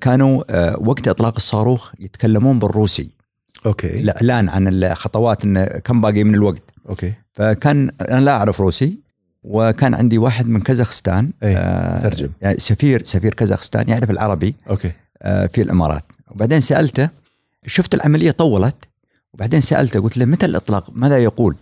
كانوا 0.00 0.42
وقت 0.88 1.08
إطلاق 1.08 1.34
الصاروخ 1.36 1.92
يتكلمون 1.98 2.58
بالروسي. 2.58 3.10
okay. 3.66 3.86
الإعلان 3.86 4.48
عن 4.48 4.68
الخطوات 4.68 5.44
انه 5.44 5.64
كم 5.64 6.00
باقي 6.00 6.24
من 6.24 6.34
الوقت. 6.34 6.62
okay. 6.88 7.12
فكان 7.32 7.90
أنا 8.00 8.20
لا 8.20 8.32
أعرف 8.32 8.60
روسي. 8.60 9.00
وكان 9.42 9.94
عندي 9.94 10.18
واحد 10.18 10.48
من 10.48 10.60
كازاخستان 10.60 11.30
أي. 11.42 11.56
آه 11.56 12.08
ترجم. 12.08 12.30
يعني 12.40 12.58
سفير 12.58 13.04
سفير 13.04 13.34
كازاخستان 13.34 13.88
يعرف 13.88 14.10
العربي. 14.10 14.54
okay. 14.70 14.92
آه 15.22 15.46
في 15.46 15.62
الإمارات. 15.62 16.04
وبعدين 16.30 16.60
سألته 16.60 17.08
شفت 17.66 17.94
العملية 17.94 18.30
طولت؟ 18.30 18.74
وبعدين 19.34 19.60
سألته 19.60 20.00
قلت 20.00 20.16
له 20.18 20.24
متى 20.24 20.46
الإطلاق؟ 20.46 20.90
ماذا 20.92 21.18
يقول؟ 21.18 21.56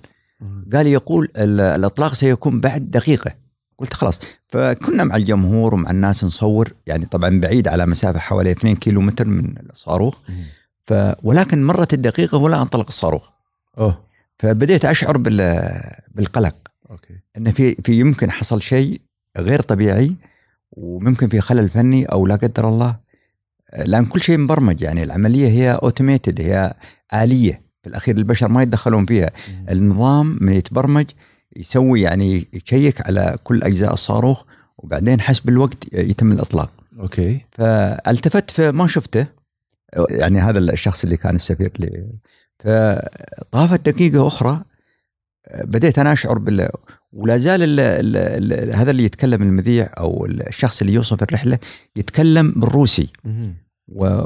قال 0.73 0.87
يقول 0.87 1.29
الإطلاق 1.37 2.15
سيكون 2.15 2.61
بعد 2.61 2.91
دقيقة. 2.91 3.33
قلت 3.79 3.95
خلاص. 3.95 4.21
فكنا 4.49 5.05
مع 5.05 5.17
الجمهور 5.17 5.75
ومع 5.75 5.91
الناس 5.91 6.25
نصور 6.25 6.73
يعني 6.87 7.07
طبعا 7.07 7.41
بعيد 7.41 7.69
على 7.69 7.87
مسافة 7.87 8.19
حوالي 8.19 8.51
2 8.51 8.77
كيلو 8.77 9.01
متر 9.01 9.27
من 9.27 9.55
الصاروخ. 9.71 10.17
ف 10.87 10.95
ولكن 11.23 11.65
مرت 11.65 11.95
الدقيقة 11.95 12.39
ولا 12.39 12.63
أنطلق 12.63 12.87
الصاروخ. 12.87 13.29
أوه. 13.79 13.99
فبديت 14.39 14.85
أشعر 14.85 15.17
بالقلق. 16.15 16.55
okay. 16.91 17.15
إن 17.37 17.53
في 17.53 17.75
في 17.75 18.01
يمكن 18.01 18.31
حصل 18.31 18.63
شيء 18.63 19.01
غير 19.39 19.63
طبيعي 19.63 20.17
وممكن 20.73 21.29
في 21.29 21.41
خلل 21.41 21.69
فني 21.69 22.05
أو 22.05 22.27
لا 22.27 22.37
قدر 22.37 22.69
الله. 22.69 22.97
لأن 23.87 24.07
كل 24.07 24.21
شيء 24.21 24.39
مبرمج 24.39 24.83
يعني 24.83 25.03
العملية 25.03 25.49
هي 25.49 25.73
automated 25.73 26.41
هي 26.41 26.75
آلية. 27.15 27.63
في 27.83 27.89
الأخير 27.89 28.17
البشر 28.17 28.49
ما 28.49 28.63
يتدخلون 28.63 29.07
فيها. 29.07 29.31
النظام 29.71 30.39
من 30.41 30.53
يتبرمج 30.53 31.07
يسوي 31.57 32.01
يعني 32.01 32.47
يشيك 32.53 33.07
على 33.07 33.39
كل 33.45 33.63
أجزاء 33.63 33.93
الصاروخ 33.93 34.45
وبعدين 34.79 35.21
حسب 35.21 35.49
الوقت 35.49 35.95
يتم 35.95 36.33
الإطلاق. 36.33 36.73
أوكي. 37.01 37.41
فالتفت 37.53 38.51
فما 38.51 38.87
شفته. 38.87 39.27
يعني 40.11 40.41
هذا 40.41 40.59
الشخص 40.59 41.05
اللي 41.05 41.17
كان 41.17 41.35
السفير 41.35 41.73
لي. 41.79 42.07
فطافت 42.59 43.89
دقيقة 43.89 44.27
أخرى 44.27 44.63
بديت 45.65 45.99
أنا 45.99 46.13
أشعر 46.13 46.39
بال 46.39 46.69
ولا 47.13 47.39
زال 47.39 47.63
ال 47.63 47.81
ال 47.81 48.17
ال 48.53 48.75
هذا 48.75 48.91
اللي 48.91 49.05
يتكلم 49.05 49.43
المذيع 49.43 49.91
أو 49.99 50.27
الشخص 50.27 50.81
اللي 50.81 50.93
يوصف 50.93 51.23
الرحلة 51.23 51.59
يتكلم 51.97 52.53
بالروسي. 52.57 53.09
و 53.89 54.23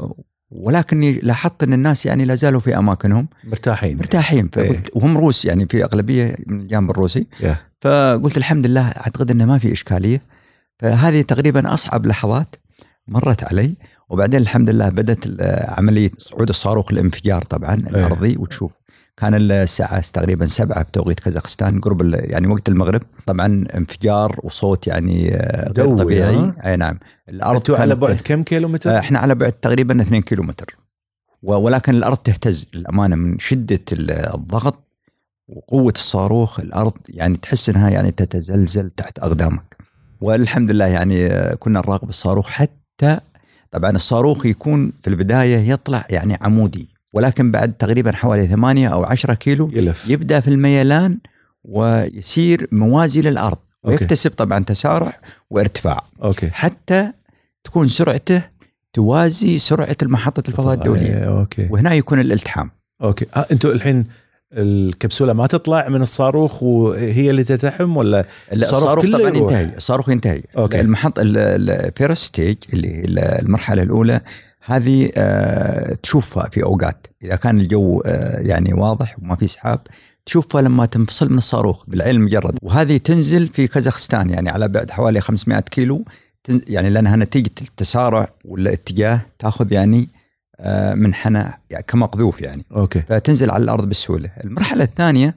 ولكني 0.51 1.11
لاحظت 1.13 1.63
أن 1.63 1.73
الناس 1.73 2.05
يعني 2.05 2.25
لا 2.25 2.35
زالوا 2.35 2.59
في 2.59 2.77
أماكنهم. 2.77 3.27
مرتاحين. 3.43 3.97
مرتاحين. 3.97 4.47
فقلت 4.47 4.87
إيه. 4.87 4.95
وهم 4.95 5.17
روس 5.17 5.45
يعني 5.45 5.65
في 5.65 5.83
أغلبية 5.83 6.35
من 6.47 6.59
الجانب 6.59 6.91
الروسي. 6.91 7.27
yeah. 7.41 7.45
فقلت 7.81 8.37
الحمد 8.37 8.67
لله 8.67 8.87
أعتقد 8.87 9.31
أنه 9.31 9.45
ما 9.45 9.57
في 9.57 9.71
إشكالية. 9.71 10.21
فهذه 10.79 11.21
تقريبا 11.21 11.73
أصعب 11.73 12.05
لحظات 12.05 12.55
مرت 13.07 13.43
علي. 13.43 13.73
وبعدين 14.09 14.41
الحمد 14.41 14.69
لله 14.69 14.89
بدأت 14.89 15.25
عملية 15.69 16.11
صعود 16.17 16.49
الصاروخ 16.49 16.91
الانفجار 16.91 17.41
طبعا 17.43 17.75
إيه. 17.75 17.89
الأرضي 17.89 18.37
وتشوف 18.37 18.77
كان 19.17 19.33
الساعة 19.33 19.99
تقريبا 19.99 20.45
سبعة 20.45 20.83
بتوقيت 20.83 21.19
كازاخستان 21.19 21.79
قرب 21.79 22.13
يعني 22.13 22.47
وقت 22.47 22.69
المغرب. 22.69 23.01
طبعا 23.27 23.65
انفجار 23.75 24.39
وصوت 24.43 24.87
يعني 24.87 25.35
آه، 25.35 25.71
غير 25.77 25.97
طبيعي. 25.97 26.53
أي 26.65 26.77
نعم. 26.77 26.99
الأرض 27.29 27.71
على 27.71 27.95
بعد 27.95 28.21
كم 28.21 28.43
كيلو 28.43 28.67
متر؟ 28.67 28.89
آه، 28.89 28.99
إحنا 28.99 29.19
على 29.19 29.35
بعد 29.35 29.51
تقريبا 29.51 30.01
2 30.01 30.21
كيلو 30.21 30.43
متر 30.43 30.77
ولكن 31.43 31.95
الأرض 31.95 32.17
تهتز 32.17 32.67
للأمانة 32.73 33.15
من 33.15 33.39
شدة 33.39 33.79
الضغط 33.91 34.83
وقوة 35.47 35.93
الصاروخ. 35.95 36.59
الأرض 36.59 36.93
يعني 37.09 37.37
تحس 37.37 37.69
إنها 37.69 37.89
يعني 37.89 38.11
تتزلزل 38.11 38.89
تحت 38.89 39.19
أقدامك. 39.19 39.77
والحمد 40.21 40.71
لله 40.71 40.85
يعني 40.85 41.27
آه، 41.27 41.55
كنا 41.55 41.79
نراقب 41.79 42.09
الصاروخ 42.09 42.49
حتى 42.49 43.19
طبعا 43.71 43.91
الصاروخ 43.91 44.45
يكون 44.45 44.91
في 45.03 45.09
البداية 45.09 45.71
يطلع 45.71 46.05
يعني 46.09 46.37
عمودي. 46.41 46.92
ولكن 47.13 47.51
بعد 47.51 47.73
تقريبا 47.73 48.11
حوالي 48.11 48.47
ثمانية 48.47 48.87
أو 48.87 49.03
عشرة 49.03 49.33
كيلو 49.33 49.69
يلف. 49.73 50.09
يبدأ 50.09 50.39
في 50.39 50.47
الميلان 50.47 51.17
ويصير 51.63 52.67
موازي 52.71 53.21
للأرض 53.21 53.57
ويكتسب 53.83 54.31
طبعا 54.31 54.63
تسارع 54.63 55.19
وارتفاع 55.49 56.03
okay. 56.23 56.49
حتى 56.49 57.11
تكون 57.63 57.87
سرعته 57.87 58.41
توازي 58.93 59.59
سرعة 59.59 59.97
المحطة 60.01 60.49
الفضاء 60.49 60.73
الدولية 60.73 61.13
okay. 61.13 61.67
وهنا 61.71 61.93
يكون 61.93 62.19
الالتحام 62.19 62.71
أوكي 63.03 63.25
آه 63.35 63.45
أنتم 63.51 63.69
الحين 63.69 64.05
الكبسولة 64.53 65.33
ما 65.33 65.47
تطلع 65.47 65.89
من 65.89 66.01
الصاروخ 66.01 66.63
وهي 66.63 67.29
اللي 67.29 67.43
تلتحم 67.43 67.97
ولا 67.97 68.25
الصاروخ 68.53 69.05
طبعا 69.11 69.29
ينتهي 69.29 69.77
الصاروخ 69.77 70.09
ينتهي 70.09 70.43
okay. 70.57 70.81
المحط 70.81 71.13
ال 71.19 71.36
first 71.36 72.23
stage 72.23 72.57
اللي 72.73 73.39
المرحلة 73.41 73.83
الأولى 73.83 74.21
هذه 74.65 75.11
آه، 75.17 75.93
تشوفها 75.93 76.49
في 76.49 76.63
أوقات. 76.63 77.07
إذا 77.23 77.35
كان 77.35 77.59
الجو 77.59 78.01
آه، 78.05 78.39
يعني 78.39 78.73
واضح 78.73 79.19
وما 79.19 79.35
في 79.35 79.47
سحاب 79.47 79.79
تشوفها 80.25 80.61
لما 80.61 80.85
تنفصل 80.85 81.31
من 81.31 81.37
الصاروخ 81.37 81.83
بالعين 81.87 82.15
المجرد 82.15 82.57
وهذه 82.61 82.97
تنزل 82.97 83.47
في 83.47 83.67
كازاخستان 83.67 84.29
يعني 84.29 84.49
على 84.49 84.67
بعد 84.67 84.91
حوالي 84.91 85.21
500 85.21 85.59
كيلو. 85.59 86.05
يعني 86.67 86.89
لأنها 86.89 87.15
نتيجة 87.15 87.51
التسارع 87.61 88.27
والاتجاه 88.45 89.21
تأخذ 89.39 89.71
يعني 89.71 90.09
آه، 90.59 90.93
منحنى 90.93 91.43
يعني 91.69 91.83
كمقذوف 91.87 92.41
يعني. 92.41 92.65
okay. 92.75 93.01
فتنزل 93.01 93.51
على 93.51 93.63
الأرض 93.63 93.89
بسهولة. 93.89 94.29
المرحلة 94.43 94.83
الثانية 94.83 95.35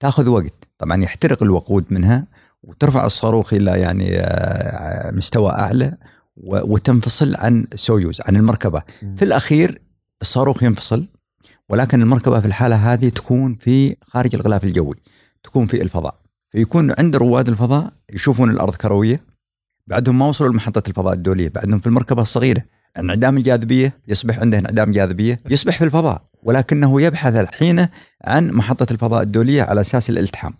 تأخذ 0.00 0.28
وقت. 0.28 0.52
طبعا 0.78 1.02
يحترق 1.02 1.42
الوقود 1.42 1.84
منها 1.90 2.24
وترفع 2.62 3.06
الصاروخ 3.06 3.54
إلى 3.54 3.80
يعني 3.80 4.22
مستوى 5.16 5.50
أعلى. 5.50 5.96
وتنفصل 6.36 7.36
عن 7.36 7.66
سويوز 7.74 8.20
عن 8.26 8.36
المركبة. 8.36 8.82
م. 9.02 9.16
في 9.16 9.24
الأخير 9.24 9.82
الصاروخ 10.22 10.62
ينفصل 10.62 11.06
ولكن 11.68 12.02
المركبة 12.02 12.40
في 12.40 12.46
الحالة 12.46 12.92
هذه 12.92 13.08
تكون 13.08 13.54
في 13.54 13.96
خارج 14.02 14.34
الغلاف 14.34 14.64
الجوي 14.64 14.96
تكون 15.42 15.66
في 15.66 15.82
الفضاء. 15.82 16.22
فيكون 16.50 16.94
عند 16.98 17.16
رواد 17.16 17.48
الفضاء 17.48 17.92
يشوفون 18.12 18.50
الأرض 18.50 18.74
كروية 18.74 19.24
بعدهم 19.86 20.18
ما 20.18 20.26
وصلوا 20.28 20.52
لمحطة 20.52 20.88
الفضاء 20.88 21.14
الدولية 21.14 21.48
بعدهم 21.48 21.80
في 21.80 21.86
المركبة 21.86 22.22
الصغيرة 22.22 22.62
انعدام 22.98 23.36
الجاذبية 23.36 23.98
يصبح 24.08 24.38
عنده 24.38 24.58
انعدام 24.58 24.92
جاذبية 24.92 25.40
يصبح 25.50 25.78
في 25.78 25.84
الفضاء 25.84 26.22
ولكنه 26.42 27.02
يبحث 27.02 27.34
الحين 27.34 27.86
عن 28.24 28.50
محطة 28.50 28.86
الفضاء 28.92 29.22
الدولية 29.22 29.62
على 29.62 29.80
أساس 29.80 30.10
الالتحام. 30.10 30.54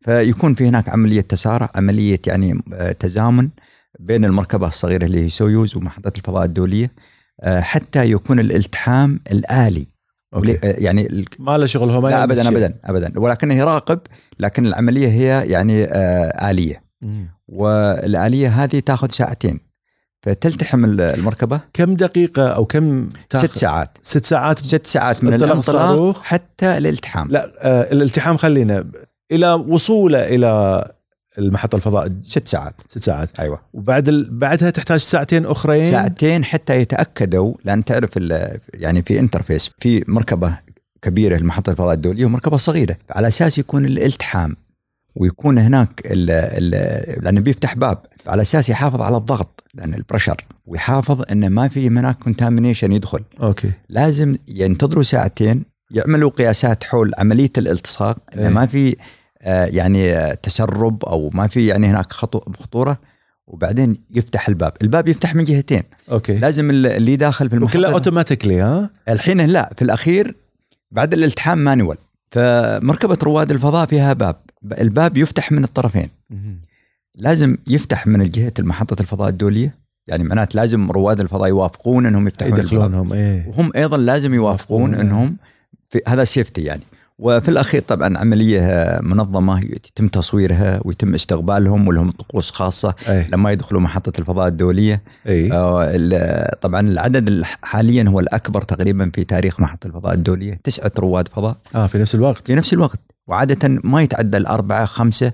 فيكون 0.00 0.54
في 0.54 0.68
هناك 0.68 0.88
عملية 0.88 1.20
تسارع 1.20 1.70
عملية 1.74 2.20
يعني 2.26 2.62
آه، 2.72 2.92
تزامن. 2.92 3.48
بين 4.00 4.24
المركبة 4.24 4.68
الصغيرة 4.68 5.04
اللي 5.04 5.24
هي 5.24 5.28
سويوز 5.28 5.76
ومحطة 5.76 6.12
الفضاء 6.18 6.44
الدولية 6.44 6.90
آه، 7.40 7.60
حتى 7.60 8.10
يكون 8.10 8.40
الالتحام 8.40 9.20
الآلي. 9.32 9.86
okay. 10.34 10.52
آه، 10.52 10.74
يعني 10.78 11.24
ما 11.38 11.58
له 11.58 11.66
شغل 11.66 11.90
هو 11.90 12.00
ما 12.00 12.08
لا 12.08 12.24
ابدا 12.24 12.48
ابدا 12.48 12.74
ابدا. 12.84 13.20
ولكنه 13.20 13.54
يراقب 13.54 14.00
لكن 14.40 14.66
العملية 14.66 15.08
هي 15.08 15.50
يعني 15.50 15.84
آه 15.84 16.50
آلية. 16.50 16.82
مم. 17.02 17.28
والآلية 17.48 18.64
هذه 18.64 18.80
تأخذ 18.80 19.10
ساعتين. 19.10 19.60
فتلتحم 20.22 20.84
المركبة. 20.84 21.60
كم 21.72 21.94
دقيقة 21.94 22.48
أو 22.48 22.64
كم 22.64 23.08
تاخذ 23.30 23.46
ست 23.46 23.56
ساعات. 23.56 23.98
ست 24.02 24.24
ساعات 24.24 24.58
ست 24.58 24.86
ساعات 24.86 25.24
من 25.24 25.34
الانطلاق 25.34 26.22
حتى 26.22 26.78
الالتحام. 26.78 27.28
لا 27.30 27.52
آه 27.58 27.92
الالتحام 27.92 28.36
خلينا 28.36 28.84
إلى 29.32 29.52
وصوله 29.52 30.18
إلى 30.18 30.92
المحطة 31.38 31.76
الفضاء 31.76 32.12
ست 32.22 32.48
ساعات. 32.48 32.74
ست 32.88 33.04
ساعات. 33.04 33.40
أيوه. 33.40 33.60
وبعد 33.72 34.08
ال... 34.08 34.38
بعدها 34.38 34.70
تحتاج 34.70 35.00
ساعتين 35.00 35.46
أخرين؟ 35.46 35.90
ساعتين 35.90 36.44
حتى 36.44 36.80
يتأكدوا 36.80 37.54
لأن 37.64 37.84
تعرف 37.84 38.10
يعني 38.74 39.02
في 39.02 39.20
interface 39.20 39.70
في 39.78 40.04
مركبة 40.08 40.58
كبيرة 41.02 41.36
المحطه 41.36 41.70
الفضاء 41.70 41.94
الدولية 41.94 42.24
ومركبه 42.24 42.56
صغيرة. 42.56 42.96
على 43.10 43.28
أساس 43.28 43.58
يكون 43.58 43.84
الالتحام 43.84 44.56
ويكون 45.16 45.58
هناك 45.58 46.02
ال 46.06 46.30
ال 46.30 47.24
لأنه 47.24 47.40
بيفتح 47.40 47.74
باب 47.74 47.98
على 48.26 48.42
أساس 48.42 48.68
يحافظ 48.68 49.00
على 49.00 49.16
الضغط 49.16 49.64
لأن 49.74 49.94
ال 49.94 49.99
pressure 49.99 50.36
ويحافظ 50.66 51.22
انه 51.30 51.48
ما 51.48 51.68
في 51.68 51.88
هناك 51.88 52.18
contamination 52.18 52.92
يدخل. 52.92 53.20
okay. 53.42 53.70
لازم 53.88 54.36
ينتظروا 54.48 55.02
ساعتين 55.02 55.64
يعملوا 55.90 56.30
قياسات 56.30 56.84
حول 56.84 57.12
عملية 57.18 57.50
الالتصاق 57.58 58.18
انه 58.34 58.48
ما 58.48 58.66
في 58.66 58.90
آه، 58.90 58.96
يعني 59.46 60.34
تسرب 60.36 61.04
أو 61.04 61.30
ما 61.34 61.46
في 61.46 61.66
يعني 61.66 61.86
هناك 61.86 62.12
خطوره 62.12 62.98
وبعدين 63.46 63.96
يفتح 64.10 64.48
الباب، 64.48 64.72
الباب 64.82 65.08
يفتح 65.08 65.34
من 65.34 65.44
جهتين. 65.44 65.82
okay. 66.10 66.38
لازم 66.38 66.70
اللي 66.70 67.16
داخل 67.16 67.48
في 67.48 67.54
المحطة 67.54 67.78
كلها 67.78 67.92
automatically 67.92 68.60
ها؟ 68.60 68.90
الحين 69.08 69.40
لا 69.40 69.72
في 69.76 69.82
الأخير 69.82 70.34
بعد 70.90 71.12
الالتحام 71.12 71.58
manual. 71.58 71.96
فمركبة 72.30 73.18
رواد 73.22 73.50
الفضاء 73.50 73.86
فيها 73.86 74.12
باب، 74.12 74.36
الباب 74.78 75.16
يفتح 75.16 75.52
من 75.52 75.64
الطرفين. 75.64 76.08
لازم 77.14 77.56
يفتح 77.66 78.06
من 78.06 78.30
جهة 78.30 78.52
محطه 78.58 79.00
الفضاء 79.00 79.28
الدولية. 79.28 79.82
يعني 80.06 80.24
معناته 80.24 80.56
لازم 80.56 80.90
رواد 80.90 81.20
الفضاء 81.20 81.48
يوافقون 81.48 82.06
إنهم 82.06 82.28
يفتحون 82.28 82.52
الباب. 82.52 82.64
يدخلونهم 82.64 83.12
إيه. 83.12 83.48
وهم 83.48 83.72
أيضا 83.76 83.96
لازم 83.96 84.34
يوافقون 84.34 84.80
يوافقون. 84.80 85.06
إنهم 85.06 85.36
في 85.88 86.00
هذا 86.08 86.24
سيفتي 86.24 86.62
يعني. 86.62 86.82
وفي 87.18 87.48
الأخير 87.48 87.82
طبعا 87.82 88.18
عملية 88.18 88.98
منظمة 89.02 89.60
يتم 89.60 90.08
تصويرها 90.08 90.80
ويتم 90.84 91.14
استقبالهم 91.14 91.88
ولهم 91.88 92.10
طقوس 92.10 92.50
خاصة 92.50 92.94
إيه 93.08 93.28
لما 93.32 93.52
يدخلوا 93.52 93.80
محطة 93.80 94.20
الفضاء 94.20 94.48
الدولية. 94.48 95.02
إيه 95.26 95.50
آه، 95.52 96.56
طبعا 96.60 96.80
العدد 96.80 97.42
حاليا 97.62 98.04
هو 98.08 98.20
الأكبر 98.20 98.62
تقريبا 98.62 99.10
في 99.14 99.24
تاريخ 99.24 99.60
محطة 99.60 99.86
الفضاء 99.86 100.14
الدولية. 100.14 100.60
تسعة 100.64 100.92
رواد 100.98 101.28
فضاء. 101.28 101.56
آه 101.74 101.86
في 101.86 101.98
نفس 101.98 102.14
الوقت. 102.14 102.46
في 102.46 102.54
نفس 102.54 102.72
الوقت. 102.72 102.98
وعاده 103.26 103.80
ما 103.84 104.02
يتعدى 104.02 104.36
الأربعة 104.36 104.84
خمسة 104.84 105.32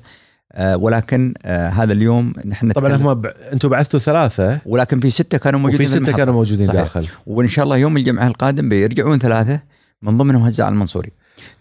آه، 0.53 0.77
ولكن 0.77 1.35
آه، 1.45 1.69
هذا 1.69 1.93
اليوم 1.93 2.33
نحن 2.45 2.73
طبعا 2.73 2.97
هم 2.97 3.15
ب... 3.15 3.27
أنتم 3.27 3.69
بعثتوا 3.69 4.01
ثلاثة. 4.01 4.61
ولكن 4.67 5.01
في 5.01 5.11
ستة 5.11 5.39
كانوا 5.39 5.61
موجودين 5.61 5.87
وفي 5.87 5.99
في 5.99 6.05
ستة. 6.05 6.17
كانوا 6.17 6.35
موجودين 6.35 6.67
صحيح. 6.67 6.81
داخل. 6.81 7.07
وإن 7.27 7.49
شاء 7.49 7.65
الله 7.65 7.77
يوم 7.77 7.97
الجمعة 7.97 8.27
القادم 8.27 8.69
بيرجعون 8.69 9.19
ثلاثة 9.19 9.61
من 10.03 10.19
ضمنهم 10.19 10.43
هزاع 10.43 10.69
المنصوري. 10.69 11.13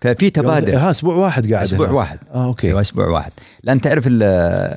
ففي 0.02 0.30
تبادل. 0.30 0.76
ها 0.76 0.90
أسبوع 0.90 1.16
واحد 1.16 1.52
قاعد 1.52 1.64
أسبوع 1.64 1.88
هنا. 1.88 1.96
واحد. 1.96 2.20
آه 2.34 2.46
أوكي. 2.46 2.68
أيوه 2.68 2.82
أسبوع 2.82 3.08
واحد. 3.08 3.32
لأن 3.64 3.82
تعرف 3.82 4.06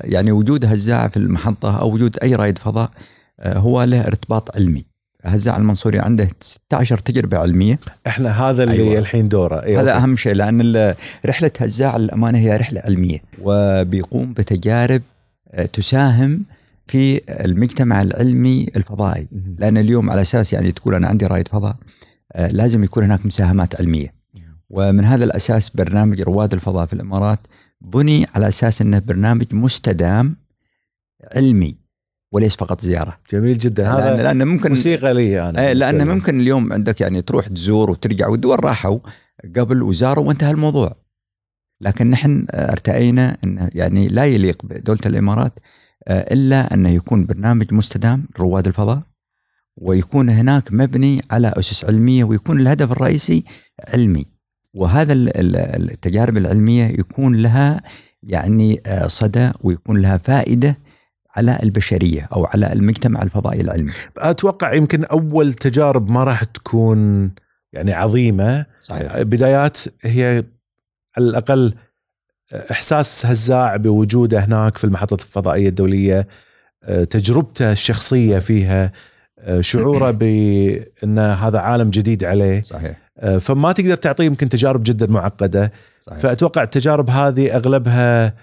يعني 0.03 0.31
وجود 0.31 0.65
هزاع 0.65 1.07
في 1.07 1.17
المحطة 1.17 1.79
أو 1.79 1.93
وجود 1.93 2.17
أي 2.23 2.35
رائد 2.35 2.57
فضاء 2.57 2.91
آه، 3.39 3.57
هو 3.57 3.83
له 3.83 4.07
ارتباط 4.07 4.55
علمي. 4.55 4.85
هزاع 5.23 5.57
المنصوري 5.57 5.99
عنده 5.99 6.27
16 6.41 6.97
تجربة 6.97 7.37
علمية. 7.37 7.79
إحنا 8.07 8.49
هذا 8.49 8.63
اللي 8.63 8.83
أيوة. 8.83 8.99
الحين 8.99 9.29
دوره. 9.29 9.63
إيه 9.63 9.81
هذا. 9.81 9.97
أهم 9.97 10.15
شيء 10.15 10.33
لأن 10.33 10.95
رحلة 11.25 11.51
هزاع 11.59 11.97
للامانه 11.97 12.37
هي 12.37 12.57
رحلة 12.57 12.81
علمية 12.81 13.19
وبيقوم 13.41 14.33
بتجارب 14.33 15.01
آه، 15.51 15.65
تساهم 15.65 16.45
في 16.87 17.21
المجتمع 17.45 18.01
العلمي 18.01 18.67
الفضائي. 18.75 19.27
لأن 19.57 19.77
اليوم 19.77 20.09
على 20.09 20.21
أساس 20.21 20.53
يعني 20.53 20.71
تقول 20.71 20.95
أنا 20.95 21.07
عندي 21.07 21.25
رائد 21.25 21.47
فضاء 21.47 21.75
آه، 22.33 22.47
لازم 22.47 22.83
يكون 22.83 23.03
هناك 23.03 23.25
مساهمات 23.25 23.75
علمية. 23.81 24.20
ومن 24.71 25.05
هذا 25.05 25.23
الأساس 25.25 25.69
برنامج 25.69 26.21
رواد 26.21 26.53
الفضاء 26.53 26.85
في 26.85 26.93
الإمارات 26.93 27.39
بني 27.81 28.27
على 28.35 28.47
أساس 28.47 28.81
إنه 28.81 28.99
برنامج 28.99 29.45
مستدام 29.55 30.35
علمي 31.35 31.75
وليس 32.31 32.55
فقط 32.55 32.81
زيارة. 32.81 33.17
جميل 33.31 33.57
جدا. 33.57 33.91
هذا 33.91 34.23
لأن 34.23 34.47
ممكن 34.47 34.69
موسيقى 34.69 35.13
لي 35.13 35.49
أنا 35.49 35.67
إيه 35.67 35.73
لأن. 35.73 36.07
ممكن 36.07 36.39
اليوم 36.39 36.73
عندك 36.73 37.01
يعني 37.01 37.21
تروح 37.21 37.47
تزور 37.47 37.91
وترجع 37.91 38.27
والدول 38.27 38.63
راحوا 38.63 38.99
قبل 39.55 39.83
وزاروا 39.83 40.27
وانتهى 40.27 40.51
الموضوع. 40.51 40.95
لكن 41.81 42.09
نحن 42.09 42.45
أرتأينا 42.53 43.37
انه 43.43 43.69
يعني 43.75 44.07
لا 44.07 44.25
يليق 44.25 44.65
بدولة 44.65 44.99
الإمارات 45.05 45.53
آه، 46.07 46.33
إلا 46.33 46.73
انه 46.73 46.89
يكون 46.89 47.25
برنامج 47.25 47.73
مستدام 47.73 48.27
رواد 48.39 48.67
الفضاء 48.67 49.01
ويكون 49.77 50.29
هناك 50.29 50.71
مبني 50.71 51.21
على 51.31 51.53
أسس 51.57 51.85
علمية 51.85 52.23
ويكون 52.23 52.61
الهدف 52.61 52.91
الرئيسي 52.91 53.43
علمي. 53.93 54.30
وهذا 54.73 55.13
ال- 55.13 55.37
ال- 55.37 55.91
التجارب 55.91 56.37
العلمية 56.37 56.85
يكون 56.85 57.35
لها 57.35 57.81
يعني 58.23 58.81
آه، 58.85 59.07
صدى 59.07 59.51
ويكون 59.61 60.01
لها 60.01 60.17
فائدة 60.17 60.77
على 61.35 61.59
البشرية 61.63 62.29
أو 62.35 62.45
على 62.45 62.73
المجتمع 62.73 63.21
الفضائي 63.21 63.61
العلمي. 63.61 63.91
أتوقع 64.17 64.73
يمكن 64.73 65.03
أول 65.05 65.53
تجارب 65.53 66.11
ما 66.11 66.23
راح 66.23 66.43
تكون 66.43 67.31
يعني 67.73 67.93
عظيمة. 67.93 68.65
صحيح. 68.81 69.21
بدايات 69.21 69.79
هي 70.01 70.43
على 71.17 71.25
الأقل 71.29 71.73
إحساس 72.71 73.25
هزاع 73.25 73.75
بوجوده 73.75 74.39
هناك 74.39 74.77
في 74.77 74.83
المحطة 74.83 75.13
الفضائية 75.13 75.69
الدولية. 75.69 76.27
أه، 76.83 77.03
تجربته 77.03 77.71
الشخصية 77.71 78.39
فيها. 78.39 78.91
شعوره 79.61 80.11
بأن 80.21 81.19
هذا 81.19 81.59
عالم 81.59 81.89
جديد 81.89 82.23
عليه. 82.23 82.61
صحيح. 82.61 83.00
فما 83.39 83.71
تقدر 83.71 83.95
تعطيه 83.95 84.23
يمكن 84.23 84.49
تجارب 84.49 84.83
جدا 84.83 85.07
معقدة 85.07 85.71
صحيح 86.01 86.19
فأتوقع 86.19 86.63
التجارب 86.63 87.09
هذه 87.09 87.55
أغلبها 87.55 88.33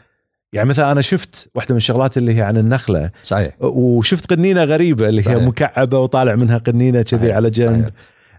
يعني 0.53 0.69
مثلا 0.69 0.93
أنا 0.93 1.01
شفت 1.01 1.49
واحدة 1.55 1.73
من 1.73 1.77
الشغلات 1.77 2.19
اللي 2.19 2.37
هي 2.37 2.43
عن 2.43 2.57
النخلة 2.57 3.11
صحيح 3.23 3.53
وشفت 3.61 4.31
قنينة 4.31 4.65
غريبة 4.65 5.09
اللي 5.09 5.21
هي 5.21 5.25
صحيح. 5.25 5.43
مكعبة 5.43 5.99
وطالع 5.99 6.35
منها 6.35 6.59
قنينة 6.59 7.03
كذي. 7.03 7.33
على 7.33 7.51
جنب 7.51 7.91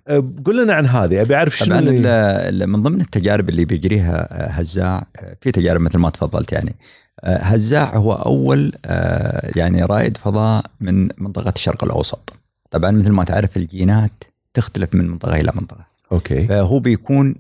صحيح. 0.08 0.24
قل 0.46 0.64
لنا 0.64 0.74
عن 0.74 0.86
هذه 0.86 1.22
أبي 1.22 1.36
أعرف 1.36 1.58
شنو 1.58 1.80
اللي 1.80 2.10
ال- 2.50 2.68
من 2.70 2.84
ضمن 2.84 3.02
التجارب 3.02 3.50
اللي 3.50 3.66
بيجريها 3.66 4.28
آه، 4.32 4.50
هزاع 4.52 5.08
آه، 5.20 5.36
في 5.42 5.52
تجارب 5.52 5.82
مثل 5.82 5.98
ما 5.98 6.10
تفضلت 6.10 6.52
يعني 6.52 6.76
آه، 7.24 7.38
هزاع 7.38 7.96
هو 7.98 8.14
أول 8.14 8.74
آه، 8.86 9.52
يعني 9.56 9.84
رائد 9.84 10.18
فضاء 10.18 10.66
من 10.82 11.10
منطقة 11.18 11.54
الشرق 11.56 11.84
الأوسط 11.84 12.34
طبعا 12.72 12.92
مثل 12.92 13.12
ما 13.12 13.24
تعرف 13.24 13.58
الجينات 13.58 14.24
تختلف 14.54 14.96
من 14.96 15.08
منطقة 15.10 15.40
إلى 15.42 15.52
منطقة 15.56 15.89
okay. 16.12 16.48
فهو 16.48 16.80
بيكون 16.80 17.36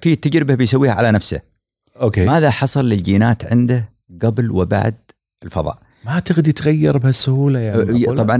في 0.00 0.16
تجربة 0.16 0.54
بيسويها 0.54 0.92
على 0.92 1.12
نفسه. 1.12 1.40
okay. 2.00 2.24
ماذا 2.26 2.50
حصل 2.50 2.88
للجينات 2.88 3.44
عنده 3.52 3.88
قبل 4.22 4.50
وبعد 4.50 4.94
الفضاء؟ 5.44 5.78
ما 6.04 6.10
اعتقد 6.10 6.48
يتغير 6.48 6.98
بهالسهولة 6.98 7.58
يعني 7.58 7.84
معقولة؟ 7.84 8.22
طبعا 8.22 8.36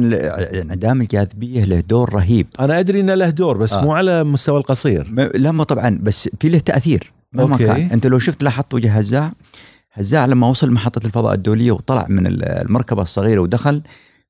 انعدام 0.63 1.01
الجاذبية 1.01 1.65
له 1.65 1.81
دور 1.81 2.15
رهيب. 2.15 2.47
أنا 2.61 2.79
أدري 2.79 3.01
إنه 3.01 3.15
له 3.15 3.31
دور 3.31 3.57
بس 3.57 3.73
آه. 3.75 3.85
مو 3.85 3.93
على 3.93 4.25
مستوى 4.25 4.59
القصير. 4.59 5.31
لا 5.35 5.53
ما 5.53 5.65
طبعا 5.65 5.99
بس 6.03 6.29
في 6.41 6.49
له 6.49 6.59
تأثير. 6.59 7.13
مهما. 7.33 7.57
كان. 7.57 7.89
أنت 7.93 8.07
لو 8.07 8.19
شفت 8.19 8.43
لاحظت 8.43 8.75
وجه 8.75 8.93
هزاع 8.93 9.33
هزاع 9.93 10.27
لما 10.27 10.47
وصل 10.49 10.71
محطة 10.71 11.07
الفضاء 11.07 11.35
الدولية 11.35 11.73
وطلع 11.73 12.07
من 12.09 12.27
ال- 12.27 12.45
المركبة 12.45 13.03
الصغيرة 13.03 13.41
ودخل 13.41 13.83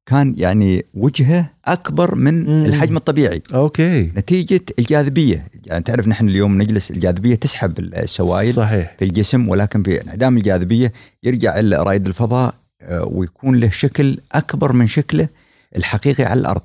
كان 0.06 0.34
يعني 0.36 0.84
وجهه 0.94 1.50
أكبر 1.64 2.14
من 2.14 2.46
مم. 2.46 2.64
الحجم 2.66 2.96
الطبيعي. 2.96 3.42
أوكي. 3.54 4.02
نتيجة 4.02 4.60
الجاذبية. 4.78 5.48
يعني 5.66 5.84
تعرف 5.84 6.08
نحن 6.08 6.28
اليوم 6.28 6.62
نجلس 6.62 6.90
الجاذبية 6.90 7.34
تسحب 7.34 7.78
السوائل 7.78 8.52
صحيح. 8.52 8.94
في 8.98 9.04
الجسم 9.04 9.48
ولكن 9.48 9.82
في 9.82 10.02
انعدام 10.02 10.36
الجاذبية 10.36 10.92
يرجع 11.22 11.60
رائد 11.60 12.06
الفضاء 12.06 12.54
آه، 12.82 13.04
ويكون 13.04 13.60
له 13.60 13.70
شكل 13.70 14.18
أكبر 14.32 14.72
من 14.72 14.86
شكله 14.86 15.28
الحقيقي 15.76 16.24
على 16.24 16.40
الأرض. 16.40 16.62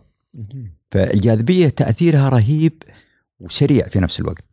فالجاذبية 0.92 1.70
تأثيرها 1.70 2.30
رهيب 2.30 2.84
وسريع 3.40 3.88
في 3.88 4.00
نفس 4.00 4.20
الوقت. 4.20 4.44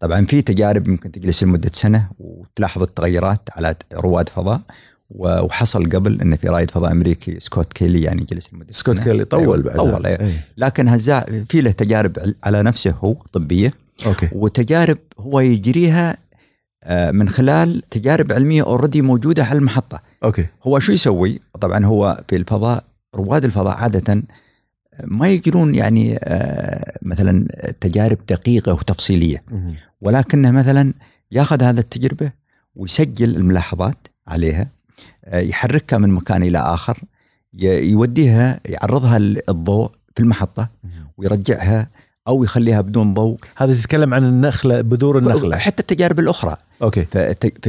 طبعا 0.00 0.24
في 0.24 0.42
تجارب 0.42 0.88
ممكن 0.88 1.12
تجلس 1.12 1.42
لمدة 1.42 1.70
سنة 1.74 2.08
وتلاحظ 2.18 2.82
التغيرات 2.82 3.48
على 3.52 3.74
رواد 3.94 4.28
فضاء. 4.28 4.60
وحصل 5.10 5.88
قبل 5.88 6.20
إن 6.20 6.36
في 6.36 6.48
رائد 6.48 6.70
فضاء 6.70 6.92
أمريكي 6.92 7.40
سكوت 7.40 7.72
كيلي 7.72 8.02
يعني 8.02 8.24
جلس 8.24 8.48
لمدة 8.54 8.66
سكوت. 8.72 8.98
كيلي 8.98 9.24
طول 9.24 9.40
أيوة، 9.40 9.56
بعد 9.62 9.76
طول 9.76 10.06
أيوة. 10.06 10.20
أي. 10.20 10.32
لكن 10.56 10.88
هزاع 10.88 11.26
في 11.48 11.60
له 11.60 11.70
تجارب 11.70 12.18
عل- 12.18 12.34
على 12.44 12.62
نفسه 12.62 12.90
هو 12.90 13.12
طبية 13.32 13.74
okay 14.06 14.28
وتجارب 14.32 14.98
هو 15.18 15.40
يجريها 15.40 16.16
آه، 16.84 17.10
من 17.10 17.28
خلال 17.28 17.82
تجارب 17.90 18.32
علمية 18.32 18.62
already 18.62 19.02
موجودة 19.02 19.44
على 19.44 19.58
المحطة. 19.58 20.00
okay 20.24 20.46
هو 20.62 20.78
شو 20.78 20.92
يسوي؟ 20.92 21.40
طبعا 21.60 21.84
هو 21.84 22.24
في 22.28 22.36
الفضاء 22.36 22.84
رواد 23.14 23.44
الفضاء 23.44 23.76
عادة 23.76 24.22
ما 25.04 25.28
يجرون 25.28 25.74
يعني 25.74 26.16
آه، 26.22 26.92
مثلا 27.02 27.46
تجارب 27.80 28.18
دقيقة 28.28 28.72
وتفصيلية. 28.72 29.42
ولكنه 30.00 30.50
مثلا 30.50 30.92
ياخذ 31.32 31.62
هذا 31.62 31.80
التجربة 31.80 32.32
ويسجل 32.74 33.36
الملاحظات 33.36 33.96
عليها 34.28 34.62
آه، 34.62 34.68
يحركها 35.32 35.98
من 35.98 36.10
مكان 36.10 36.42
إلى 36.42 36.58
آخر 36.58 36.98
يوديها 37.62 38.60
يعرضها 38.64 39.18
للضوء 39.18 39.90
في 40.16 40.22
المحطة 40.22 40.68
ويرجعها 41.16 41.90
أو 42.28 42.44
يخليها 42.44 42.80
بدون 42.80 43.14
ضوء. 43.14 43.38
هذا 43.56 43.74
تتكلم 43.74 44.14
عن 44.14 44.24
النخلة 44.24 44.80
بذور 44.80 45.18
النخلة. 45.18 45.56
حتى 45.56 45.80
التجارب 45.80 46.18
الأخرى. 46.18 46.56
okay. 46.82 47.04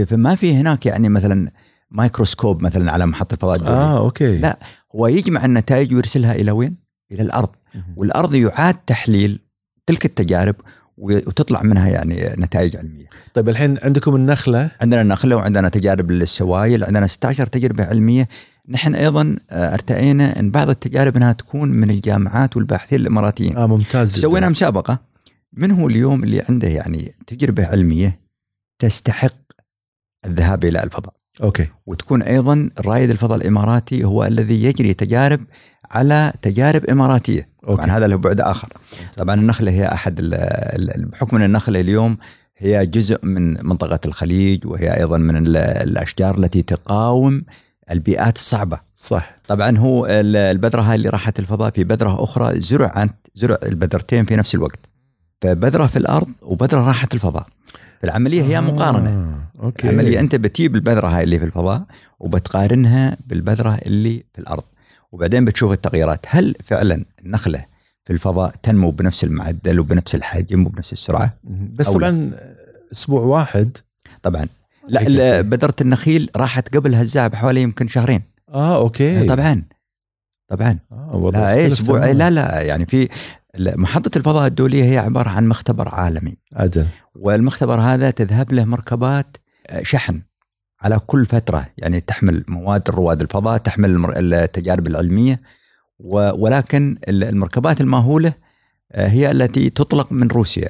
فما 0.05 0.35
في 0.35 0.55
هناك 0.55 0.85
يعني 0.85 1.09
مثلا 1.09 1.51
مايكروسكوب 1.91 2.61
مثلا 2.63 2.91
على 2.91 3.05
محطة 3.05 3.33
الفضاء 3.33 3.55
الدوليه 3.55 3.75
آه 3.75 3.97
okay. 3.97 4.37
لا. 4.37 4.59
هو 4.95 5.07
يجمع 5.07 5.45
النتائج 5.45 5.93
ويرسلها 5.93 6.35
إلى 6.35 6.51
وين؟ 6.51 6.75
إلى 7.11 7.21
الأرض. 7.21 7.49
والأرض 7.95 8.35
يعاد 8.35 8.75
تحليل 8.75 9.39
تلك 9.85 10.05
التجارب 10.05 10.55
وتطلع 10.99 11.63
منها 11.63 11.89
يعني 11.89 12.35
نتائج 12.37 12.75
علمية. 12.75 13.05
طيب 13.33 13.49
الحين 13.49 13.77
عندكم 13.83 14.15
النخلة 14.15 14.71
عندنا 14.81 15.01
النخلة 15.01 15.35
وعندنا 15.35 15.69
تجارب 15.69 16.11
للسوائل، 16.11 16.83
عندنا 16.83 17.07
16 17.07 17.47
تجربة 17.47 17.85
علمية، 17.85 18.27
نحن 18.69 18.95
أيضا 18.95 19.35
آه، 19.49 19.73
ارتئينا 19.73 20.39
إن 20.39 20.51
بعض 20.51 20.69
التجارب 20.69 21.15
إنها 21.15 21.31
تكون 21.31 21.69
من 21.71 21.89
الجامعات 21.89 22.57
والباحثين 22.57 22.99
الإماراتيين. 22.99 23.57
آه 23.57 23.67
ممتاز. 23.67 24.15
سوينا 24.17 24.49
مسابقة 24.49 24.99
من 25.53 25.71
هو 25.71 25.87
اليوم 25.87 26.23
اللي 26.23 26.43
عنده 26.49 26.67
يعني 26.67 27.15
تجربة 27.27 27.65
علمية 27.65 28.19
تستحق 28.79 29.35
الذهاب 30.25 30.65
إلى 30.65 30.83
الفضاء. 30.83 31.13
okay 31.43 31.67
وتكون 31.85 32.21
أيضا 32.21 32.69
رائد 32.79 33.09
الفضاء 33.09 33.37
الإماراتي 33.37 34.03
هو 34.03 34.25
الذي 34.25 34.63
يجري 34.63 34.93
تجارب 34.93 35.41
على 35.91 36.33
تجارب 36.41 36.85
إماراتية. 36.85 37.49
طبعا 37.63 37.79
okay. 37.79 37.91
هذا 37.91 38.07
له 38.07 38.15
بعد 38.15 38.41
آخر. 38.41 38.73
طبعا 39.17 39.35
النخلة 39.35 39.71
هي 39.71 39.87
أحد 39.87 40.35
بحكم 41.11 41.37
إن 41.37 41.43
النخلة 41.43 41.79
اليوم 41.79 42.17
هي 42.57 42.85
جزء 42.85 43.25
من 43.25 43.65
منطقة 43.67 43.99
الخليج 44.05 44.65
وهي 44.65 44.97
أيضا 44.99 45.17
من 45.17 45.37
ال- 45.37 45.57
الأشجار 45.57 46.37
التي 46.37 46.61
تقاوم 46.61 47.43
البيئات 47.91 48.35
الصعبة. 48.35 48.79
صح. 48.95 49.35
طبعا 49.47 49.77
هو 49.77 50.05
ال- 50.05 50.35
البذرة 50.35 50.81
هاي 50.81 50.95
اللي 50.95 51.09
راحت 51.09 51.39
الفضاء 51.39 51.71
في 51.71 51.83
بذرة 51.83 52.23
أخرى 52.23 52.59
زرعت 52.61 53.09
زرع 53.35 53.57
البذرتين 53.63 54.25
في 54.25 54.35
نفس 54.35 54.55
الوقت. 54.55 54.79
فبذرة 55.41 55.85
في 55.87 55.97
الأرض 55.99 56.27
وبذرة 56.41 56.79
راحت 56.81 57.13
الفضاء. 57.15 57.47
العملية 58.03 58.41
هي 58.43 58.61
مقارنة. 58.61 59.09
آه. 59.09 59.63
أوكي. 59.63 59.89
العملية 59.89 60.19
أنت 60.19 60.35
بتجيب 60.35 60.75
البذرة 60.75 61.07
هاي 61.07 61.23
اللي 61.23 61.39
في 61.39 61.45
الفضاء 61.45 61.83
وبتقارنها 62.19 63.17
بالبذرة 63.27 63.77
اللي 63.85 64.23
في 64.33 64.39
الأرض. 64.39 64.63
وبعدين 65.11 65.45
بتشوف 65.45 65.71
التغييرات. 65.71 66.25
هل 66.27 66.55
فعلا 66.63 67.05
النخلة 67.25 67.65
في 68.05 68.13
الفضاء 68.13 68.55
تنمو 68.63 68.91
بنفس 68.91 69.23
المعدل 69.23 69.79
وبنفس 69.79 70.15
الحجم 70.15 70.65
وبنفس 70.65 70.93
السرعة؟ 70.93 71.33
بس 71.73 71.89
طبعا 71.89 72.31
أسبوع 72.91 73.21
واحد. 73.21 73.77
طبعا. 74.23 74.47
لا. 74.87 75.41
بذره 75.41 75.75
النخيل 75.81 76.29
راحت 76.35 76.75
قبل 76.75 76.95
هالزاع 76.95 77.27
بحوالي 77.27 77.61
يمكن 77.61 77.87
شهرين. 77.87 78.21
آه 78.49 78.77
okay. 78.77 79.27
طبعا. 79.27 79.63
طبعا. 80.47 80.79
آه 80.91 81.29
لا 81.33 81.53
اختلف 81.53 81.73
أسبوع. 81.73 81.99
تماماً. 81.99 82.13
لا 82.13 82.29
لا 82.29 82.61
يعني 82.61 82.85
في 82.85 83.09
محطة 83.57 84.17
الفضاء 84.17 84.47
الدولية 84.47 84.83
هي 84.83 84.97
عبارة 84.97 85.29
عن 85.29 85.47
مختبر 85.47 85.95
عالمي. 85.95 86.37
عدل. 86.55 86.85
والمختبر 87.15 87.79
هذا 87.79 88.11
تذهب 88.11 88.53
له 88.53 88.65
مركبات 88.65 89.37
آه، 89.69 89.83
شحن. 89.83 90.21
على 90.81 90.99
كل 91.07 91.25
فترة 91.25 91.67
يعني 91.77 92.01
تحمل 92.01 92.43
مواد 92.47 92.89
رواد 92.89 93.21
الفضاء 93.21 93.57
تحمل 93.57 94.17
التجارب 94.33 94.87
العلمية 94.87 95.41
ولكن 95.99 96.97
ال- 97.09 97.23
المركبات 97.23 97.81
المأهولة 97.81 98.33
آه، 98.91 99.07
هي 99.07 99.31
التي 99.31 99.69
تطلق 99.69 100.11
من 100.11 100.27
روسيا. 100.27 100.69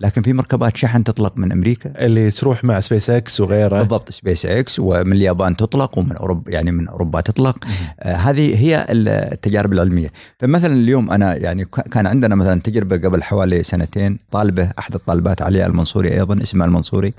لكن 0.00 0.22
في 0.22 0.32
مركبات 0.32 0.76
شحن 0.76 1.04
تطلق 1.04 1.32
من 1.36 1.52
أمريكا. 1.52 2.04
اللي 2.04 2.30
تروح 2.30 2.64
مع 2.64 2.80
سبيس 2.80 3.10
إكس 3.10 3.40
وغيره. 3.40 3.78
بالضبط 3.78 4.10
سبيس 4.10 4.46
إكس 4.46 4.78
ومن 4.78 5.12
اليابان 5.12 5.56
تطلق 5.56 5.98
ومن 5.98 6.16
اوروبا 6.16 6.50
يعني 6.50 6.72
من 6.72 6.88
أوروبا 6.88 7.20
تطلق. 7.20 7.64
آه، 8.00 8.14
هذه 8.14 8.56
هي 8.58 8.86
التجارب 8.90 9.72
العلمية. 9.72 10.12
فمثلا 10.38 10.72
اليوم 10.72 11.10
أنا 11.10 11.36
يعني 11.36 11.64
كان 11.64 12.06
عندنا 12.06 12.34
مثلا 12.34 12.60
تجربة 12.60 12.96
قبل 12.96 13.22
حوالي 13.22 13.62
سنتين 13.62 14.18
طالبة 14.30 14.70
أحد 14.78 14.94
الطالبات 14.94 15.42
عليا 15.42 15.66
المنصوري 15.66 16.14
أيضا 16.14 16.42
اسمها 16.42 16.66
المنصوري. 16.66 17.12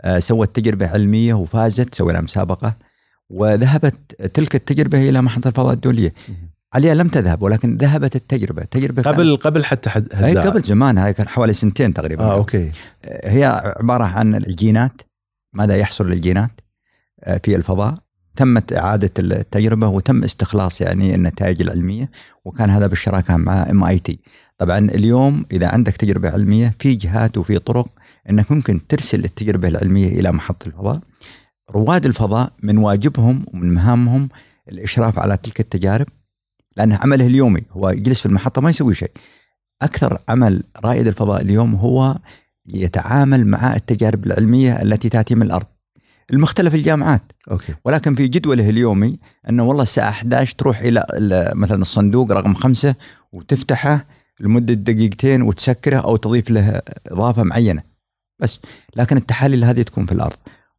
آه، 0.00 0.18
سوت 0.18 0.56
تجربة 0.56 0.88
علمية 0.88 1.34
وفازت 1.34 1.94
سوينا 1.94 2.20
مسابقة 2.20 2.74
وذهبت 3.30 4.14
تلك 4.34 4.54
التجربة 4.54 5.08
إلى 5.08 5.22
محطة 5.22 5.48
الفضاء 5.48 5.72
الدولية. 5.72 6.12
عليا 6.74 6.94
لم 6.94 7.08
تذهب 7.08 7.42
ولكن 7.42 7.76
ذهبت 7.76 8.16
التجربة. 8.16 8.62
تجربه 8.62 9.02
قبل 9.02 9.36
قبل 9.36 9.64
حتى 9.64 9.90
حد 9.90 10.08
هي 10.12 10.32
هزاع 10.32 10.42
قبل 10.42 10.62
زمان 10.62 10.98
هاي 10.98 11.12
كان 11.12 11.28
حوالي 11.28 11.52
سنتين 11.52 11.94
تقريبا 11.94 12.24
آه 12.24 12.34
okay. 12.34 12.70
هي 13.24 13.62
عبارة 13.80 14.04
عن 14.04 14.34
الجينات 14.34 15.02
ماذا 15.52 15.76
يحصل 15.76 16.10
للجينات 16.10 16.50
آه، 17.24 17.40
في 17.44 17.56
الفضاء. 17.56 18.04
تمت 18.36 18.72
إعادة 18.72 19.10
التجربة 19.18 19.88
وتم 19.88 20.24
استخلاص 20.24 20.80
يعني 20.80 21.14
النتائج 21.14 21.62
العلمية 21.62 22.10
وكان 22.44 22.70
هذا 22.70 22.86
بالشراكة 22.86 23.36
مع 23.36 23.70
MIT 23.70 24.18
طبعا 24.58 24.78
اليوم 24.78 25.44
إذا 25.52 25.68
عندك 25.68 25.96
تجربة 25.96 26.30
علمية 26.30 26.74
في 26.78 26.94
جهات 26.94 27.38
وفي 27.38 27.58
طرق 27.58 27.88
أنك 28.30 28.52
ممكن 28.52 28.86
ترسل 28.86 29.24
التجربة 29.24 29.68
العلمية 29.68 30.08
إلى 30.08 30.32
محطة 30.32 30.66
الفضاء. 30.66 31.00
رواد 31.70 32.06
الفضاء 32.06 32.52
من 32.62 32.78
واجبهم 32.78 33.46
ومن 33.54 33.74
مهامهم 33.74 34.28
الإشراف 34.68 35.18
على 35.18 35.36
تلك 35.36 35.60
التجارب. 35.60 36.06
لأن 36.76 36.92
عمله 36.92 37.26
اليومي 37.26 37.62
هو 37.72 37.90
يجلس 37.90 38.20
في 38.20 38.26
المحطة 38.26 38.60
ما 38.62 38.70
يسوي 38.70 38.94
شيء 38.94 39.10
أكثر 39.82 40.18
عمل 40.28 40.62
رائد 40.84 41.06
الفضاء 41.06 41.42
اليوم 41.42 41.74
هو 41.74 42.16
يتعامل 42.66 43.46
مع 43.46 43.76
التجارب 43.76 44.26
العلمية 44.26 44.82
التي 44.82 45.08
تأتي 45.08 45.34
من 45.34 45.42
الأرض. 45.42 45.66
المختلف 46.32 46.74
الجامعات 46.74 47.22
أوكي 47.50 47.74
ولكن 47.84 48.14
في 48.14 48.28
جدوله 48.28 48.70
اليومي 48.70 49.18
أنه 49.48 49.64
والله 49.64 49.82
الساعة 49.82 50.08
11 50.08 50.54
تروح 50.58 50.78
إلى 50.80 51.04
ال- 51.14 51.58
مثلا 51.58 51.80
الصندوق 51.80 52.32
رقم 52.32 52.54
خمسة 52.54 52.94
وتفتحه 53.32 54.06
لمدة 54.40 54.74
دقيقتين 54.74 55.42
وتسكره 55.42 55.96
أو 55.96 56.16
تضيف 56.16 56.50
له 56.50 56.80
إضافة 57.06 57.42
معينة. 57.42 57.82
بس 58.38 58.60
لكن 58.96 59.16
التحاليل 59.16 59.64
هذه 59.64 59.82
تكون 59.82 60.06
في 60.06 60.12
الأرض. 60.12 60.36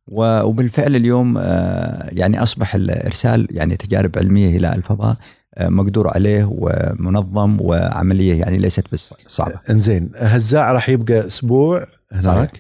وبالفعل 0.07 0.95
اليوم 0.95 1.37
آه، 1.37 2.09
يعني 2.11 2.43
أصبح 2.43 2.75
الإرسال 2.75 3.47
يعني 3.51 3.77
تجارب 3.77 4.17
علمية 4.17 4.57
إلى 4.57 4.75
الفضاء 4.75 5.15
مقدور 5.61 6.07
عليه 6.07 6.49
ومنظم 6.51 7.57
وعملية 7.61 8.39
يعني 8.39 8.57
ليست 8.57 8.85
بس 8.91 9.13
صعبة. 9.27 9.59
انزين 9.69 10.11
هزاع 10.15 10.71
راح 10.71 10.89
يبقى 10.89 11.27
أسبوع 11.27 11.87
هناك 12.11 12.23
صحيح. 12.23 12.51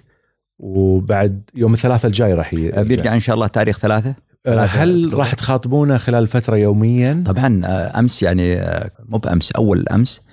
وبعد 0.59 1.49
يوم 1.55 1.73
الثلاثاء 1.73 2.07
الجاي 2.07 2.33
راح. 2.33 2.53
آه، 2.53 2.81
بيرجع 2.83 3.13
إن 3.13 3.19
شاء 3.19 3.35
الله 3.35 3.47
تاريخ 3.47 3.79
ثلاثة 3.79 4.15
آه، 4.45 4.59
هل. 4.65 5.13
راح 5.13 5.33
تخاطبونه 5.33 5.97
خلال 5.97 6.27
فترة 6.27 6.55
يوميا؟ 6.55 7.23
طبعا 7.25 7.61
آه، 7.65 7.99
أمس 7.99 8.23
يعني 8.23 8.55
آه، 8.55 8.91
مو 9.05 9.17
بأمس 9.17 9.51
أول 9.51 9.87
أمس 9.87 10.21
آه، 10.21 10.24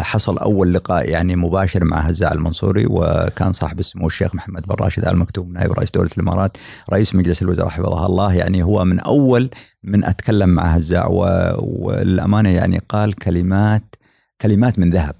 حصل 0.00 0.38
أول 0.38 0.74
لقاء 0.74 1.08
يعني 1.10 1.36
مباشر 1.36 1.84
مع 1.84 1.98
هزاع 2.00 2.32
المنصوري 2.32 2.86
وكان 2.90 3.52
صاحب 3.52 3.78
السمو 3.80 4.06
الشيخ 4.06 4.34
محمد 4.34 4.62
بن 4.66 4.74
راشد 4.80 5.04
آل 5.08 5.16
مكتوم 5.16 5.52
نائب 5.52 5.72
رئيس 5.72 5.90
دولة 5.90 6.10
الإمارات 6.16 6.56
رئيس 6.92 7.14
مجلس 7.14 7.42
الوزراء 7.42 7.68
حفظه 7.68 8.06
الله. 8.06 8.34
يعني 8.34 8.62
هو 8.62 8.84
من 8.84 9.00
أول 9.00 9.50
من 9.82 10.04
أتكلم 10.04 10.48
مع 10.48 10.62
هزاع 10.64 11.06
و- 11.06 11.56
والأمانة 11.58 12.48
يعني 12.48 12.80
قال 12.88 13.14
كلمات 13.14 13.94
كلمات 14.40 14.78
من 14.78 14.90
ذهب. 14.90 15.14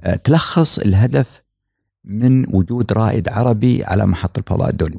آه، 0.00 0.14
تلخص 0.16 0.78
الهدف 0.78 1.42
من 2.04 2.54
وجود 2.54 2.92
رائد 2.92 3.28
عربي 3.28 3.84
على 3.84 4.06
محطة 4.06 4.38
الفضاء 4.38 4.70
الدولي. 4.70 4.98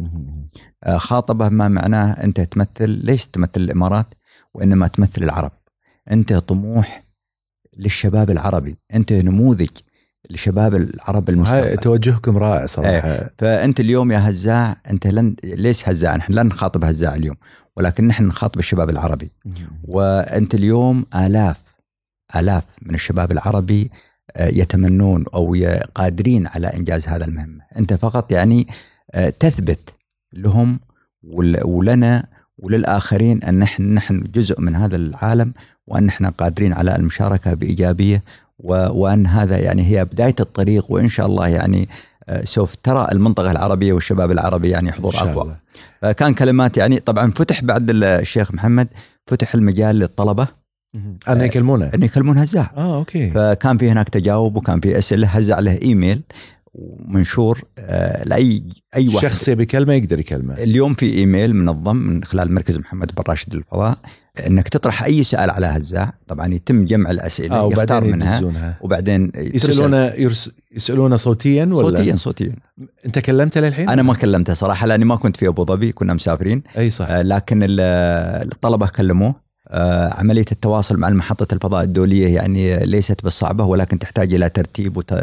آه، 0.84 0.98
خاطبه 0.98 1.50
ما 1.50 1.68
معناه 1.68 2.12
أنت 2.12 2.42
تمثل 2.42 2.90
ليش 2.90 3.28
تمثل 3.28 3.52
الإمارات 3.58 4.14
وإنما 4.54 4.88
تمثل 4.88 5.24
العرب؟ 5.24 5.52
أنت 6.12 6.34
طموح 6.34 7.05
للشباب 7.78 8.30
العربي. 8.30 8.78
أنت 8.94 9.14
نموذج 9.14 9.70
لشباب 10.30 10.76
العرب 10.76 11.30
المستقبل. 11.30 11.78
توجهكم 11.78 12.38
رائع 12.38 12.66
صراحة. 12.66 13.30
فأنت 13.38 13.80
اليوم 13.80 14.12
يا 14.12 14.30
هزاع 14.30 14.78
أنت 14.90 15.08
لن 15.08 15.36
ليش 15.44 15.90
هزاع؟ 15.90 16.16
نحن 16.16 16.34
لن 16.34 16.46
نخاطب 16.46 16.84
هزاع 16.84 17.16
اليوم 17.16 17.36
ولكن 17.78 18.08
نحن 18.08 18.26
نخاطب 18.26 18.60
الشباب 18.60 18.90
العربي. 18.90 19.32
وأنت 19.84 20.56
اليوم 20.56 21.06
آلاف 21.16 21.58
آلاف 22.36 22.64
من 22.82 22.96
الشباب 22.96 23.32
العربي 23.32 23.92
آه، 24.36 24.48
يتمنون 24.48 25.26
أو 25.34 25.56
قادرين 25.96 26.48
على 26.48 26.68
إنجاز 26.68 27.08
هذا 27.08 27.26
المهمة، 27.26 27.62
أنت 27.78 27.94
فقط 27.94 28.32
يعني 28.32 28.68
آه، 29.12 29.30
تثبت 29.30 29.94
لهم 30.34 30.80
ول- 31.24 31.64
ولنا 31.64 32.26
وللآخرين 32.58 33.44
أن 33.44 33.60
نحن 33.60 33.94
نحن 33.94 34.24
جزء 34.34 34.62
من 34.62 34.76
هذا 34.76 34.96
العالم 34.96 35.54
وأن 35.88 36.04
نحن 36.04 36.26
قادرين 36.26 36.74
على 36.74 36.96
المشاركة 36.96 37.54
بإيجابية 37.54 38.24
وأن 38.60 39.28
هذا 39.28 39.58
يعني 39.58 39.84
هي 39.84 40.06
بداية 40.06 40.36
الطريق 40.40 40.86
وإن 40.90 41.08
شاء 41.08 41.26
الله 41.26 41.48
يعني 41.48 41.90
آه، 42.30 42.44
سوف 42.44 42.76
ترى 42.76 43.08
المنطقة 43.12 43.52
العربية 43.52 43.94
والشباب 43.94 44.32
العربي 44.32 44.70
يعني 44.70 44.92
حضور. 44.92 45.16
الله. 45.22 45.56
فكان 46.02 46.34
كلمات 46.34 46.78
يعني 46.78 47.00
طبعا 47.00 47.32
فتح 47.32 47.64
بعد 47.64 47.90
الشيخ 47.90 48.54
محمد 48.54 48.88
فتح 49.28 49.56
المجال 49.56 49.96
للطلبة. 49.96 50.48
أنا 51.28 51.46
يكلمونه 51.46 51.92
أن 51.94 52.04
يكلمون 52.04 52.38
هزاع 52.38 52.72
آه 52.78 52.98
okay. 52.98 53.32
فكان 53.32 53.78
في 53.78 53.92
هناك 53.92 54.10
تجاوب 54.10 54.56
وكان 54.56 54.80
في 54.80 54.98
أسئلة 54.98 55.28
هزاع 55.28 55.60
له 55.60 55.82
إيميل 55.82 56.22
ومنشور 56.74 57.62
آه، 57.80 58.24
لأي 58.24 58.64
أي 58.96 59.08
واحد. 59.08 59.28
شخص 59.28 59.48
يبي 59.48 59.66
كلمه 59.66 59.94
يقدر 59.94 60.20
يكلمه. 60.20 60.54
اليوم 60.54 60.94
في 60.94 61.14
إيميل 61.14 61.56
منظم 61.56 61.96
من 61.96 62.24
خلال 62.24 62.54
مركز 62.54 62.78
محمد 62.78 63.12
بن 63.16 63.24
راشد 63.30 63.56
للفضاء 63.56 63.98
إنك 64.48 64.70
تطرح 64.70 65.04
أي 65.04 65.24
سؤال 65.24 65.50
على 65.50 65.66
هزاع 65.68 66.14
طبعا 66.28 66.54
يتم 66.54 66.86
جمع 66.86 67.12
الأسئلة 67.12 67.56
آه 67.56 67.70
يختار 67.72 68.04
منها 68.04 68.36
يدزونها. 68.36 68.78
وبعدين 68.82 69.32
يسالونه 69.36 69.98
يرس... 70.06 70.52
يسالونه 70.72 71.16
صوتيا 71.16 71.66
ولا؟ 71.66 71.98
صوتيا 71.98 72.16
صوتيا. 72.16 72.56
أنت 73.06 73.20
كلمته 73.20 73.62
للحين؟ 73.62 73.90
أنا 73.90 74.02
ما 74.02 74.14
كلمته 74.14 74.54
صراحة 74.54 74.88
لأني 74.88 75.06
ما 75.06 75.16
كنت 75.16 75.38
في 75.38 75.48
أبو 75.48 75.66
ظبي 75.66 75.92
كنا 75.92 76.14
مسافرين. 76.14 76.64
أي 76.78 76.90
صح. 76.90 77.10
آه، 77.10 77.22
لكن 77.22 77.64
ال- 77.64 77.80
الطلبة 78.54 78.88
كلموه. 78.88 79.36
آه، 79.68 80.14
عملية 80.14 80.46
التواصل 80.52 80.98
مع 80.98 81.10
محطه 81.10 81.54
الفضاء 81.54 81.84
الدولية 81.84 82.36
يعني 82.36 82.86
ليست 82.86 83.24
بالصعبة 83.24 83.66
ولكن 83.66 84.00
تحتاج 84.00 84.34
إلى 84.34 84.50
ترتيب 84.50 84.98
وت... 84.98 85.14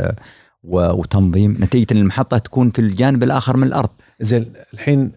و- 0.63 0.93
وتنظيم. 1.01 1.57
نتيجة 1.61 1.87
ان 1.93 1.97
المحطة 1.97 2.39
تكون 2.39 2.71
في 2.71 2.79
الجانب 2.79 3.23
الآخر 3.23 3.57
من 3.57 3.67
الأرض. 3.67 3.91
زين 4.21 4.53
الحين 4.75 5.13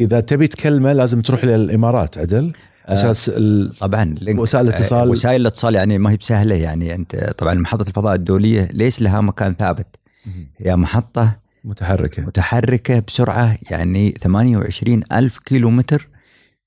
إذا 0.00 0.20
تبي 0.20 0.46
تكلمه 0.48 0.92
لازم 0.92 1.20
تروح 1.22 1.44
للإمارات 1.44 2.18
عدل؟ 2.18 2.44
آه، 2.46 2.52
أساس 2.92 3.28
ال... 3.28 3.72
طبعا 3.80 4.14
وسائل 4.40 4.68
الاتصال- 4.72 4.92
آه، 4.92 5.10
وسائل 5.10 5.40
الاتصال 5.40 5.74
يعني 5.74 5.98
ما 5.98 6.10
هي 6.10 6.16
بسهلة 6.16 6.54
يعني 6.54 6.94
أنت 6.94 7.16
طبعا 7.38 7.54
محطه 7.54 7.88
الفضاء 7.88 8.14
الدولية 8.14 8.68
ليس 8.72 9.02
لها 9.02 9.20
مكان 9.20 9.54
ثابت. 9.54 9.96
هي 10.58 10.76
محطة 10.76 11.36
متحركة. 11.64 12.22
متحركة 12.22 12.98
بسرعة 12.98 13.58
يعني 13.70 14.10
28 14.22 15.02
ألف 15.12 15.38
كيلو 15.38 15.70
متر 15.70 16.08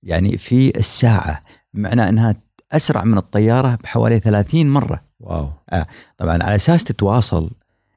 يعني 0.04 0.38
في 0.38 0.78
الساعة 0.80 1.44
بمعنى 1.74 2.10
إنها 2.10 2.36
أسرع 2.72 3.04
من 3.04 3.18
الطيارة 3.18 3.78
بحوالي 3.84 4.20
30 4.20 4.68
مرة. 4.70 5.02
واو. 5.20 5.50
طبعا 6.18 6.44
على 6.44 6.56
أساس 6.56 6.84
تتواصل 6.84 7.52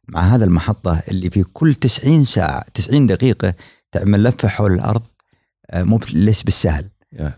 مع 0.09 0.21
هذا 0.21 0.45
المحطة 0.45 1.03
اللي 1.09 1.31
في 1.31 1.43
كل 1.43 1.75
90 1.75 2.25
ساعة 2.25 2.65
90 2.75 3.07
دقيقة 3.07 3.55
تعمل 3.93 4.25
لفة 4.25 4.49
حول 4.49 4.73
الأرض 4.73 5.03
آه، 5.71 5.83
مو 5.83 6.01
ليس 6.13 6.43
بالسهل. 6.43 6.89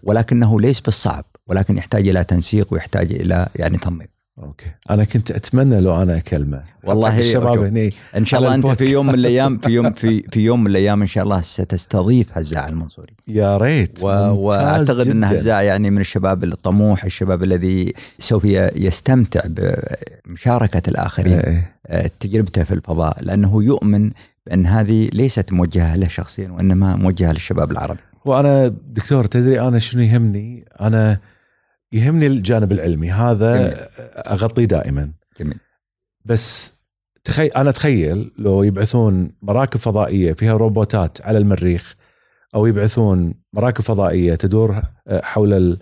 ولكنه 0.02 0.60
ليس 0.60 0.80
بالصعب 0.80 1.24
ولكن 1.46 1.78
يحتاج 1.78 2.08
إلى 2.08 2.24
تنسيق 2.24 2.72
ويحتاج 2.72 3.12
إلى 3.12 3.48
يعني 3.56 3.78
تنظيم 3.78 4.08
أوكي 4.42 4.66
أنا 4.90 5.04
كنت 5.04 5.30
أتمنى 5.30 5.80
لو 5.80 6.02
أنا 6.02 6.16
أكلمه 6.16 6.62
والله 6.84 7.18
الشباب. 7.18 7.58
هني 7.58 7.90
إن 8.16 8.24
شاء 8.24 8.40
الله 8.40 8.54
أنت 8.54 8.66
في. 8.66 8.84
يوم 8.84 9.06
من 9.06 9.14
الأيام 9.14 9.58
في 9.58 9.70
يوم 9.70 9.92
في 9.92 10.22
في 10.32 10.40
يوم 10.40 10.60
من 10.60 10.70
الأيام 10.70 11.00
إن 11.00 11.06
شاء 11.06 11.24
الله 11.24 11.40
ستستضيف 11.40 12.38
هزاع 12.38 12.68
المنصوري 12.68 13.14
يا 13.28 13.56
ريت 13.56 14.04
و... 14.04 14.06
وأعتقد 14.06 15.08
إن 15.08 15.20
جداً. 15.20 15.32
هزاع 15.32 15.62
يعني 15.62 15.90
من 15.90 16.00
الشباب 16.00 16.44
الطموح 16.44 17.04
الشباب 17.04 17.42
الذي 17.42 17.94
سوف 18.18 18.44
يستمتع 18.76 19.40
بمشاركة 19.46 20.82
الآخرين 20.88 21.38
إيه. 21.38 21.76
آه، 21.86 22.10
تجربته 22.20 22.64
في 22.64 22.74
الفضاء 22.74 23.18
لأنه 23.22 23.64
يؤمن 23.64 24.10
بأن 24.46 24.66
هذه 24.66 25.08
ليست 25.12 25.52
موجهة 25.52 25.96
له 25.96 26.08
شخصيا 26.08 26.50
وإنما 26.50 26.96
موجهة 26.96 27.32
للشباب 27.32 27.70
العربي 27.70 28.00
وأنا 28.26 28.68
دكتور 28.68 29.24
تدري 29.24 29.60
أنا 29.60 29.78
شنو 29.78 30.02
يهمني؟ 30.02 30.64
أنا 30.80 31.18
يهمني 31.92 32.26
الجانب 32.26 32.72
العلمي. 32.72 33.12
هذا 33.12 33.56
جميل. 33.58 33.76
أغطيه 34.16 34.64
دائما. 34.64 35.10
جميل. 35.40 35.58
بس 36.24 36.72
تخيل 37.24 37.50
أنا 37.52 37.70
أتخيل 37.70 38.32
لو 38.38 38.62
يبعثون 38.62 39.30
مراكب 39.42 39.80
فضائية 39.80 40.32
فيها 40.32 40.52
روبوتات 40.56 41.20
على 41.22 41.38
المريخ 41.38 41.94
أو 42.54 42.66
يبعثون 42.66 43.34
مراكب 43.52 43.80
فضائية 43.84 44.34
تدور 44.34 44.82
حول 45.10 45.52
ال- 45.52 45.78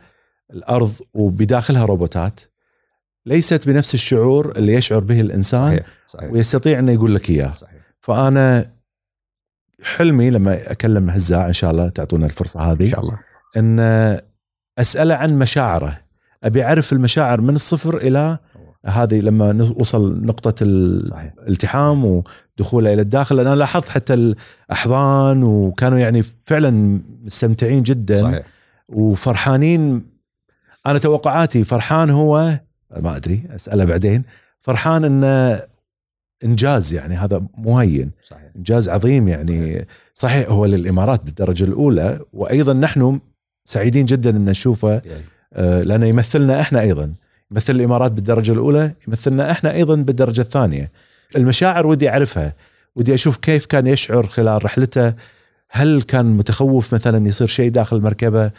الأرض 0.53 0.93
وبداخلها 1.15 1.85
روبوتات 1.85 2.41
ليست 3.27 3.69
بنفس 3.69 3.95
الشعور 3.95 4.53
اللي 4.57 4.75
يشعر 4.75 4.99
به 5.01 5.21
الإنسان 5.21 5.69
صحيح 5.71 5.87
صحيح. 6.07 6.33
ويستطيع 6.33 6.79
إنه 6.79 6.93
يقول 6.93 7.15
لك 7.15 7.31
إياه. 7.31 7.53
صحيح. 7.53 7.81
فأنا 8.01 8.71
حلمي 9.85 10.31
لما 10.31 10.73
أكلم 10.73 11.11
هزاع 11.11 11.47
إن 11.47 11.53
شاء 11.53 11.71
الله 11.71 11.89
تعطونا 11.89 12.27
الفرصة 12.27 12.61
هذه. 12.61 12.85
إن 12.85 12.91
شاء 12.91 13.01
الله. 13.01 13.19
إن 13.57 13.81
اساله 14.79 15.15
عن 15.15 15.39
مشاعره. 15.39 15.99
أبي 16.45 16.65
أعرف 16.65 16.93
المشاعر 16.93 17.41
من 17.41 17.55
الصفر 17.55 17.97
إلى 17.97 18.39
هذه 18.87 19.21
لما 19.21 19.53
نوصل 19.53 20.27
نقطة 20.27 20.67
صحيح. 21.05 21.33
الالتحام 21.39 22.05
ودخوله 22.05 22.93
إلى 22.93 23.03
الداخل. 23.03 23.41
أنا 23.41 23.55
لاحظت 23.55 23.89
حتى 23.89 24.15
الأحضان 24.15 25.43
وكانوا 25.43 25.99
يعني 25.99 26.23
فعلا 26.23 27.01
مستمتعين 27.25 27.83
جدا 27.83 28.19
صحيح. 28.19 28.43
وفرحانين. 28.89 30.07
أنا 30.87 30.99
توقعاتي 30.99 31.65
فرحان 31.65 32.11
هو 32.11 32.59
ما 32.97 33.17
أدري 33.17 33.45
أسأله 33.55 33.85
بعدين. 33.85 34.23
فرحان 34.61 35.05
انه 35.05 35.63
إنجاز 36.45 36.95
يعني 36.95 37.15
هذا 37.17 37.43
مو 37.57 37.79
هين 37.79 38.11
صحيح. 38.29 38.51
إنجاز 38.57 38.89
عظيم 38.89 39.29
يعني. 39.29 39.87
صحيح. 40.15 40.49
هو 40.49 40.67
للإمارات 40.67 41.23
بالدرجة 41.25 41.65
الأولى 41.65 42.21
وأيضا 42.33 42.73
نحن 42.73 43.21
سعيدين 43.65 44.05
جدا 44.05 44.31
أن 44.31 44.45
نشوفه 44.45 45.03
آه، 45.53 45.83
لأنه 45.83 46.07
يمثلنا 46.07 46.61
إحنا 46.61 46.81
أيضا. 46.81 47.15
يمثل 47.51 47.75
الإمارات 47.75 48.13
بالدرجة 48.13 48.53
الأولى 48.53 48.95
يمثلنا 49.09 49.51
إحنا 49.51 49.73
أيضا 49.73 49.95
بالدرجة 49.95 50.41
الثانية. 50.41 50.91
المشاعر 51.37 51.87
ودي 51.87 52.09
أعرفها 52.09 52.55
ودي 52.97 53.15
أشوف 53.15 53.37
كيف 53.37 53.67
كان 53.67 53.87
يشعر 53.87 54.27
خلال 54.27 54.65
رحلته. 54.65 55.15
هل 55.71 56.03
كان 56.03 56.27
متخوف 56.27 56.95
مثلا 56.95 57.29
يصير 57.29 57.47
شيء 57.47 57.71
داخل 57.71 57.97
المركبة؟ 57.97 58.51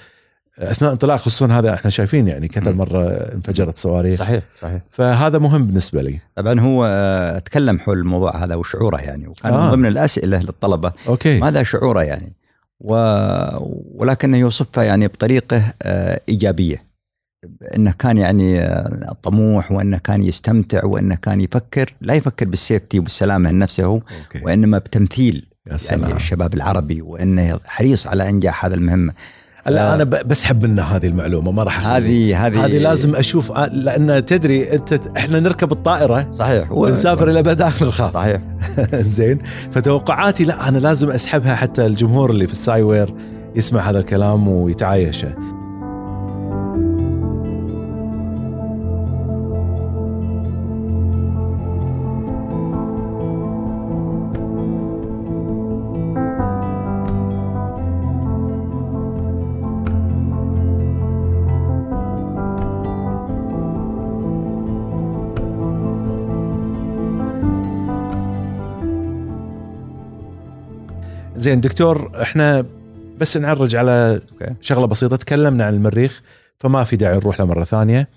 أثناء 0.59 0.91
انطلاق 0.91 1.19
خصوصا 1.19 1.47
هذا 1.47 1.73
إحنا 1.73 1.91
شايفين 1.91 2.27
يعني 2.27 2.49
مم. 2.57 2.77
مرة 2.77 3.07
انفجرت 3.07 3.77
صواريخ. 3.77 4.19
صحيح 4.19 4.43
صحيح. 4.61 4.81
فهذا 4.91 5.37
مهم 5.37 5.67
بالنسبة 5.67 6.01
لي. 6.01 6.19
طبعا 6.35 6.59
هو 6.59 6.85
آه، 6.91 7.39
تكلم 7.39 7.79
حول 7.79 7.97
الموضوع 7.97 8.43
هذا 8.43 8.55
وشعوره 8.55 8.97
يعني 8.97 9.27
وكان 9.27 9.53
آه. 9.53 9.65
من 9.65 9.71
ضمن 9.71 9.85
الأسئلة 9.85 10.39
للطلبة. 10.39 10.91
أوكي. 11.07 11.39
ماذا 11.39 11.63
شعوره 11.63 12.03
يعني؟ 12.03 12.33
و... 12.79 12.95
ولكنه 13.95 14.37
يوصفها 14.37 14.83
يعني 14.83 15.07
بطريقة 15.07 15.63
آه، 15.81 16.21
إيجابية. 16.29 16.85
إنه 17.75 17.93
كان 17.99 18.17
يعني 18.17 18.61
آه، 18.61 19.15
طموح 19.23 19.71
وإنه 19.71 19.97
كان 19.97 20.23
يستمتع 20.23 20.85
وإنه 20.85 21.15
كان 21.15 21.41
يفكر. 21.41 21.93
لا 22.01 22.13
يفكر 22.13 22.45
بالسيفتي 22.47 22.99
وبالسلامة 22.99 23.51
لنفسه 23.51 23.83
هو 23.83 23.93
أوكي. 23.95 24.41
وإنما 24.43 24.77
بتمثيل 24.77 25.45
يا 25.71 25.77
سلام. 25.77 26.01
يعني 26.01 26.15
الشباب 26.15 26.53
العربي 26.53 27.01
وإنه 27.01 27.59
حريص 27.65 28.07
على 28.07 28.29
انجاح 28.29 28.65
هذا 28.65 28.75
المهمه 28.75 29.13
لا. 29.67 29.95
أنا 29.95 30.03
ب- 30.03 30.27
بسحب 30.27 30.65
منه 30.65 30.81
هذه 30.81 31.07
المعلومة 31.07 31.51
ما 31.51 31.63
راح. 31.63 31.87
هذه 31.87 32.47
هذه 32.47 32.65
هذه 32.65 32.77
لازم 32.77 33.15
أشوف 33.15 33.51
آه، 33.51 33.65
لأن 33.65 34.25
تدري 34.25 34.73
أنت 34.73 34.99
إحنا 35.17 35.39
نركب 35.39 35.71
الطائرة 35.71 36.27
صحيح. 36.31 36.71
ونسافر 36.71 37.29
إلى 37.31 37.39
ابد 37.39 37.61
اخر 37.61 37.85
الخط 37.85 38.13
صحيح. 38.13 38.41
زين. 39.17 39.39
فتوقعاتي 39.71 40.43
لا 40.43 40.67
أنا 40.69 40.77
لازم 40.77 41.11
أسحبها 41.11 41.55
حتى 41.55 41.85
الجمهور 41.85 42.29
اللي 42.31 42.47
في 42.47 42.53
الساي 42.53 42.81
وير 42.81 43.13
يسمع 43.55 43.89
هذا 43.89 43.99
الكلام 43.99 44.47
ويتعايشه. 44.47 45.33
زين 71.45 71.61
دكتور 71.61 72.11
إحنا 72.21 72.65
بس 73.17 73.37
نعرج 73.37 73.75
على 73.75 74.21
شغلة 74.61 74.87
بسيطة. 74.87 75.15
تكلمنا 75.15 75.65
عن 75.65 75.73
المريخ 75.73 76.21
فما 76.57 76.83
في 76.83 76.95
داعي 76.95 77.15
نروح 77.15 77.39
له 77.39 77.45
مرة 77.45 77.63
ثانية. 77.63 78.07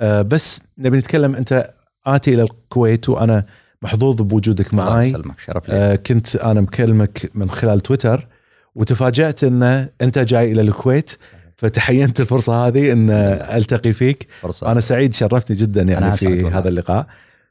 أه 0.00 0.22
بس 0.22 0.62
نبي 0.78 0.98
نتكلم. 0.98 1.34
أنت 1.34 1.70
آتي 2.06 2.34
إلى 2.34 2.42
الكويت 2.42 3.08
وأنا 3.08 3.44
محظوظ 3.82 4.22
بوجودك 4.22 4.74
معي 4.74 5.12
شرف 5.46 5.68
لي. 5.68 5.74
أه 5.74 5.94
كنت 5.96 6.36
أنا 6.36 6.60
مكلمك 6.60 7.30
من 7.34 7.50
خلال 7.50 7.80
تويتر 7.80 8.26
وتفاجأت 8.74 9.44
إن 9.44 9.88
أنت 10.02 10.18
جاي 10.18 10.52
إلى 10.52 10.60
الكويت 10.60 11.10
فتحينت 11.56 12.20
الفرصة 12.20 12.66
هذه 12.66 12.92
إن 12.92 13.10
ألتقي 13.10 13.92
فيك. 13.92 14.26
فرصة. 14.42 14.72
أنا 14.72 14.80
سعيد 14.80 15.14
شرفتني 15.14 15.56
جدا 15.56 15.82
يعني 15.82 16.16
في. 16.16 16.46
هذا 16.46 16.68
اللقاء. 16.68 17.06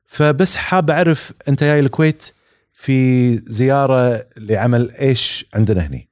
فبس 0.05 0.55
حاب 0.55 0.89
أعرف 0.89 1.31
أنت 1.47 1.63
جاي 1.63 1.79
الكويت 1.79 2.23
في 2.81 3.35
زيارة 3.37 4.25
لعمل 4.37 4.91
إيش 4.91 5.45
عندنا 5.53 5.87
هني؟ 5.87 6.09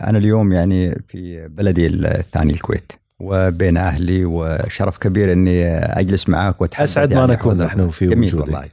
أنا 0.00 0.18
اليوم 0.18 0.52
يعني 0.52 1.02
في 1.08 1.48
بلدي 1.48 1.86
الثاني 1.86 2.52
الكويت 2.52 2.92
وبين 3.20 3.76
أهلي 3.76 4.24
وشرف 4.24 4.98
كبير 4.98 5.32
إني 5.32 5.64
أجلس 5.74 6.28
معك 6.28 6.60
وأتحدث 6.60 6.90
أسعد 6.90 7.14
ما 7.14 7.20
يعني 7.20 7.32
نكون 7.32 7.54
حول- 7.56 7.66
نحن 7.66 7.90
في 7.90 8.06
جميل 8.06 8.28
وجودك. 8.34 8.44
والله. 8.46 8.68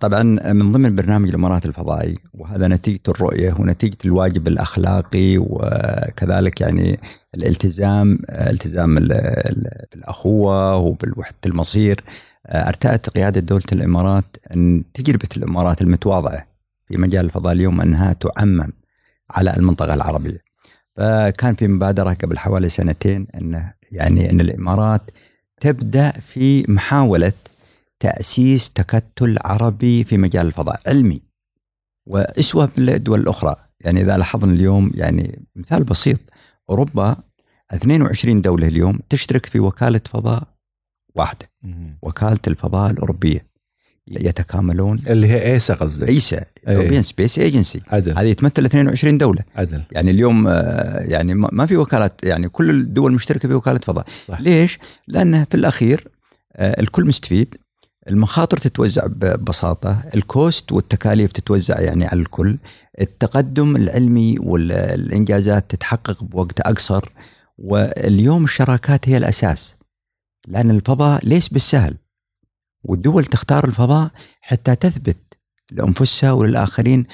طبعا 0.00 0.22
من 0.52 0.72
ضمن 0.72 0.94
برنامج 0.96 1.28
الإمارات 1.28 1.66
الفضائي 1.66 2.18
وهذا 2.34 2.68
نتيجة 2.68 3.00
الرؤية 3.08 3.52
ونتيجة 3.58 3.96
الواجب 4.04 4.48
الأخلاقي 4.48 5.38
وكذلك 5.38 6.60
يعني 6.60 6.98
الالتزام 7.34 8.18
التزام 8.30 8.98
ال- 8.98 9.12
ال- 9.12 9.84
بالأخوة 9.92 10.76
وبالوحدة 10.76 11.36
المصير. 11.46 12.00
أرتأت 12.46 13.10
قيادة 13.10 13.40
دولة 13.40 13.62
الإمارات 13.72 14.36
أن 14.56 14.82
تجربة 14.94 15.28
الإمارات 15.36 15.82
المتواضعة 15.82 16.46
في 16.86 16.96
مجال 16.96 17.24
الفضاء 17.24 17.52
اليوم 17.52 17.80
أنها 17.80 18.12
تعمم 18.12 18.72
على 19.30 19.56
المنطقة 19.56 19.94
العربية. 19.94 20.44
فكان 20.96 21.54
في 21.54 21.68
مبادرة 21.68 22.12
قبل 22.12 22.38
حوالي 22.38 22.68
سنتين 22.68 23.26
أنه 23.34 23.72
يعني 23.92 24.30
أن 24.30 24.40
الإمارات 24.40 25.10
تبدأ 25.60 26.10
في 26.10 26.64
محاولة 26.68 27.32
تأسيس 28.00 28.70
تكتل 28.70 29.38
عربي 29.44 30.04
في 30.04 30.18
مجال 30.18 30.46
الفضاء 30.46 30.80
علمي. 30.86 31.22
وأسوة 32.06 32.68
بالدول 32.76 33.20
الأخرى 33.20 33.56
يعني 33.80 34.00
إذا 34.00 34.16
لاحظنا 34.16 34.52
اليوم 34.52 34.90
يعني 34.94 35.46
مثال 35.56 35.84
بسيط 35.84 36.20
أوروبا 36.70 37.16
22 37.72 38.40
دولة 38.40 38.66
اليوم 38.66 38.98
تشترك 39.08 39.46
في 39.46 39.60
وكالة 39.60 40.00
فضاء 40.10 40.42
واحدة. 41.14 41.50
وكالة 42.02 42.40
الفضاء 42.46 42.90
الأوروبية. 42.90 43.46
يتكاملون. 44.08 45.02
اللي 45.06 45.26
هي 45.26 45.52
إيسا 45.52 45.74
قصدك؟ 45.74 46.08
إيسا 46.08 46.44
Space 47.02 47.36
Agency. 47.36 47.80
عدل. 47.88 48.18
هذه 48.18 48.32
تمثل 48.32 48.64
22 48.64 49.18
دولة. 49.18 49.42
عدل. 49.56 49.82
يعني 49.92 50.10
اليوم 50.10 50.48
آه، 50.48 50.98
يعني 51.00 51.34
ما 51.34 51.66
في 51.66 51.76
وكالات 51.76 52.20
يعني 52.24 52.48
كل 52.48 52.70
الدول 52.70 53.12
مشتركه 53.12 53.48
في 53.48 53.54
وكالة 53.54 53.78
فضاء. 53.78 54.06
صح. 54.28 54.40
ليش؟ 54.40 54.78
لأنه 55.08 55.44
في 55.50 55.54
الأخير 55.54 56.08
آه، 56.56 56.80
الكل 56.80 57.06
مستفيد. 57.06 57.54
المخاطر 58.08 58.56
تتوزع 58.56 59.06
ببساطة. 59.06 60.02
الكوست 60.14 60.72
والتكاليف 60.72 61.32
تتوزع 61.32 61.80
يعني 61.80 62.06
على 62.06 62.20
الكل. 62.20 62.58
التقدم 63.00 63.76
العلمي 63.76 64.36
والإنجازات 64.40 65.70
تتحقق 65.70 66.24
بوقت 66.24 66.60
أقصر. 66.60 67.04
واليوم 67.58 68.44
الشراكات 68.44 69.08
هي 69.08 69.16
الأساس. 69.16 69.76
لأن 70.48 70.70
الفضاء 70.70 71.26
ليس 71.26 71.48
بالسهل. 71.48 71.94
والدول 72.84 73.24
تختار 73.24 73.64
الفضاء 73.64 74.10
حتى 74.40 74.74
تثبت 74.76 75.16
لأنفسها 75.72 76.32
وللآخرين 76.32 77.04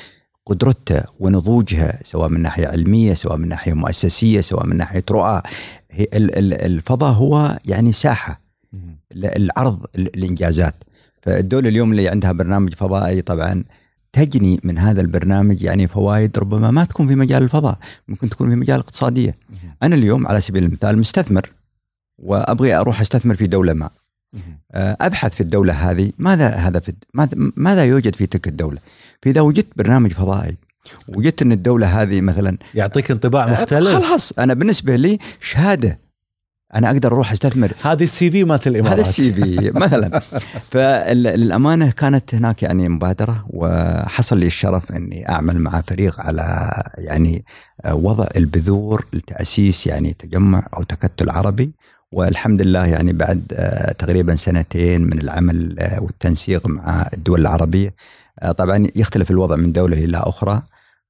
قدرتها 0.46 1.06
ونضوجها 1.20 1.98
سواء 2.02 2.28
من 2.28 2.40
ناحية 2.42 2.66
علمية 2.66 3.14
سواء 3.14 3.36
من 3.36 3.48
ناحية 3.48 3.72
مؤسسية 3.72 4.40
سواء 4.40 4.66
من 4.66 4.76
ناحية 4.76 5.04
رؤى. 5.10 5.42
هي 5.90 6.04
ال- 6.14 6.38
ال- 6.38 6.54
الفضاء 6.62 7.12
هو 7.12 7.58
يعني 7.66 7.92
ساحة 7.92 8.40
العرض 9.14 9.86
الانجازات 9.96 10.74
فالدولة 11.22 11.68
اليوم 11.68 11.90
اللي 11.90 12.08
عندها 12.08 12.32
برنامج 12.32 12.74
فضائي 12.74 13.22
طبعا 13.22 13.64
تجني 14.12 14.60
من 14.64 14.78
هذا 14.78 15.00
البرنامج 15.00 15.62
يعني 15.62 15.88
فوائد 15.88 16.38
ربما 16.38 16.70
ما 16.70 16.84
تكون 16.84 17.08
في 17.08 17.14
مجال 17.14 17.42
الفضاء 17.42 17.78
ممكن 18.08 18.28
تكون 18.30 18.50
في 18.50 18.56
مجال 18.56 18.76
الاقتصاديه 18.76 19.34
أنا 19.82 19.94
اليوم 19.94 20.26
على 20.26 20.40
سبيل 20.40 20.64
المثال 20.64 20.98
مستثمر 20.98 21.50
وأبغي 22.18 22.74
أروح 22.74 23.00
أستثمر 23.00 23.34
في 23.34 23.46
دولة 23.46 23.72
ما. 23.72 23.90
أبحث 24.74 25.34
في 25.34 25.40
الدولة 25.40 25.90
هذه 25.90 26.12
ماذا 26.18 26.48
هذا 26.48 26.80
في 26.80 26.92
ماذا, 27.56 27.84
يوجد 27.84 28.16
في 28.16 28.26
تلك 28.26 28.48
الدولة؟ 28.48 28.78
فإذا 29.22 29.40
وجدت 29.40 29.68
برنامج 29.76 30.12
فضائي 30.12 30.56
وجدت 31.08 31.42
إن 31.42 31.52
الدولة 31.52 32.02
هذه 32.02 32.20
مثلا 32.20 32.56
يعطيك 32.74 33.10
انطباع 33.10 33.50
مختلف. 33.50 33.88
خلاص 33.88 34.32
أنا 34.32 34.54
بالنسبة 34.54 34.96
لي 34.96 35.18
شهادة 35.40 35.98
أنا 36.74 36.90
أقدر 36.90 37.12
أروح 37.12 37.32
أستثمر. 37.32 37.72
هذه 37.82 38.04
السي 38.04 38.30
في 38.30 38.44
مالت 38.44 38.66
الإمارات. 38.66 38.92
هذا 38.92 39.02
السي 39.02 39.32
في 39.32 39.70
مثلا. 39.70 40.20
فللأمانة 40.72 41.90
كانت 41.90 42.34
هناك 42.34 42.62
يعني 42.62 42.88
مبادرة 42.88 43.44
وحصل 43.48 44.38
لي 44.38 44.46
الشرف 44.46 44.92
إني 44.92 45.28
أعمل 45.28 45.58
مع 45.58 45.80
فريق 45.80 46.20
على 46.20 46.70
يعني 46.98 47.44
وضع 47.90 48.26
البذور 48.36 49.04
لتأسيس 49.12 49.86
يعني 49.86 50.12
تجمع 50.12 50.66
أو 50.76 50.82
تكتل 50.82 51.30
عربي. 51.30 51.72
والحمد 52.20 52.62
لله 52.62 52.86
يعني 52.86 53.12
بعد 53.12 53.42
آه، 53.52 53.92
تقريبا 53.92 54.34
سنتين 54.34 55.02
من 55.02 55.18
العمل 55.22 55.76
آه، 55.78 56.02
والتنسيق 56.02 56.66
مع 56.66 57.08
الدول 57.14 57.40
العربية. 57.40 57.94
آه، 58.42 58.52
طبعا 58.52 58.86
يختلف 58.96 59.30
الوضع 59.30 59.56
من 59.56 59.72
دولة 59.72 60.04
إلى 60.04 60.16
أخرى. 60.16 60.62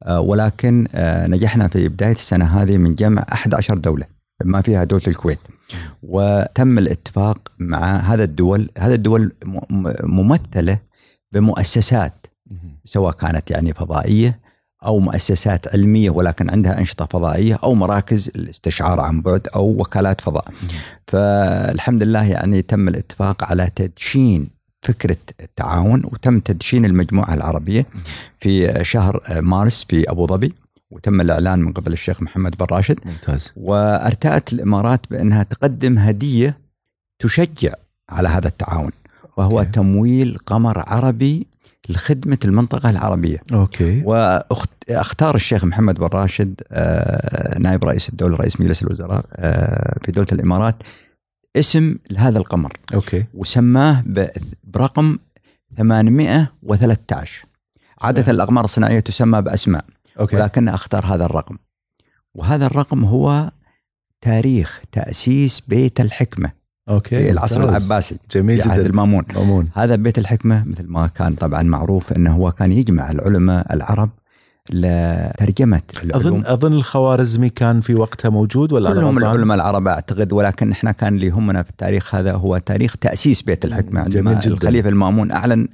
آه، 0.03 0.21
ولكن 0.21 0.87
نجحنا 1.29 1.69
في 1.69 1.89
بداية 1.89 2.13
السنة 2.13 2.63
هذه 2.63 2.77
من 2.79 2.95
جمع 2.95 3.25
11 3.33 3.79
دولة 3.79 4.07
بما 4.45 4.61
فيها 4.63 4.85
دولة 4.85 5.03
الكويت. 5.09 5.39
وتم 6.03 6.79
الاتفاق 6.79 7.53
مع 7.59 7.97
هذا 8.01 8.25
الدول. 8.25 8.71
هذا 8.79 8.95
الدول 8.95 9.33
م- 9.45 9.59
م- 9.71 9.95
ممثلة 10.03 10.79
بمؤسسات 11.33 12.27
سواء 12.85 13.13
كانت 13.15 13.51
يعني 13.51 13.73
فضائية 13.75 14.39
أو 14.85 14.99
مؤسسات 14.99 15.75
علمية 15.75 16.11
ولكن 16.11 16.51
عندها 16.51 16.79
أنشطة 16.79 17.07
فضائية 17.07 17.59
أو 17.63 17.75
مراكز 17.75 18.29
الاستشعار 18.37 19.01
عن 19.01 19.21
بعد 19.21 19.49
أو 19.57 19.81
وكالات 19.81 20.21
فضاء. 20.21 20.45
فالحمد 21.07 22.03
لله 22.03 22.25
يعني 22.25 22.63
تم 22.63 22.89
الاتفاق 22.89 23.45
على 23.45 23.71
تدشين 23.77 24.49
فكرة 24.83 25.17
التعاون 25.41 26.03
وتم 26.05 26.41
تدشين 26.41 26.85
المجموعة 26.85 27.35
العربية 27.35 27.87
في 28.39 28.85
شهر 28.85 29.23
مارس 29.41 29.85
في 29.89 30.11
أبو 30.11 30.27
ظبي 30.27 30.53
وتم 30.91 31.21
الإعلان 31.21 31.59
من 31.59 31.73
قبل 31.73 31.93
الشيخ 31.93 32.23
محمد 32.23 32.57
بن 32.57 32.67
راشد 32.71 32.99
ممتاز 33.05 33.53
وأرتأت 33.57 34.53
الإمارات 34.53 35.01
بأنها 35.11 35.43
تقدم 35.43 35.99
هدية 35.99 36.59
تشجع 37.19 37.73
على 38.11 38.29
هذا 38.29 38.49
التعاون 38.49 38.91
وهو 39.37 39.59
okay. 39.59 39.71
تمويل 39.71 40.39
قمر 40.47 40.85
عربي 40.87 41.47
لخدمة 41.89 42.39
المنطقة 42.45 42.91
العربية. 42.91 43.39
okay. 43.53 44.03
واختار 44.05 45.35
الشيخ 45.35 45.65
محمد 45.65 45.95
بن 45.95 46.07
راشد 46.07 46.61
آه، 46.73 47.59
نائب 47.59 47.85
رئيس 47.85 48.09
الدولة 48.09 48.37
رئيس 48.37 48.61
مجلس 48.61 48.83
الوزراء 48.83 49.25
آه، 49.37 49.99
في 50.05 50.13
دولة 50.13 50.29
الإمارات 50.33 50.83
اسم 51.57 51.97
لهذا 52.11 52.39
القمر. 52.39 52.73
okay. 52.95 53.25
وسماه 53.35 54.05
برقم 54.65 55.19
813 55.77 57.45
عادة 58.01 58.33
الأقمار 58.33 58.65
الصناعية 58.65 59.01
تسمى 59.01 59.43
بأسماء 59.43 59.85
okay. 60.21 60.37
ولكن 60.37 60.69
أختار 60.69 61.07
هذا 61.07 61.25
الرقم. 61.25 61.57
وهذا 62.35 62.67
الرقم 62.67 63.05
هو 63.05 63.51
تاريخ 64.21 64.83
تأسيس 64.93 65.61
بيت 65.61 66.01
الحكمة. 66.01 66.60
okay 66.91 67.23
في 67.23 67.31
العصر 67.31 67.61
ممتاز. 67.61 67.91
العباسي 67.91 68.17
جميل 68.35 68.63
في 68.63 68.69
عهد 68.69 68.81
جدا 68.81 68.89
المامون 68.91 69.25
مامون 69.35 69.69
هذا 69.75 69.97
بيت 69.97 70.19
الحكمة 70.19 70.65
مثل 70.67 70.87
ما 70.87 71.07
كان 71.07 71.35
طبعا 71.35 71.63
معروف 71.63 72.13
إنه 72.13 72.37
هو 72.37 72.53
كان 72.53 72.73
يجمع 72.73 73.11
العلماء 73.11 73.75
العرب 73.75 74.11
لترجمة 74.73 75.83
العلوم 76.05 76.41
اظن 76.41 76.47
أظن 76.47 76.73
الخوارزمي 76.73 77.49
كان 77.49 77.81
في 77.81 77.95
وقتها 77.95 78.29
موجود 78.29 78.73
ولا 78.73 78.91
كلهم؟ 78.91 79.19
العلماء 79.19 79.57
العرب 79.57 79.89
أعتقد 79.89 80.33
ولكن 80.33 80.73
إحنا 80.73 80.93
كان 80.93 81.15
اللي 81.15 81.27
يهمنا 81.27 81.63
في 81.63 81.71
التاريخ 81.71 82.15
هذا 82.15 82.33
هو 82.33 82.59
تاريخ 82.59 82.97
تأسيس 82.97 83.43
بيت 83.43 83.65
الحكمة 83.65 84.03
جميل 84.03 84.29
عندما 84.29 84.41
جداً. 84.41 84.55
الخليفة 84.55 84.89
المامون 84.89 85.31
أعلن 85.31 85.69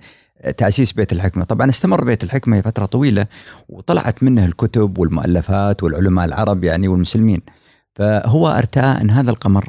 تأسيس 0.57 0.93
بيت 0.93 1.13
الحكمة، 1.13 1.45
طبعا 1.45 1.71
استمر 1.71 2.05
بيت 2.05 2.25
الحكمة 2.25 2.61
فتره 2.61 2.87
طويلة 2.87 3.27
وطلعت 3.69 4.23
منه 4.23 4.45
الكتب 4.45 4.99
والمؤلفات 4.99 5.83
والعلماء 5.83 6.25
العرب 6.25 6.65
يعني 6.65 6.89
والمسلمين. 6.89 7.41
فهو 7.95 8.49
ارتأى 8.49 9.01
إن 9.01 9.11
هذا 9.11 9.31
القمر 9.31 9.69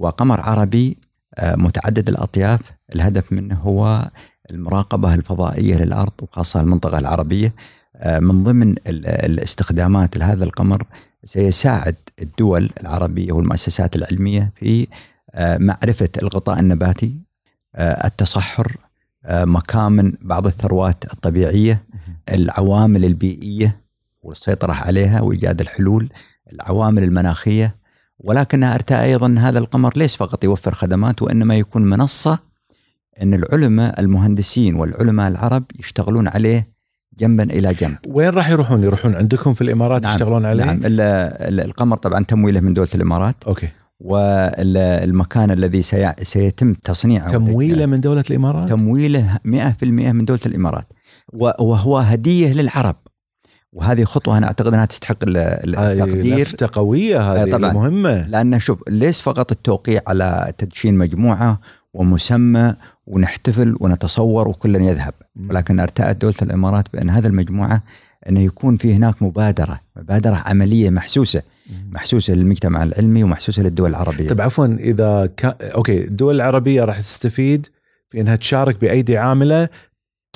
هو 0.00 0.08
قمر 0.08 0.40
عربي 0.40 0.96
آه، 1.38 1.54
متعدد 1.56 2.08
الأطياف، 2.08 2.60
الهدف 2.94 3.32
منه 3.32 3.54
هو 3.54 4.10
المراقبة 4.50 5.14
الفضائية 5.14 5.76
للأرض 5.76 6.12
وخاصة 6.22 6.60
المنطقة 6.60 6.98
العربية. 6.98 7.54
آه، 7.96 8.18
من 8.18 8.44
ضمن 8.44 8.70
ال- 8.72 9.06
الاستخدامات 9.06 10.16
لهذا 10.16 10.44
القمر 10.44 10.86
سيساعد 11.24 11.94
الدول 12.22 12.70
العربية 12.80 13.32
والمؤسسات 13.32 13.96
العلمية 13.96 14.52
في 14.56 14.86
آه، 15.34 15.58
معرفة 15.58 16.08
الغطاء 16.22 16.60
النباتي 16.60 17.14
التصحر 17.78 18.76
مكامن 19.30 20.12
بعض 20.22 20.46
الثروات 20.46 21.12
الطبيعية 21.12 21.82
العوامل 22.32 23.04
البيئية 23.04 23.80
والسيطرة 24.22 24.72
عليها 24.72 25.20
وإيجاد 25.20 25.60
الحلول 25.60 26.08
العوامل 26.52 27.02
المناخية 27.02 27.74
ولكنها 28.18 28.74
ارتأى 28.74 29.04
أيضا 29.12 29.26
أن 29.26 29.38
هذا 29.38 29.58
القمر. 29.58 29.92
ليس 29.96 30.16
فقط 30.16 30.44
يوفر 30.44 30.74
خدمات 30.74 31.22
وإنما 31.22 31.56
يكون 31.56 31.82
منصة؟ 31.82 32.38
إن 33.22 33.34
العلماء 33.34 34.00
المهندسين 34.00 34.74
والعلماء 34.74 35.28
العرب 35.28 35.64
يشتغلون 35.78 36.28
عليه 36.28 36.68
جنبا 37.18 37.42
إلى 37.42 37.74
جنب. 37.74 37.96
وين 38.08 38.28
راح 38.28 38.48
يروحون؟ 38.50 38.84
يروحون 38.84 39.14
عندكم 39.14 39.54
في 39.54 39.60
الإمارات 39.62 40.02
نعم، 40.02 40.12
يشتغلون 40.14 40.46
عليه؟ 40.46 40.64
نعم. 40.64 40.76
ال- 40.84 41.00
ال- 41.00 41.60
القمر 41.60 41.96
طبعا 41.96 42.24
تمويله 42.24 42.60
من 42.60 42.74
دولة 42.74 42.88
الإمارات. 42.94 43.36
okay. 43.46 43.68
والمكان 44.00 45.50
الذي 45.50 45.82
سي- 45.82 46.12
سيتم 46.22 46.74
تصنيعه 46.74 47.30
تمويله 47.30 47.86
من 47.86 48.00
دولة 48.00 48.24
الإمارات؟ 48.30 48.68
تمويله 48.68 49.38
100% 49.44 50.12
من 50.12 50.24
دولة 50.24 50.40
الإمارات. 50.46 50.86
وهو 51.32 51.98
هدية 51.98 52.52
للعرب. 52.52 52.96
وهذه 53.72 54.04
خطوة 54.04 54.38
أنا 54.38 54.46
أعتقد 54.46 54.74
أنها 54.74 54.84
تستحق 54.84 55.16
التقدير. 55.26 56.40
لفتة 56.40 56.68
قوية 56.72 57.32
هذه 57.32 57.50
طبعاً. 57.50 57.72
مهمة. 57.72 58.28
لأن 58.28 58.58
شوف 58.58 58.82
ليس 58.88 59.20
فقط 59.20 59.52
التوقيع 59.52 60.00
على 60.06 60.52
تدشين 60.58 60.94
مجموعة 60.94 61.60
ومسمى 61.94 62.74
ونحتفل 63.06 63.76
ونتصور 63.80 64.48
وكلنا 64.48 64.84
يذهب؟ 64.84 65.14
ولكن 65.50 65.80
أرتأت 65.80 66.20
دولة 66.20 66.34
الإمارات 66.42 66.84
بأن 66.92 67.10
هذه 67.10 67.26
المجموعة 67.26 67.82
أنه 68.28 68.40
يكون 68.40 68.76
في 68.76 68.94
هناك 68.94 69.22
مبادرة 69.22 69.80
مبادرة 69.96 70.42
عملية 70.46 70.90
محسوسة 70.90 71.42
محسوسة 71.90 72.34
للمجتمع 72.34 72.82
العلمي 72.82 73.24
ومحسوسة 73.24 73.62
للدول 73.62 73.90
العربية. 73.90 74.28
طيب 74.28 74.40
عفوا 74.40 74.66
إذا 74.66 75.30
كان 75.36 75.54
أوكي 75.62 76.04
الدول 76.04 76.34
العربية 76.34 76.84
راح 76.84 77.00
تستفيد 77.00 77.66
في 78.10 78.20
إنها 78.20 78.36
تشارك 78.36 78.80
بأيدي 78.80 79.18
عاملة 79.18 79.68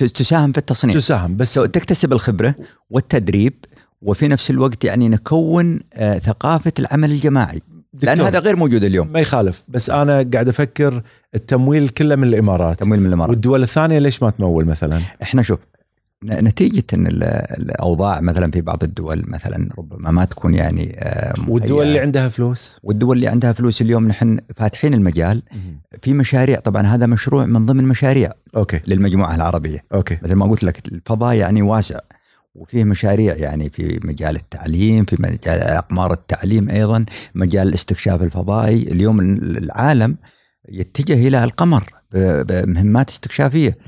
تساهم 0.02 0.52
في 0.52 0.58
التصنيع 0.58 0.94
تساهم 0.94 1.36
بس 1.36 1.54
تكتسب 1.54 2.12
الخبرة 2.12 2.54
والتدريب 2.90 3.54
وفي 4.02 4.28
نفس 4.28 4.50
الوقت 4.50 4.84
يعني 4.84 5.08
نكون 5.08 5.80
آه، 5.94 6.18
ثقافة 6.18 6.72
العمل 6.78 7.10
الجماعي. 7.10 7.62
دكتور، 7.92 8.28
هذا 8.28 8.38
غير 8.38 8.56
موجود 8.56 8.84
اليوم. 8.84 9.08
ما 9.12 9.20
يخالف 9.20 9.64
بس 9.68 9.90
أنا 9.90 10.30
قاعد 10.32 10.48
أفكر 10.48 11.02
التمويل 11.34 11.88
كله 11.88 12.16
من 12.16 12.28
الإمارات. 12.28 12.80
تمويل 12.80 13.00
من 13.00 13.06
الإمارات. 13.06 13.30
والدول 13.30 13.62
الثانية 13.62 13.98
ليش 13.98 14.22
ما 14.22 14.30
تمول 14.30 14.64
مثلا؟ 14.64 15.02
إحنا 15.22 15.42
شوف 15.42 15.58
نتيجة 16.24 16.84
إن 16.94 17.06
ال- 17.06 17.22
الأوضاع 17.60 18.20
مثلا 18.20 18.50
في 18.50 18.60
بعض 18.60 18.84
الدول 18.84 19.22
مثلا 19.28 19.68
ربما 19.78 20.10
ما 20.10 20.24
تكون 20.24 20.54
يعني 20.54 20.96
آه، 20.98 21.34
والدول. 21.48 21.86
اللي 21.86 21.98
عندها 21.98 22.28
فلوس. 22.28 22.78
والدول 22.82 23.16
اللي 23.16 23.28
عندها 23.28 23.52
فلوس 23.52 23.82
اليوم 23.82 24.08
نحن 24.08 24.38
فاتحين 24.56 24.94
المجال. 24.94 25.42
في 26.02 26.12
مشاريع 26.14 26.58
طبعا 26.60 26.82
هذا 26.86 27.06
مشروع 27.06 27.46
من 27.46 27.66
ضمن 27.66 27.84
مشاريع 27.84 28.30
okay. 28.56 28.80
للمجموعة 28.86 29.34
العربية. 29.34 29.84
okay. 29.94 30.18
مثل 30.22 30.32
ما 30.34 30.46
قلت 30.46 30.64
لك 30.64 30.88
الفضاء 30.88 31.34
يعني 31.34 31.62
واسع 31.62 31.98
وفيه 32.54 32.84
مشاريع 32.84 33.34
يعني 33.36 33.70
في 33.70 34.00
مجال 34.04 34.36
التعليم 34.36 35.04
في 35.04 35.16
مجال 35.18 35.60
اقمار 35.60 36.12
التعليم 36.12 36.68
أيضا 36.70 37.04
مجال 37.34 37.68
الاستكشاف 37.68 38.22
الفضائي. 38.22 38.82
اليوم 38.82 39.20
العالم 39.20 40.16
يتجه 40.68 41.28
إلى 41.28 41.44
القمر 41.44 41.84
بمهمات 42.14 43.10
استكشافية. 43.10 43.78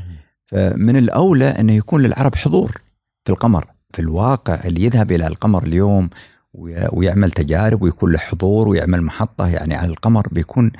فمن 0.52 0.96
الأولى 0.96 1.48
انه 1.48 1.72
يكون 1.72 2.02
للعرب 2.02 2.34
حضور 2.34 2.80
في 3.24 3.32
القمر 3.32 3.66
في 3.94 3.98
الواقع 4.02 4.54
اللي 4.64 4.84
يذهب 4.84 5.12
إلى 5.12 5.26
القمر 5.26 5.62
اليوم 5.62 6.10
وي- 6.54 6.88
ويعمل 6.92 7.30
تجارب 7.30 7.82
ويكون 7.82 8.12
له 8.12 8.18
حضور 8.18 8.68
ويعمل 8.68 9.02
محطة 9.02 9.48
يعني 9.48 9.74
على 9.74 9.88
القمر 9.90 10.26
بيكون 10.32 10.72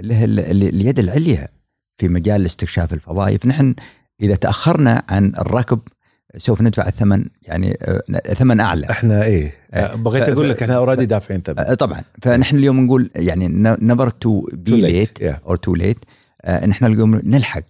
له 0.00 0.24
ال- 0.24 0.40
ال- 0.40 0.62
اليد 0.74 0.98
العليا 0.98 1.48
في 1.96 2.08
مجال 2.08 2.40
الاستكشاف 2.40 2.92
الفضائي 2.92 3.38
فنحن 3.38 3.74
إذا 4.22 4.34
تأخرنا 4.34 5.02
عن 5.08 5.32
الركب 5.38 5.80
سوف 6.36 6.62
ندفع 6.62 6.86
الثمن 6.88 7.24
يعني 7.42 7.78
آه، 7.82 8.02
ثمن 8.34 8.60
أعلى 8.60 8.90
إحنا 8.90 9.22
إيه 9.24 9.52
إيه. 9.74 9.94
بغيت 9.94 10.24
ف- 10.24 10.28
أقول 10.28 10.50
لك 10.50 10.62
إحنا 10.62 10.76
already 10.76 11.06
دافعين 11.06 11.42
ثمن 11.42 11.58
آه، 11.58 11.74
طبعا 11.74 12.02
فنحن 12.22 12.56
اليوم 12.56 12.80
نقول 12.86 13.10
يعني 13.16 13.48
never 13.82 14.08
to 14.10 14.48
be. 14.52 14.80
late. 14.80 15.22
or 15.22 15.56
too 15.56 15.74
late 15.74 15.98
ان 16.44 16.70
إحنا 16.70 16.88
اليوم 16.88 17.14
نلحق 17.24 17.62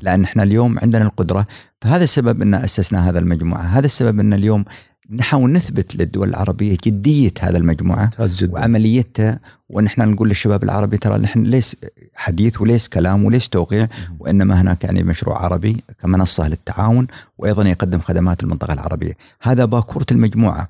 لأن 0.00 0.24
إحنا 0.24 0.42
اليوم 0.42 0.78
عندنا 0.78 1.04
القدرة 1.04 1.46
فهذا 1.80 2.04
السبب 2.04 2.42
إن 2.42 2.54
أسسنا 2.54 3.08
هذا 3.08 3.18
المجموعة 3.18 3.62
هذا 3.62 3.86
السبب 3.86 4.20
إن 4.20 4.32
اليوم 4.32 4.64
نحاول 5.10 5.52
نثبت 5.52 5.96
للدول 5.96 6.28
العربية 6.28 6.76
جدية 6.84 7.32
هذا 7.40 7.58
المجموعة 7.58 8.10
جدا. 8.20 8.54
وعمليتها 8.54 9.38
ونحن 9.68 10.08
نقول 10.08 10.28
للشباب 10.28 10.64
العربي 10.64 10.96
ترى 10.96 11.18
نحن 11.18 11.42
ليس 11.42 11.76
حديث 12.14 12.60
وليس 12.60 12.88
كلام 12.88 13.24
وليس 13.24 13.48
توقيع 13.48 13.88
وإنما 14.18 14.60
هناك 14.60 14.84
يعني 14.84 15.02
مشروع 15.02 15.42
عربي 15.44 15.84
كمنصة 16.02 16.48
للتعاون 16.48 17.06
وأيضا 17.38 17.68
يقدم 17.68 17.98
خدمات 17.98 18.42
المنطقة 18.42 18.72
العربية. 18.72 19.16
هذا 19.40 19.64
باكورة 19.64 20.06
المجموعة. 20.10 20.68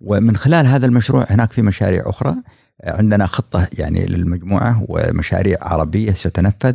ومن 0.00 0.36
خلال 0.36 0.66
هذا 0.66 0.86
المشروع 0.86 1.26
هناك 1.30 1.52
في 1.52 1.62
مشاريع 1.62 2.02
أخرى 2.06 2.34
عندنا 2.84 3.26
خطة 3.26 3.68
يعني 3.78 4.06
للمجموعة 4.06 4.84
ومشاريع 4.88 5.56
عربية 5.60 6.12
ستنفذ. 6.12 6.74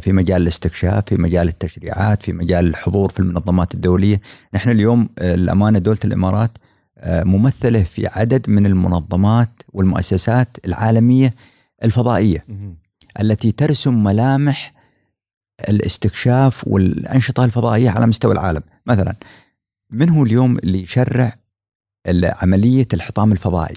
في 0.00 0.12
مجال 0.12 0.42
الاستكشاف 0.42 1.04
في 1.06 1.16
مجال 1.16 1.48
التشريعات 1.48 2.22
في 2.22 2.32
مجال 2.32 2.66
الحضور 2.66 3.10
في 3.10 3.20
المنظمات 3.20 3.74
الدولية. 3.74 4.20
نحن 4.54 4.70
اليوم 4.70 5.08
آه، 5.18 5.34
الأمانة 5.34 5.78
دولة 5.78 5.98
الإمارات 6.04 6.50
آه، 6.98 7.24
ممثلة 7.24 7.82
في 7.82 8.06
عدد 8.06 8.50
من 8.50 8.66
المنظمات 8.66 9.62
والمؤسسات 9.72 10.56
العالمية 10.66 11.34
الفضائية 11.84 12.44
التي 13.20 13.52
ترسم 13.52 14.02
ملامح 14.04 14.74
الاستكشاف 15.68 16.68
والأنشطة 16.68 17.44
الفضائية 17.44 17.90
على 17.90 18.06
مستوى 18.06 18.32
العالم. 18.32 18.62
مثلا 18.86 19.14
من 19.90 20.08
هو 20.08 20.22
اليوم 20.22 20.58
اللي 20.58 20.82
يشرع 20.82 21.36
عملية 22.42 22.88
الحطام 22.94 23.32
الفضائي؟ 23.32 23.76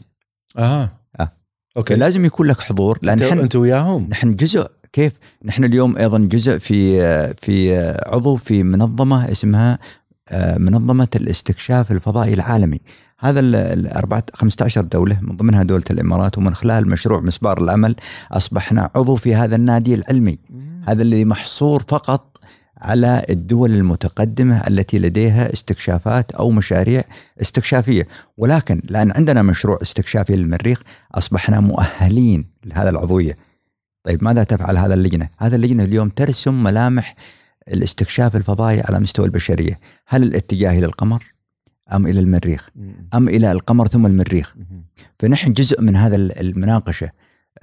أها. 0.58 0.98
آه. 1.20 1.32
أوكي. 1.78 1.96
لازم 1.96 2.26
يكون 2.26 2.48
لك 2.48 2.60
حضور 2.62 3.00
لأن 3.02 3.22
أنت 3.22 3.24
نحن 3.24 3.40
أنت 3.40 3.56
وياهم. 3.56 4.08
نحن 4.10 4.36
جزء 4.36 4.72
كيف 4.94 5.14
نحن 5.46 5.64
اليوم 5.64 5.98
أيضا 5.98 6.18
جزء 6.20 6.58
في 6.58 6.98
في 7.42 7.78
عضو 8.06 8.36
في 8.36 8.64
منظمة 8.64 9.32
اسمها 9.32 9.80
منظمة 10.58 11.08
الاستكشاف 11.16 11.92
الفضائي 11.92 12.34
العالمي. 12.34 12.80
هذا 13.20 13.40
ال- 13.40 13.56
الأربعة 13.56 14.24
15 14.34 14.82
دولة 14.82 15.18
من 15.22 15.38
ضمنها 15.38 15.64
دولة 15.64 15.84
الإمارات 15.92 16.38
ومن 16.38 16.56
خلال 16.56 16.90
مشروع 16.90 17.20
مسبار 17.22 17.62
الأمل 17.64 17.96
أصبحنا 18.32 18.90
عضو 18.96 19.16
في 19.16 19.36
هذا 19.36 19.56
النادي 19.56 19.94
العلمي. 19.96 20.40
هذا 20.88 21.02
الذي 21.02 21.26
محصور 21.26 21.84
فقط 21.88 22.38
على 22.82 23.26
الدول 23.30 23.72
المتقدمة 23.72 24.68
التي 24.68 25.00
لديها 25.00 25.54
استكشافات 25.54 26.32
أو 26.32 26.52
مشاريع 26.52 27.04
استكشافية. 27.42 28.08
ولكن 28.38 28.82
لأن 28.90 29.12
عندنا 29.12 29.42
مشروع 29.42 29.78
استكشافي 29.82 30.36
للمريخ 30.36 30.82
أصبحنا 31.16 31.60
مؤهلين 31.60 32.46
لهذا 32.66 32.90
العضوية. 32.90 33.38
طيب 34.04 34.24
ماذا 34.24 34.44
تفعل 34.44 34.78
هذا 34.78 34.94
اللجنة؟ 34.94 35.30
هذا 35.40 35.56
اللجنة 35.56 35.84
اليوم 35.84 36.10
ترسم 36.10 36.64
ملامح 36.64 37.16
الاستكشاف 37.68 38.36
الفضائي 38.36 38.82
على 38.82 39.00
مستوى 39.00 39.26
البشرية. 39.26 39.80
هل 40.08 40.24
الاتجاه 40.24 40.72
إلى 40.80 40.86
القمر 40.86 41.24
أم 41.94 42.08
إلى 42.08 42.20
المريخ؟ 42.20 42.70
أم 43.14 43.30
إلى 43.30 43.52
القمر 43.52 43.88
ثم 43.88 44.06
المريخ؟ 44.06 44.56
فنحن 45.20 45.54
جزء 45.54 45.82
من 45.82 45.96
هذا 45.96 46.16
المناقشة. 46.16 47.10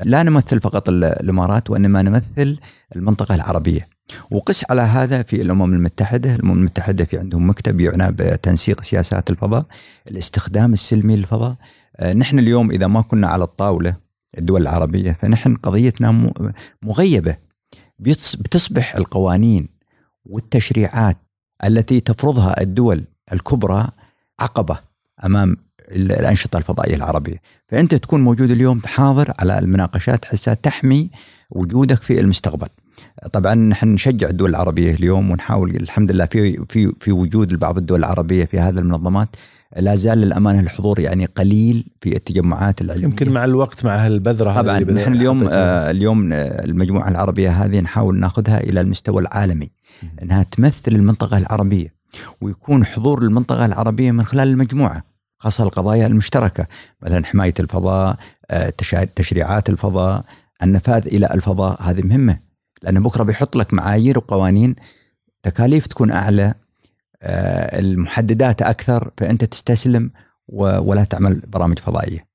لا 0.05 0.23
نمثل 0.23 0.61
فقط 0.61 0.89
ال- 0.89 1.05
الإمارات 1.05 1.71
وإنما 1.71 2.03
نمثل 2.03 2.59
المنطقة 2.97 3.35
العربية. 3.35 3.89
وقس 4.31 4.65
على 4.71 4.81
هذا 4.83 5.23
في 5.23 5.43
الأمم 5.43 5.73
المتحدة. 5.75 6.35
الأمم 6.35 6.53
المتحدة 6.53 7.05
في 7.05 7.19
عندهم 7.19 7.51
مكتب 7.51 7.81
يعنى 7.81 8.13
بتنسيق 8.13 8.83
سياسات 8.83 9.31
الفضاء 9.31 9.67
الاستخدام 10.11 10.73
السلمي 10.73 11.17
للفضاء. 11.17 11.55
آه، 11.97 12.13
نحن 12.13 12.39
اليوم 12.39 12.71
إذا 12.71 12.87
ما 12.87 13.01
كنا 13.01 13.29
على 13.29 13.45
الطاولة 13.45 14.08
الدول 14.39 14.63
العربية. 14.63 15.13
فنحن 15.13 15.55
قضيتنا 15.57 16.33
مغيبة. 16.83 17.37
بتصبح 17.99 18.97
القوانين 18.97 19.69
والتشريعات 20.25 21.17
التي 21.65 22.01
تفرضها 22.01 22.61
الدول 22.61 23.05
الكبرى 23.33 23.89
عقبة 24.41 24.79
أمام 25.25 25.57
ال- 25.91 26.13
الأنشطة 26.13 26.57
الفضائية 26.57 26.95
العربية. 26.97 27.43
فأنت 27.69 27.95
تكون 27.95 28.21
موجود 28.25 28.51
اليوم 28.51 28.81
حاضر 28.85 29.33
على 29.39 29.59
المناقشات 29.59 30.25
حتى 30.25 30.55
تحمي 30.55 31.11
وجودك 31.51 32.03
في 32.03 32.21
المستقبل. 32.21 32.69
طبعا 33.33 33.55
نحن 33.55 33.89
نشجع 33.89 34.29
الدول 34.29 34.51
العربية 34.51 34.95
اليوم 34.95 35.31
ونحاول 35.31 35.77
الحمد 35.77 36.13
لله 36.13 36.27
في 36.27 36.65
في 36.69 36.93
في 37.01 37.13
وجود 37.13 37.59
بعض 37.59 37.79
الدول 37.79 37.99
العربية 37.99 38.45
في 38.45 38.59
هذه 38.59 38.79
المنظمات. 38.79 39.29
لا 39.77 39.97
زال 39.97 40.19
للأمانة 40.19 40.61
الحضور 40.61 41.01
يعني 41.01 41.25
قليل 41.25 41.85
في 42.01 42.17
التجمعات 42.17 42.81
العلمية 42.81 43.05
يمكن 43.05 43.31
مع 43.31 43.45
الوقت 43.45 43.85
مع 43.85 44.07
هالبذرة 44.07 44.63
طبعا 44.63 44.81
نحن 44.81 45.13
اليوم. 45.13 45.49
آه 45.53 45.91
اليوم 45.91 46.33
آه 46.33 46.65
المجموعة 46.65 47.09
العربية 47.09 47.51
هذه 47.51 47.81
نحاول 47.81 48.21
ناخذها 48.21 48.61
إلى 48.61 48.81
المستوى 48.81 49.23
العالمي 49.23 49.71
إنها 50.23 50.43
تمثل 50.43 50.93
المنطقة 50.93 51.39
العربية 51.39 51.95
ويكون 52.41 52.85
حضور 52.85 53.23
المنطقة 53.23 53.67
العربية 53.67 54.11
من 54.11 54.25
خلال 54.25 54.49
المجموعة 54.49 55.03
خاصة 55.39 55.65
القضايا 55.65 56.07
المشتركة 56.07 56.67
مثلا 57.03 57.27
حماية 57.27 57.55
الفضاء 57.61 58.17
آه 58.51 58.73
تشريعات 59.17 59.69
الفضاء 59.69 60.25
النفاذ 60.63 61.07
إلى 61.07 61.27
الفضاء 61.35 61.83
هذه 61.83 62.03
مهمة 62.03 62.39
لأن 62.83 63.03
بكرة 63.03 63.23
بيحط 63.23 63.57
لك 63.57 63.75
معايير 63.75 64.19
وقوانين 64.19 64.75
تكاليف 65.43 65.87
تكون 65.87 66.11
أعلى 66.11 66.55
المحددات 67.23 68.63
أكثر 68.63 69.11
فأنت 69.17 69.45
تستسلم 69.45 70.11
ولا 70.49 71.05
تعمل 71.05 71.43
برامج 71.47 71.79
فضائية. 71.79 72.29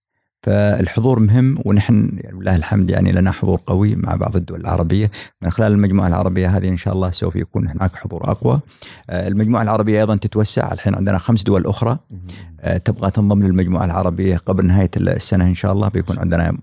فالحضور 0.43 1.19
مهم 1.19 1.57
ونحن 1.65 2.19
لله 2.33 2.55
الحمد 2.55 2.89
يعني 2.89 3.11
لنا 3.11 3.31
حضور 3.31 3.61
قوي 3.67 3.95
مع 3.95 4.15
بعض 4.15 4.35
الدول 4.35 4.61
العربية. 4.61 5.11
من 5.41 5.49
خلال 5.49 5.71
المجموعة 5.71 6.07
العربية 6.07 6.57
هذه 6.57 6.69
إن 6.69 6.77
شاء 6.77 6.93
الله 6.93 7.11
سوف 7.11 7.35
يكون 7.35 7.67
هناك 7.67 7.95
حضور 7.95 8.31
أقوى. 8.31 8.59
آه، 9.09 9.27
المجموعة 9.27 9.61
العربية 9.61 9.99
أيضا 9.99 10.15
تتوسع. 10.15 10.71
الحين 10.73 10.95
عندنا 10.95 11.17
خمس 11.17 11.43
دول 11.43 11.65
أخرى. 11.65 11.97
آه، 12.59 12.77
تبغى 12.77 13.11
تنضم 13.11 13.43
للمجموعة 13.43 13.85
العربية 13.85 14.37
قبل 14.37 14.65
نهاية 14.65 14.91
السنة 14.97 15.45
إن 15.45 15.55
شاء 15.55 15.71
الله. 15.71 15.87
بيكون 15.89 16.19
عندنا 16.19 16.57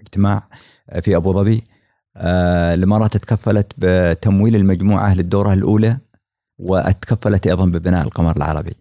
اجتماع 0.00 0.42
آه، 0.90 1.00
في 1.00 1.16
أبو 1.16 1.32
ظبي. 1.32 1.64
آه، 2.16 2.74
الإمارات 2.74 3.16
تكفلت 3.16 3.72
بتمويل 3.78 4.56
المجموعة 4.56 5.14
للدوره 5.14 5.52
الأولى. 5.52 5.98
وتكفلت 6.58 7.46
أيضا 7.46 7.64
ببناء 7.66 8.04
القمر 8.06 8.36
العربي. 8.36 8.72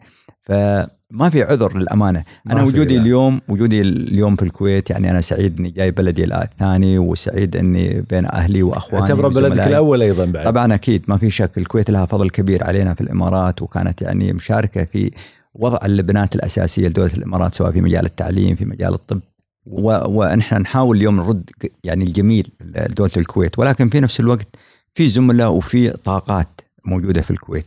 فما 0.44 1.30
في 1.32 1.44
عذر 1.44 1.78
للأمانة 1.78 2.24
أنا 2.52 2.64
وجودي 2.64 2.96
لا. 2.96 3.02
اليوم 3.02 3.42
وجودي 3.50 3.82
اليوم 3.82 4.36
في 4.36 4.44
الكويت 4.44 4.90
يعني 4.90 5.12
أنا 5.12 5.22
سعيد 5.22 5.60
إني 5.60 5.70
جاي 5.70 5.92
بلدي 5.92 6.24
الثاني 6.24 6.98
وسعيد 7.00 7.56
إني 7.56 8.02
بين 8.10 8.26
أهلي 8.26 8.64
وأخواني 8.64 9.00
اعتبره 9.02 9.28
بلدك. 9.28 9.60
الأول 9.68 10.02
أيضا 10.02 10.26
بعد 10.26 10.46
طبعا 10.46 10.74
أكيد 10.76 11.06
ما 11.08 11.18
في 11.18 11.30
شك 11.30 11.58
الكويت 11.58 11.90
لها 11.90 12.06
فضل 12.06 12.30
كبير 12.30 12.64
علينا 12.64 12.94
في 12.94 13.02
الإمارات 13.02 13.62
وكانت 13.62 14.02
يعني 14.02 14.34
مشاركة 14.34 14.84
في 14.84 15.12
وضع 15.54 15.80
اللبنات 15.86 16.36
الأساسية 16.36 16.88
لدولة 16.88 17.12
الإمارات 17.18 17.56
سواء 17.56 17.72
في 17.72 17.82
مجال 17.82 18.06
التعليم 18.06 18.56
في 18.56 18.66
مجال 18.66 18.94
الطب 18.94 19.20
و- 19.66 20.08
ونحن 20.24 20.56
نحاول 20.62 20.98
اليوم 20.98 21.16
نرد 21.16 21.50
يعني 21.84 22.04
الجميل 22.06 22.48
لدولة 22.62 23.12
الكويت 23.18 23.60
ولكن 23.60 23.90
في 23.90 24.00
نفس 24.00 24.20
الوقت 24.20 24.48
في 24.94 25.08
زملاء 25.08 25.52
وفي 25.52 25.90
طاقات 25.90 26.62
موجودة 26.88 27.22
في 27.22 27.32
الكويت 27.32 27.66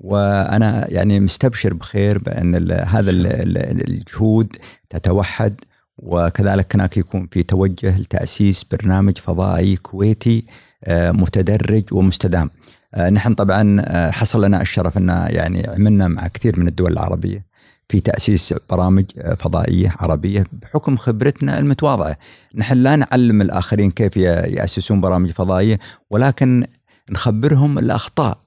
وأنا 0.00 0.86
يعني 0.88 1.20
مستبشر 1.20 1.74
بخير 1.74 2.18
بأن 2.18 2.70
هذا 2.72 3.10
ال- 3.10 3.26
ال- 3.26 3.88
الجهود 3.90 4.56
تتوحد 4.90 5.54
وكذلك 5.98 6.74
هناك 6.74 6.96
يكون 6.96 7.28
في 7.30 7.42
توجه 7.42 7.98
لتأسيس 7.98 8.64
برنامج 8.64 9.18
فضائي 9.18 9.76
كويتي 9.76 10.44
آه، 10.84 11.10
متدرج 11.10 11.84
ومستدام. 11.92 12.50
آه، 12.94 13.10
نحن 13.10 13.34
طبعا 13.34 13.82
آه، 13.86 14.10
حصل 14.10 14.44
لنا 14.44 14.60
الشرف 14.62 14.98
أن 14.98 15.08
يعني 15.28 15.66
عملنا 15.68 16.08
مع 16.08 16.26
كثير 16.28 16.60
من 16.60 16.68
الدول 16.68 16.92
العربية 16.92 17.44
في 17.88 18.00
تأسيس 18.00 18.54
برامج 18.70 19.04
فضائية 19.38 19.94
عربية 19.98 20.46
بحكم 20.52 20.96
خبرتنا 20.96 21.58
المتواضعة. 21.58 22.16
نحن 22.54 22.74
لا 22.78 22.96
نعلم 22.96 23.42
الآخرين 23.42 23.90
كيف 23.90 24.16
يأسسون 24.16 25.00
برامج 25.00 25.30
فضائية 25.30 25.78
ولكن 26.10 26.64
نخبرهم 27.10 27.78
الأخطاء 27.78 28.38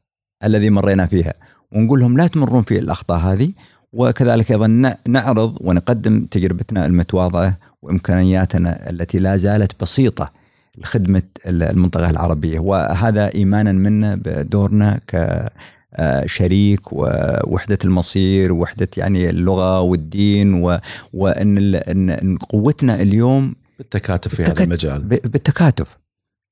الذي 0.43 0.69
مرينا 0.69 1.05
فيها. 1.05 1.33
ونقول 1.71 1.99
لهم 1.99 2.17
لا 2.17 2.27
تمرون 2.27 2.61
في 2.63 2.79
الأخطاء 2.79 3.19
هذه 3.19 3.51
وكذلك 3.93 4.51
أيضا 4.51 4.95
نعرض 5.07 5.57
ونقدم 5.61 6.25
تجربتنا 6.25 6.85
المتواضعة 6.85 7.57
وإمكانياتنا 7.81 8.89
التي 8.89 9.19
لا 9.19 9.37
زالت 9.37 9.81
بسيطة 9.81 10.31
لخدمة 10.77 11.21
ال- 11.45 11.63
المنطقة 11.63 12.09
العربية. 12.09 12.59
وهذا 12.59 13.33
ايمانا 13.35 13.71
منا 13.71 14.15
بدورنا 14.25 14.99
كشريك 15.97 16.81
ووحدة 16.93 17.77
المصير 17.85 18.53
ووحدة 18.53 18.87
يعني 18.97 19.29
اللغة 19.29 19.81
والدين 19.81 20.53
و- 20.53 20.79
وإن 21.13 21.57
ال- 21.57 21.79
إن- 21.85 22.23
إن 22.23 22.37
قوتنا 22.37 23.01
اليوم 23.01 23.55
بالتكاتف 23.77 24.35
في 24.35 24.43
هذا 24.43 24.53
بالتكات- 24.53 24.61
المجال. 24.67 25.01
بالتكاتف. 25.03 25.97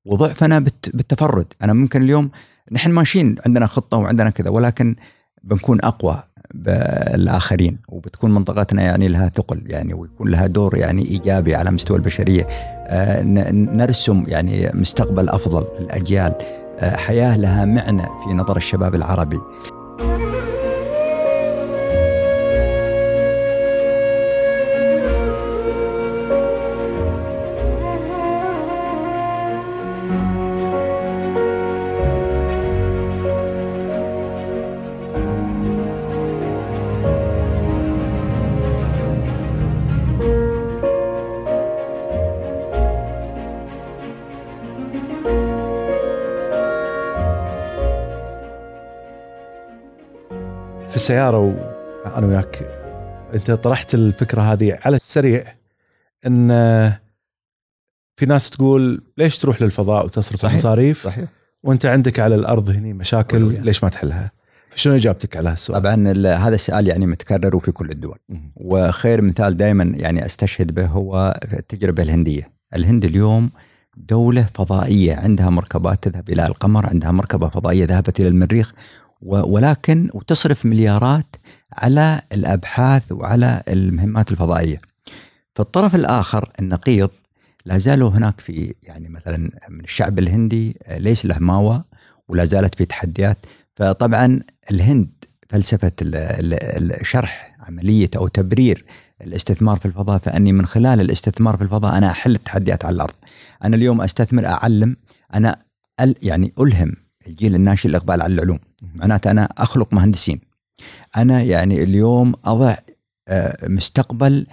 وضعفنا 0.06 0.60
بالت- 0.60 0.96
بالتفرد. 0.96 1.46
أنا 1.64 1.74
ممكن 1.74 2.02
اليوم 2.02 2.30
نحن 2.72 2.92
ماشيين 2.92 3.36
عندنا 3.46 3.68
خطة 3.68 3.98
وعندنا 3.98 4.30
كذا 4.30 4.50
ولكن 4.50 4.96
بنكون 5.44 5.80
أقوى 5.84 6.24
بالآخرين 6.54 7.78
وبتكون 7.90 8.34
منطقتنا 8.34 8.82
يعني 8.82 9.08
لها 9.08 9.30
ثقل 9.30 9.64
يعني 9.66 9.94
ويكون 9.94 10.30
لها 10.30 10.48
دور 10.48 10.78
يعني 10.78 11.06
إيجابي 11.06 11.56
على 11.56 11.72
مستوى 11.72 11.98
البشرية. 11.98 12.48
آه، 12.88 13.24
نرسم 13.52 14.24
يعني 14.28 14.72
مستقبل 14.74 15.30
أفضل 15.30 15.66
للأجيال. 15.80 16.36
آه، 16.80 16.96
حياة 16.96 17.38
لها 17.38 17.66
معنى 17.66 18.04
في 18.04 18.34
نظر 18.34 18.58
الشباب 18.58 18.96
العربي. 18.96 19.40
السياره 51.12 51.38
وأنا 52.06 52.28
وياك. 52.28 52.68
أنت 53.34 53.52
طرحت 53.52 53.94
الفكرة 53.94 54.42
هذه 54.42 54.80
على 54.82 54.96
السريع 54.96 55.46
إن 56.28 56.48
في 58.16 58.26
ناس 58.26 58.50
تقول 58.50 59.04
ليش 59.18 59.40
تروح 59.40 59.62
للفضاء 59.62 60.06
وتصرف 60.06 60.42
صحيح 60.42 60.54
مصاريف 60.54 61.04
صحيح. 61.04 61.30
وأنت 61.64 61.86
عندك 61.86 62.20
على 62.20 62.36
الأرض 62.36 62.70
هنا 62.70 62.94
مشاكل 62.94 63.64
ليش 63.66 63.84
ما 63.84 63.90
تحلها؟ 63.90 64.32
شنو 64.76 64.96
إجابتك 64.96 65.38
على 65.38 65.50
هالسؤال؟ 65.50 65.82
طبعا 65.82 65.96
هذا 66.38 66.56
السؤال 66.56 66.88
يعني 66.88 67.06
متكرر 67.06 67.56
وفي 67.56 67.72
كل 67.72 67.90
الدول. 67.90 68.18
وخير 68.56 69.22
مثال 69.22 69.58
دائما 69.58 69.84
يعني 69.84 70.26
أستشهد 70.26 70.76
به 70.76 70.86
هو 70.86 71.40
التجربة 71.54 72.04
الهندية، 72.04 72.52
الهند 72.76 73.06
اليوم 73.06 73.50
دولة 73.98 74.48
فضائية 74.54 75.16
عندها 75.16 75.50
مركبات 75.50 76.04
تذهب 76.04 76.30
إلى 76.30 76.46
القمر 76.46 76.86
عندها 76.86 77.12
مركبة 77.12 77.50
فضائية 77.50 77.86
ذهبت 77.86 78.20
إلى 78.20 78.28
المريخ 78.28 78.74
ولكن 79.22 80.10
وتصرف 80.14 80.66
مليارات 80.66 81.36
على 81.74 82.22
الأبحاث 82.32 83.12
وعلى 83.12 83.64
المهمات 83.68 84.32
الفضائية. 84.32 84.82
في 85.56 85.60
الطرف 85.60 85.96
الآخر 85.96 86.52
النقيض 86.60 87.10
لا 87.66 87.78
زالوا 87.78 88.10
هناك 88.10 88.42
في 88.42 88.74
يعني 88.84 89.10
مثلا 89.10 89.52
من 89.70 89.84
الشعب 89.84 90.20
الهندي 90.20 90.78
ليس 90.98 91.26
له 91.26 91.40
ماوى 91.40 91.84
ولا 92.28 92.46
زالت 92.46 92.76
في 92.76 92.86
تحديات 92.86 93.38
فطبعا 93.76 94.40
الهند 94.72 95.10
فلسفة 95.50 95.92
شرح 97.04 97.56
عملية 97.60 98.10
أو 98.16 98.28
تبرير 98.28 98.86
الاستثمار 99.22 99.78
في 99.78 99.86
الفضاء 99.86 100.20
فأني 100.20 100.52
من 100.52 100.66
خلال 100.66 101.02
الاستثمار 101.02 101.58
في 101.58 101.64
الفضاء 101.64 101.98
أنا 101.98 102.12
أحل 102.12 102.36
التحديات 102.36 102.86
على 102.86 102.96
الأرض. 102.96 103.14
أنا 103.64 103.76
اليوم 103.76 104.02
أستثمر 104.02 104.46
أعلم 104.46 104.96
أنا 105.34 105.56
يعني 106.22 106.54
ألهم 106.60 106.94
الجيل 107.28 107.56
الناشئ 107.56 107.88
الاقبال 107.88 108.22
على 108.22 108.34
العلوم 108.34 108.60
معناته 108.96 109.32
أنا 109.32 109.50
أخلق 109.58 109.94
مهندسين 109.94 110.42
أنا 111.18 111.42
يعني 111.42 111.84
اليوم 111.84 112.34
أضع 112.46 112.76
آه، 113.28 113.68
مستقبل 113.68 114.48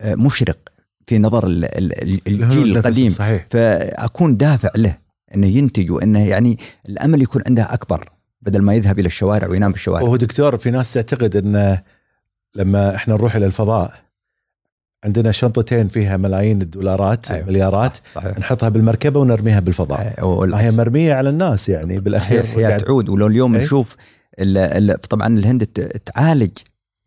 آه، 0.00 0.14
مشرق 0.14 0.58
في 1.06 1.18
نظر 1.18 1.46
الجيل 1.46 2.76
القديم 2.76 3.08
صحيح. 3.08 3.46
فأكون 3.50 4.36
دافع 4.36 4.70
له 4.76 4.98
إنه 5.34 5.46
ينتج 5.46 5.90
وإنه 5.90 6.28
يعني 6.28 6.58
الأمل 6.88 7.22
يكون 7.22 7.42
عنده 7.46 7.62
أكبر 7.62 8.12
بدل 8.42 8.62
ما 8.62 8.74
يذهب 8.74 8.98
إلى 8.98 9.06
الشوارع 9.06 9.48
وينام 9.48 9.70
في 9.70 9.76
الشوارع. 9.76 10.02
وهو 10.04 10.16
دكتور 10.16 10.56
في 10.56 10.70
ناس 10.70 10.92
تعتقد 10.92 11.36
انه 11.36 11.82
لما 12.54 12.94
إحنا 12.94 13.14
نروح 13.14 13.36
إلى 13.36 13.46
الفضاء 13.46 14.03
عندنا 15.04 15.32
شنطتين 15.32 15.88
فيها 15.88 16.16
ملايين 16.16 16.62
الدولارات 16.62 17.30
أيوة. 17.30 17.46
مليارات 17.46 17.96
صحيح. 18.14 18.38
نحطها 18.38 18.68
بالمركبة 18.68 19.20
ونرميها 19.20 19.60
بالفضاء 19.60 20.14
أيوة. 20.18 20.60
هي 20.60 20.70
مرمية 20.70 21.14
على 21.14 21.28
الناس 21.28 21.68
يعني 21.68 22.00
بالأخير 22.00 22.46
هي 22.46 22.64
قاعد... 22.64 22.80
تعود 22.80 23.08
ولو 23.08 23.26
اليوم 23.26 23.54
أيوة. 23.54 23.64
نشوف 23.64 23.96
ال 24.38 24.58
ال 24.58 25.00
طبعا 25.00 25.26
الهند 25.38 25.64
تعالج 26.14 26.50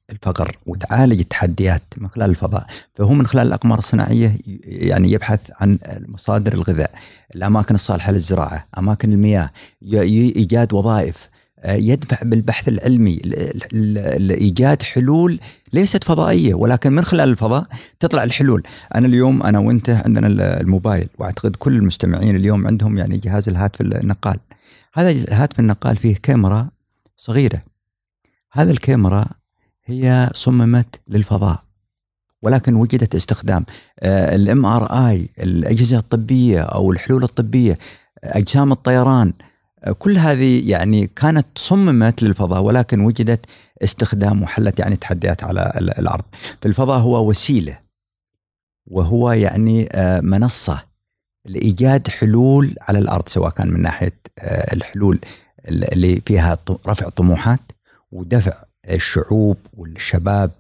الفقر 0.10 0.58
وتعالج 0.66 1.20
التحديات 1.20 1.82
من 1.98 2.08
خلال 2.08 2.30
الفضاء 2.30 2.66
فهو 2.96 3.14
من 3.14 3.28
خلال 3.28 3.48
الأقمار 3.48 3.80
الصناعية 3.80 4.38
يعني 4.64 5.12
يبحث 5.12 5.40
عن 5.60 5.80
مصادر 6.08 6.54
الغذاء 6.54 6.92
الأماكن 7.36 7.76
الصالحة 7.76 8.12
للزراعة 8.12 8.68
أماكن 8.78 9.14
المياه 9.14 9.50
إيجاد 9.94 10.74
وظائف 10.74 11.30
يدفع 11.66 12.18
بالبحث 12.24 12.68
العلمي 12.68 13.20
لايجاد 14.18 14.82
حلول 14.82 15.40
ليست 15.74 16.04
فضائية 16.04 16.54
ولكن 16.54 16.94
من 16.94 17.04
خلال 17.04 17.30
الفضاء 17.30 17.68
تطلع 18.00 18.24
الحلول، 18.24 18.64
أنا 18.96 19.08
اليوم 19.08 19.44
أنا 19.44 19.60
وأنت 19.60 19.90
عندنا 19.90 20.28
الموبايل 20.62 21.08
وأعتقد 21.20 21.56
كل 21.56 21.76
المستمعين 21.76 22.36
اليوم 22.36 22.68
عندهم 22.68 22.98
يعني 22.98 23.18
جهاز 23.18 23.50
الهاتف 23.50 23.82
النقال. 23.82 24.40
هذا 24.94 25.10
الهاتف 25.10 25.60
النقال 25.60 25.98
فيه 25.98 26.16
كاميرا 26.24 26.70
صغيرة. 27.18 27.62
هذا 28.52 28.72
الكاميرا 28.72 29.26
هي 29.86 30.30
صممت 30.34 31.00
للفضاء 31.08 31.64
ولكن 32.42 32.76
وجدت 32.76 33.16
استخدام 33.16 33.66
الام 34.04 34.66
ار 34.66 35.08
اي 35.08 35.30
الأجهزة 35.40 35.98
الطبية 35.98 36.62
أو 36.62 36.92
الحلول 36.92 37.24
الطبية 37.24 37.80
أجسام 38.24 38.72
الطيران 38.72 39.34
كل 39.94 40.18
هذه 40.18 40.72
يعني 40.72 41.10
كانت 41.16 41.48
صممت 41.56 42.24
للفضاء 42.24 42.62
ولكن 42.62 43.00
وجدت 43.00 43.46
استخدام 43.84 44.44
وحلت 44.44 44.80
يعني 44.80 44.96
تحديات 44.96 45.44
على 45.44 45.72
الأرض. 46.00 46.24
فالفضاء 46.62 47.00
هو 47.00 47.30
وسيلة 47.30 47.80
وهو 48.88 49.32
يعني 49.32 49.90
آه، 49.92 50.22
منصة 50.22 50.84
لإيجاد 51.46 52.08
حلول 52.08 52.76
على 52.82 53.00
الأرض 53.00 53.30
سواء 53.30 53.50
كان 53.50 53.72
من 53.72 53.82
ناحية 53.82 54.14
آه، 54.40 54.74
الحلول 54.74 55.20
اللي 55.70 56.22
فيها 56.26 56.58
رفع 56.88 57.10
طموحات 57.10 57.60
ودفع 58.12 58.64
الشعوب 58.90 59.58
والشباب 59.74 60.52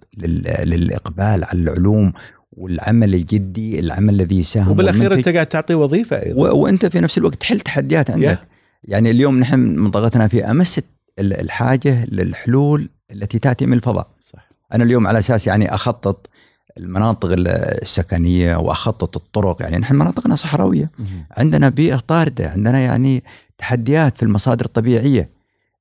للإقبال 0.63 1.43
على 1.43 1.61
العلوم 1.61 2.13
والعمل 2.51 3.13
الجدي 3.13 3.79
العمل 3.79 4.13
الذي 4.13 4.39
يساهم 4.39 4.71
وبالأخير 4.71 5.13
أنت 5.13 5.29
قاعد 5.29 5.45
تعطي 5.45 5.73
وظيفة 5.73 6.23
أيضا. 6.23 6.51
وأنت 6.51 6.85
في 6.85 6.99
نفس 6.99 7.17
الوقت 7.17 7.35
تحل 7.35 7.59
تحديات 7.59 8.09
عندك. 8.09 8.39
Yeah. 8.39 8.56
يعني 8.87 9.11
اليوم 9.11 9.39
نحن 9.39 9.59
منطقتنا 9.59 10.27
في 10.27 10.51
أمس 10.51 10.81
الحاجة 11.19 12.05
للحلول 12.05 12.89
التي 13.11 13.39
تأتي 13.39 13.65
من 13.65 13.73
الفضاء. 13.73 14.07
صح 14.21 14.49
أنا 14.73 14.83
اليوم 14.83 15.07
على 15.07 15.19
أساس 15.19 15.47
يعني 15.47 15.73
أخطط 15.73 16.29
المناطق 16.77 17.29
السكنية 17.37 18.55
وأخطط 18.55 19.17
الطرق 19.17 19.61
يعني 19.61 19.77
نحن 19.77 19.95
مناطقنا 19.95 20.35
صحراوية. 20.35 20.91
عندنا 21.31 21.69
بيئة 21.69 21.95
طاردة 21.97 22.49
عندنا 22.49 22.79
يعني 22.79 23.23
تحديات 23.57 24.17
في 24.17 24.23
المصادر 24.23 24.65
الطبيعية. 24.65 25.29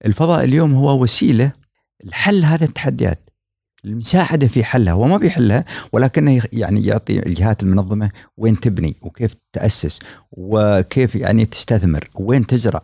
الفضاء 0.06 0.44
اليوم 0.44 0.74
هو 0.74 1.02
وسيلة 1.02 1.52
لحل 2.04 2.44
هذه 2.44 2.64
التحديات 2.64 3.30
المساعدة 3.84 4.46
في 4.46 4.64
حلها. 4.64 4.92
هو 4.92 5.06
ما 5.06 5.16
بيحلها 5.16 5.64
ولكنه 5.92 6.42
يعني 6.52 6.86
يعطي 6.86 7.18
الجهات 7.18 7.62
المنظمة 7.62 8.10
وين 8.36 8.60
تبني 8.60 8.96
وكيف 9.02 9.34
تأسس 9.52 9.98
وكيف 10.32 11.14
يعني 11.14 11.44
تستثمر 11.44 12.08
وين 12.14 12.46
تزرع. 12.46 12.82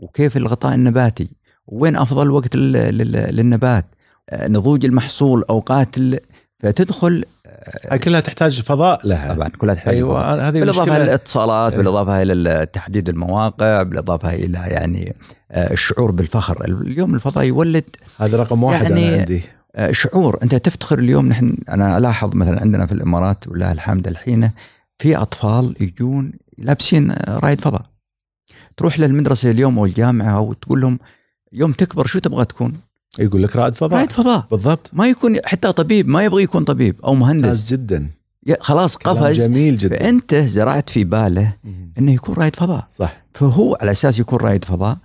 وكيف 0.00 0.36
الغطاء 0.36 0.74
النباتي؟ 0.74 1.30
وين 1.66 1.96
أفضل 1.96 2.30
وقت 2.30 2.56
للنبات؟ 2.56 3.86
آه، 4.30 4.48
نضوج 4.48 4.84
المحصول 4.84 5.44
أوقات 5.50 5.96
فتدخل 6.60 7.24
هاي 7.90 7.98
كلها 7.98 8.20
تحتاج 8.20 8.60
فضاء 8.60 9.06
لها. 9.06 9.34
طبعا 9.34 9.48
كلها 9.48 9.74
تحتاج 9.74 9.94
أيوه 9.94 10.48
هذه 10.48 10.60
بالإضافة 10.60 10.96
إلى 10.96 11.04
الاتصالات 11.04 11.72
أيوة. 11.72 11.84
بالإضافة 11.84 12.22
إلى 12.22 12.66
تحديد 12.72 13.08
المواقع 13.08 13.82
بالإضافة 13.82 14.34
إلى 14.34 14.58
يعني 14.58 15.16
آه، 15.50 15.72
الشعور 15.72 16.10
بالفخر. 16.10 16.64
اليوم 16.64 17.14
الفضاء 17.14 17.44
يولد 17.44 17.84
هذا 18.18 18.36
رقم 18.36 18.64
واحد 18.64 18.82
يعني 18.82 19.08
أنا 19.08 19.18
عندي. 19.18 19.42
آه، 19.76 19.92
شعور. 19.92 20.38
أنت 20.42 20.54
تفتخر 20.54 20.98
اليوم 20.98 21.28
نحن 21.28 21.56
أنا 21.68 21.98
ألاحظ 21.98 22.36
مثلا 22.36 22.60
عندنا 22.60 22.86
في 22.86 22.92
الإمارات 22.92 23.48
ولله 23.48 23.72
الحمد 23.72 24.08
الحين 24.08 24.50
في 24.98 25.16
أطفال 25.16 25.74
يجون 25.80 26.32
لابسين 26.58 27.14
رايد 27.28 27.60
فضاء. 27.60 27.82
تروح 28.80 29.00
للمدرسة 29.00 29.50
اليوم 29.50 29.78
أو 29.78 29.84
الجامعة 29.84 30.36
أو 30.36 30.52
تقول 30.52 30.80
لهم 30.80 30.98
يوم 31.52 31.72
تكبر 31.72 32.06
شو 32.06 32.18
تبغى 32.18 32.44
تكون؟ 32.44 32.72
يقول 33.18 33.42
لك 33.42 33.56
رائد 33.56 33.74
فضاء. 33.74 33.98
رائد 33.98 34.12
فضاء. 34.12 34.46
بالضبط. 34.50 34.90
ما 34.92 35.06
يكون 35.06 35.36
حتى 35.44 35.72
طبيب 35.72 36.08
ما 36.08 36.24
يبغى 36.24 36.42
يكون 36.42 36.64
طبيب 36.64 36.96
أو 37.04 37.14
مهندس. 37.14 37.64
جدا. 37.64 38.10
خلاص 38.60 38.96
قفز. 38.96 39.36
جميل 39.36 39.76
جدا. 39.76 39.98
فأنت 39.98 40.34
زرعت 40.34 40.90
في 40.90 41.04
باله 41.04 41.52
إنه 41.98 42.12
يكون 42.12 42.34
رائد 42.34 42.56
فضاء. 42.56 42.86
صح. 42.90 43.22
فهو 43.34 43.78
على 43.80 43.90
أساس 43.90 44.18
يكون 44.18 44.38
رائد 44.38 44.64
فضاء 44.64 44.98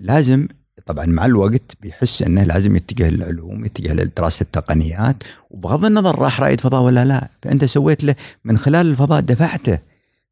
لازم 0.00 0.48
طبعا 0.86 1.06
مع 1.06 1.26
الوقت 1.26 1.76
بيحس 1.82 2.22
إنه 2.22 2.44
لازم 2.44 2.76
يتجه 2.76 3.10
للعلوم 3.10 3.64
يتجه 3.64 3.94
لدراسة 3.94 4.42
التقنيات 4.42 5.16
وبغض 5.50 5.84
النظر 5.84 6.18
راح 6.18 6.40
رائد 6.40 6.60
فضاء 6.60 6.82
ولا 6.82 7.04
لا. 7.04 7.28
فأنت 7.42 7.64
سويت 7.64 8.04
له 8.04 8.14
من 8.44 8.58
خلال 8.58 8.86
الفضاء 8.86 9.20
دفعته 9.20 9.78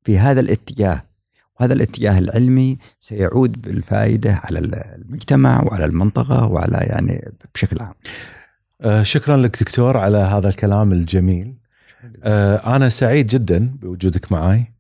في 0.05 0.19
هذا 0.19 0.41
الاتجاه. 0.41 1.03
وهذا 1.61 1.73
الاتجاه 1.73 2.19
العلمي 2.19 2.79
سيعود 3.01 3.63
بالفائدة 3.63 4.41
على 4.45 4.59
المجتمع 4.59 5.65
وعلى 5.65 5.85
المنطقة 5.85 6.47
وعلى 6.47 6.77
يعني 6.77 7.33
بشكل 7.55 7.81
عام. 7.81 7.95
آه، 8.81 9.03
شكرا 9.03 9.37
لك 9.37 9.63
دكتور 9.63 9.97
على 9.97 10.19
هذا 10.19 10.49
الكلام 10.49 10.93
الجميل. 10.93 11.55
آه، 12.25 12.77
أنا 12.77 12.89
سعيد 12.89 13.27
جدا 13.27 13.77
بوجودك 13.83 14.33
معي 14.33 14.73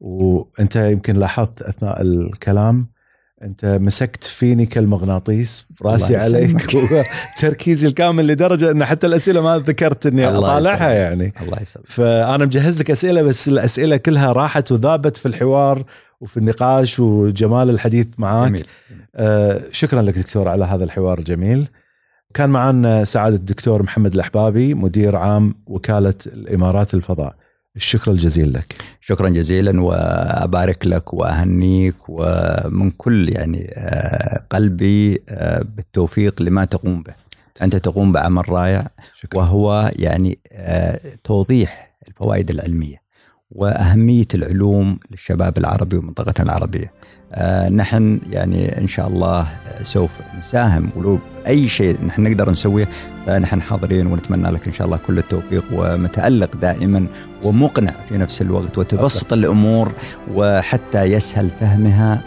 وأنت 0.00 0.76
يمكن 0.76 1.16
لاحظت 1.16 1.62
أثناء 1.62 2.02
الكلام 2.02 2.94
أنت 3.42 3.64
مسكت 3.64 4.24
فيني 4.24 4.66
كالمغناطيس 4.66 5.66
راسي 5.82 6.16
عليك 6.16 6.68
وتركيزي 6.74 7.86
الكامل 7.86 8.26
لدرجة 8.26 8.70
أن 8.70 8.84
حتى 8.84 9.06
الأسئلة 9.06 9.40
ما 9.40 9.58
ذكرت 9.58 10.06
إني 10.06 10.28
أطالعها 10.28 10.90
يعني. 10.90 11.32
الله 11.42 11.62
يسلمك. 11.62 11.86
فأنا 11.86 12.44
مجهز 12.44 12.80
لك 12.80 12.90
أسئلة 12.90 13.22
بس 13.22 13.48
الأسئلة 13.48 13.96
كلها 13.96 14.32
راحت 14.32 14.72
وذابت 14.72 15.16
في 15.16 15.26
الحوار 15.26 15.84
وفي 16.20 16.36
النقاش 16.36 17.00
وجمال 17.00 17.70
الحديث 17.70 18.06
معاك. 18.18 18.48
جميل. 18.48 18.66
آه 19.14 19.60
شكرا 19.72 20.02
لك 20.02 20.18
دكتور 20.18 20.48
على 20.48 20.64
هذا 20.64 20.84
الحوار 20.84 21.18
الجميل. 21.18 21.68
كان 22.34 22.50
معنا 22.50 23.04
سعادة 23.04 23.36
الدكتور 23.36 23.82
محمد 23.82 24.14
الأحبابي 24.14 24.74
مدير 24.74 25.16
عام 25.16 25.54
وكالة 25.66 26.14
الإمارات 26.26 26.94
الفضاء 26.94 27.34
الشكر 27.76 28.10
الجزيل 28.10 28.52
لك. 28.52 28.74
شكرا 29.00 29.28
جزيلا 29.28 29.80
وأبارك 29.80 30.86
لك 30.86 31.14
وأهنيك 31.14 31.94
ومن 32.08 32.90
كل 32.90 33.28
يعني 33.28 33.72
آه، 33.74 34.44
قلبي 34.50 35.22
آه، 35.28 35.62
بالتوفيق 35.76 36.42
لما 36.42 36.64
تقوم 36.64 37.02
به. 37.02 37.14
أنت 37.62 37.76
تقوم 37.76 38.12
بعمل 38.12 38.48
رائع 38.48 38.88
شكرا. 39.20 39.40
وهو 39.40 39.92
يعني 39.96 40.38
آه، 40.52 41.00
توضيح 41.24 41.96
الفوائد 42.08 42.50
العلمية. 42.50 43.03
وأهمية 43.54 44.26
العلوم 44.34 44.98
للشباب 45.10 45.58
العربي 45.58 45.96
ومنطقتنا 45.96 46.44
العربية. 46.46 46.92
آه، 47.32 47.68
نحن 47.68 48.20
يعني 48.30 48.78
إن 48.78 48.86
شاء 48.86 49.08
الله 49.08 49.48
سوف 49.82 50.10
نساهم 50.38 50.90
ولو 50.96 51.18
أي 51.46 51.68
شيء 51.68 52.04
نحن 52.06 52.22
نقدر 52.22 52.50
نسويه 52.50 52.88
نحن 53.28 53.62
حاضرين 53.62 54.06
ونتمنى 54.06 54.50
لك 54.50 54.66
إن 54.66 54.72
شاء 54.72 54.86
الله 54.86 54.98
كل 55.06 55.18
التوفيق 55.18 55.64
ومتألق 55.72 56.56
دائما 56.56 57.06
ومقنع 57.42 57.92
في 58.08 58.18
نفس 58.18 58.42
الوقت 58.42 58.78
وتبسط 58.78 59.32
الأمور 59.32 59.92
وحتى 60.34 61.02
يسهل 61.02 61.50
فهمها 61.60 62.22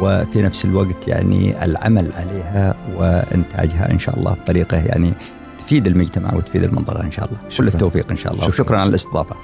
وفي 0.00 0.42
نفس 0.42 0.64
الوقت 0.64 1.08
يعني 1.08 1.64
العمل 1.64 2.12
عليها 2.12 2.74
وإنتاجها 2.96 3.92
إن 3.92 3.98
شاء 3.98 4.18
الله 4.18 4.32
بطريقة 4.32 4.76
يعني 4.76 5.12
تفيد 5.58 5.86
المجتمع 5.86 6.34
وتفيد 6.34 6.62
المنطقة 6.62 7.02
إن 7.02 7.12
شاء 7.12 7.24
الله. 7.24 7.38
شكرا. 7.48 7.66
كل 7.66 7.74
التوفيق 7.74 8.10
إن 8.10 8.16
شاء 8.16 8.32
الله. 8.32 8.42
شكرا. 8.44 8.54
وشكرا 8.54 8.78
على 8.78 8.88
الاستضافة. 8.88 9.36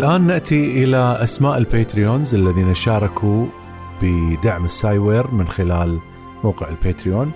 الآن 0.00 0.26
نأتي 0.26 0.84
إلى 0.84 1.18
أسماء 1.22 1.58
ال 1.58 1.66
Patreons 1.66 2.34
الذين 2.34 2.74
شاركوا 2.74 3.46
بدعم 4.02 4.64
ال 4.64 4.72
Sciware 4.72 5.30
من 5.30 5.48
خلال 5.48 5.98
موقع 6.44 6.68
ال 6.68 6.75
Patreon. 6.75 7.32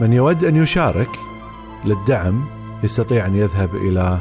من 0.00 0.12
يود 0.12 0.44
أن 0.44 0.56
يشارك 0.56 1.08
للدعم 1.84 2.44
يستطيع 2.82 3.26
أن 3.26 3.36
يذهب 3.36 3.74
إلى 3.74 4.18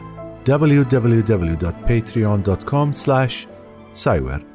www.patreon.com 0.49 2.91
slash 3.05 3.47
Sciware 3.93 4.45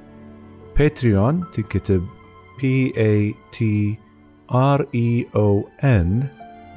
Patreon 0.78 1.44
تنكتب 1.52 2.06
p 2.58 2.62
a 2.96 3.34
t 3.56 3.58
r 4.50 4.86
e 4.94 5.24
o 5.34 5.64
n 5.82 6.24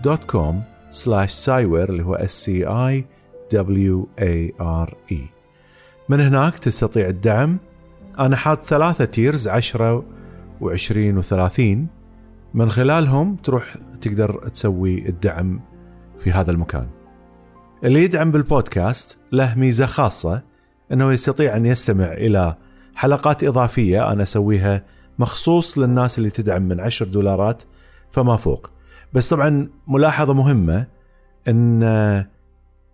dot 0.03 0.23
com 0.23 0.63
slash 0.89 1.31
Sciware 1.31 1.89
اللي 1.89 2.03
هو 2.03 2.17
s 2.17 2.45
c 2.45 2.47
i 2.65 3.03
w 3.51 4.07
a 4.19 4.51
r 4.59 4.93
e. 5.11 5.36
من 6.09 6.21
هناك 6.21 6.59
تستطيع 6.59 7.07
الدعم. 7.07 7.57
أنا 8.19 8.35
حاط 8.35 8.65
ثلاثة 8.65 9.05
تيرز 9.05 9.47
عشرة 9.47 10.05
وعشرين 10.61 11.17
وثلاثين. 11.17 11.87
من 12.53 12.71
خلالهم 12.71 13.35
تروح 13.35 13.75
تقدر 14.01 14.49
تسوي 14.53 15.09
الدعم 15.09 15.59
في 16.19 16.31
هذا 16.31 16.51
المكان. 16.51 16.87
اللي 17.83 18.03
يدعم 18.03 18.31
بالبودكاست 18.31 19.17
له 19.31 19.55
ميزة 19.55 19.85
خاصة 19.85 20.41
أنه 20.91 21.13
يستطيع 21.13 21.57
أن 21.57 21.65
يستمع 21.65 22.13
إلى 22.13 22.55
حلقات 22.95 23.43
إضافية 23.43 24.11
أنا 24.11 24.23
أسويها 24.23 24.83
مخصوص 25.19 25.77
للناس 25.77 26.17
اللي 26.17 26.29
تدعم 26.29 26.61
من 26.61 26.79
عشر 26.79 27.05
دولارات 27.05 27.63
فما 28.09 28.35
فوق. 28.35 28.69
بس 29.13 29.29
طبعا 29.33 29.69
ملاحظة 29.87 30.33
مهمة 30.33 30.87
أن 31.47 31.79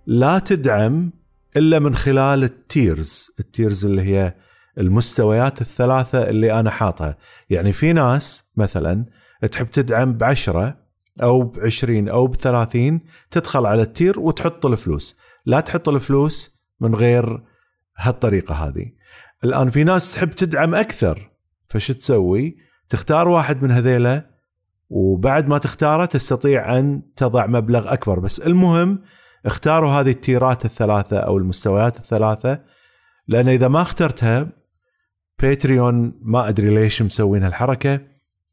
لا 0.05 0.39
تدعم 0.39 1.11
إلا 1.57 1.79
من 1.79 1.95
خلال 1.95 2.43
ال 2.43 2.56
tiers. 2.56 3.31
ال 3.39 3.47
tiers 3.47 3.85
اللي 3.85 4.01
هي 4.01 4.35
المستويات 4.77 5.61
الثلاثة 5.61 6.29
اللي 6.29 6.59
أنا 6.59 6.69
حاطها. 6.69 7.17
يعني 7.49 7.73
في 7.73 7.93
ناس 7.93 8.51
مثلا 8.57 9.05
تحب 9.51 9.69
تدعم 9.69 10.13
بعشرة 10.13 10.77
أو 11.23 11.43
بعشرين 11.43 12.09
أو 12.09 12.27
بثلاثين 12.27 13.01
تدخل 13.31 13.65
على 13.65 13.81
ال 13.81 13.89
tier 13.89 14.19
وتحط 14.19 14.65
الفلوس. 14.65 15.19
لا 15.45 15.59
تحط 15.59 15.89
الفلوس 15.89 16.63
من 16.79 16.95
غير 16.95 17.43
هالطريقة 17.97 18.55
هذه. 18.55 18.85
الآن 19.43 19.69
في 19.69 19.83
ناس 19.83 20.13
تحب 20.13 20.29
تدعم 20.29 20.75
أكثر. 20.75 21.31
فش 21.67 21.87
تسوي؟ 21.87 22.57
تختار 22.89 23.27
واحد 23.27 23.63
من 23.63 23.71
هذيلا 23.71 24.29
وبعد 24.89 25.47
ما 25.47 25.57
تختاره 25.57 26.05
تستطيع 26.05 26.79
أن 26.79 27.01
تضع 27.15 27.47
مبلغ 27.47 27.93
أكبر. 27.93 28.19
بس 28.19 28.39
المهم 28.39 29.01
اختاروا 29.45 29.91
هذه 29.91 30.11
التيرات 30.11 30.65
الثلاثة 30.65 31.17
أو 31.17 31.37
المستويات 31.37 31.97
الثلاثة 31.97 32.59
لأن 33.27 33.47
إذا 33.47 33.67
ما 33.67 33.81
اخترتها 33.81 34.49
باتريون 35.39 36.19
ما 36.21 36.49
أدري 36.49 36.75
ليش 36.75 37.01
مسوين 37.01 37.43
هالحركه 37.43 37.99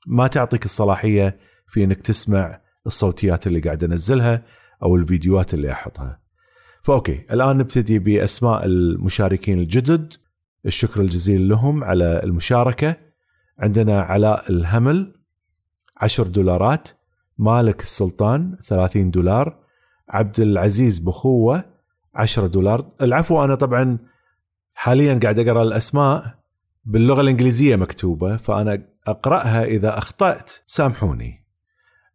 ما 0.06 0.26
تعطيك 0.26 0.64
الصلاحية 0.64 1.38
في 1.68 1.84
إنك 1.84 2.00
تسمع 2.00 2.60
الصوتيات 2.86 3.46
اللي 3.46 3.60
قاعد 3.60 3.84
أنزلها 3.84 4.42
أو 4.82 4.96
الفيديوهات 4.96 5.54
اللي 5.54 5.72
أحطها. 5.72 6.20
فأوكي 6.82 7.26
الآن 7.30 7.58
نبتدي 7.58 7.98
بأسماء 7.98 8.64
المشاركين 8.64 9.58
الجدد. 9.58 10.14
الشكر 10.66 11.00
الجزيل 11.00 11.48
لهم 11.48 11.84
على 11.84 12.20
المشاركة. 12.24 12.96
عندنا 13.58 14.00
علاء 14.00 14.50
الهمل 14.50 15.14
10 15.96 16.24
دولارات 16.24 16.88
مالك 17.38 17.82
السلطان 17.82 18.56
30 18.64 19.10
دولار. 19.10 19.58
عبد 20.10 20.40
العزيز 20.40 20.98
بخوة 20.98 21.64
10 22.14 22.46
دولار. 22.46 22.92
العفو 23.00 23.44
أنا 23.44 23.54
طبعا 23.54 23.98
حاليا 24.74 25.20
قاعد 25.22 25.38
أقرأ 25.38 25.62
الأسماء 25.62 26.34
باللغة 26.84 27.20
الإنجليزية 27.20 27.76
مكتوبة 27.76 28.36
فأنا 28.36 28.82
أقرأها 29.06 29.64
إذا 29.64 29.98
أخطأت 29.98 30.50
سامحوني. 30.66 31.44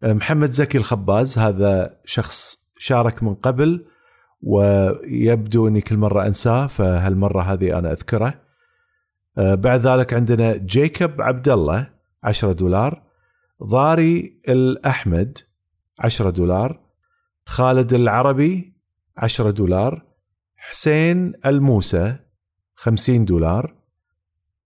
محمد 0.03 0.51
زكي 0.51 0.77
الخباز 0.77 1.39
هذا 1.39 1.97
شخص 2.05 2.65
شارك 2.77 3.23
من 3.23 3.33
قبل 3.35 3.85
ويبدو 4.41 5.67
إني 5.67 5.81
كل 5.81 5.97
مرة 5.97 6.27
أنساه 6.27 6.67
فهالمرة 6.67 7.41
هذه 7.41 7.79
أنا 7.79 7.91
أذكره. 7.91 8.41
بعد 9.37 9.87
ذلك 9.87 10.13
عندنا 10.13 10.57
جيكوب 10.57 11.21
عبد 11.21 11.49
الله 11.49 11.89
10 12.23 12.51
دولار. 12.51 13.03
ضاري 13.63 14.41
الأحمد 14.49 15.37
10 15.99 16.29
دولار. 16.29 16.84
خالد 17.45 17.93
العربي 17.93 18.73
10 19.17 19.51
دولار 19.51 20.01
حسين 20.55 21.33
الموسى 21.45 22.15
50 22.75 23.25
دولار 23.25 23.73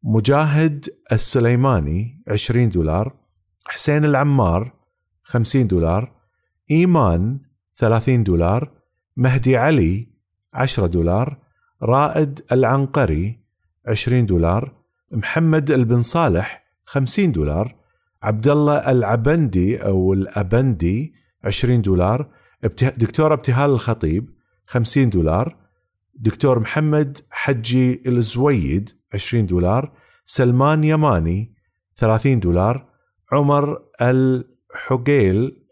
مجاهد 0.04 0.86
السليماني 1.12 2.24
20 2.28 2.70
دولار 2.70 3.16
حسين 3.66 4.06
العمار 4.06 4.74
50 5.24 5.68
دولار 5.68 6.12
إيمان 6.72 7.40
30 7.78 8.24
دولار 8.24 8.72
مهدي 9.18 9.58
علي 9.58 10.08
10 10.54 10.88
دولار 10.88 11.38
رائد 11.84 12.42
العنقري 12.52 13.40
20 13.88 14.26
دولار 14.26 14.74
محمد 15.12 15.72
البن 15.72 16.02
صالح 16.02 16.66
50 16.86 17.32
دولار 17.32 17.76
عبد 18.24 18.48
الله 18.48 18.92
العبندي 18.92 19.84
أو 19.84 20.14
الأبندي 20.14 21.14
20 21.44 21.82
دولار 21.82 22.30
دكتور 22.98 23.34
ابتهال 23.34 23.72
الخطيب 23.72 24.30
50 24.66 25.10
دولار. 25.10 25.56
دكتور 26.14 26.60
محمد 26.60 27.18
حجي 27.30 28.04
الزويد 28.08 28.90
20 29.14 29.46
دولار. 29.46 29.92
سلمان 30.26 30.84
يماني 30.84 31.54
30 31.98 32.40
دولار. 32.40 32.90
عمر 33.32 33.78
الحقيل 34.02 35.66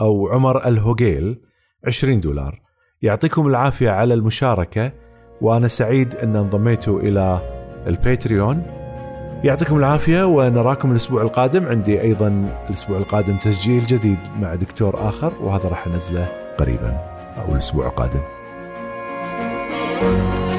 أو 0.00 0.28
عمر 0.28 0.68
الهقيل 0.68 1.40
20 1.86 2.20
دولار. 2.20 2.62
يعطيكم 3.02 3.46
العافية 3.46 3.90
على 3.90 4.14
المشاركة 4.14 4.92
وأنا 5.40 5.68
سعيد 5.68 6.16
أن 6.16 6.36
انضميتوا 6.36 7.00
إلى 7.00 7.40
الباتريون. 7.86 8.83
يعطيكم 9.44 9.76
العافية 9.76 10.24
ونراكم 10.24 10.90
الأسبوع 10.90 11.22
القادم. 11.22 11.66
عندي 11.66 12.00
أيضا 12.00 12.48
الأسبوع 12.68 12.98
القادم 12.98 13.36
تسجيل 13.36 13.86
جديد 13.86 14.18
مع 14.40 14.54
دكتور 14.54 15.08
آخر 15.08 15.32
وهذا 15.40 15.68
راح 15.68 15.86
أنزله 15.86 16.28
قريبا 16.58 16.98
أو 17.38 17.52
الأسبوع 17.52 17.86
القادم. 17.86 18.20
thank 20.00 20.48
you 20.48 20.53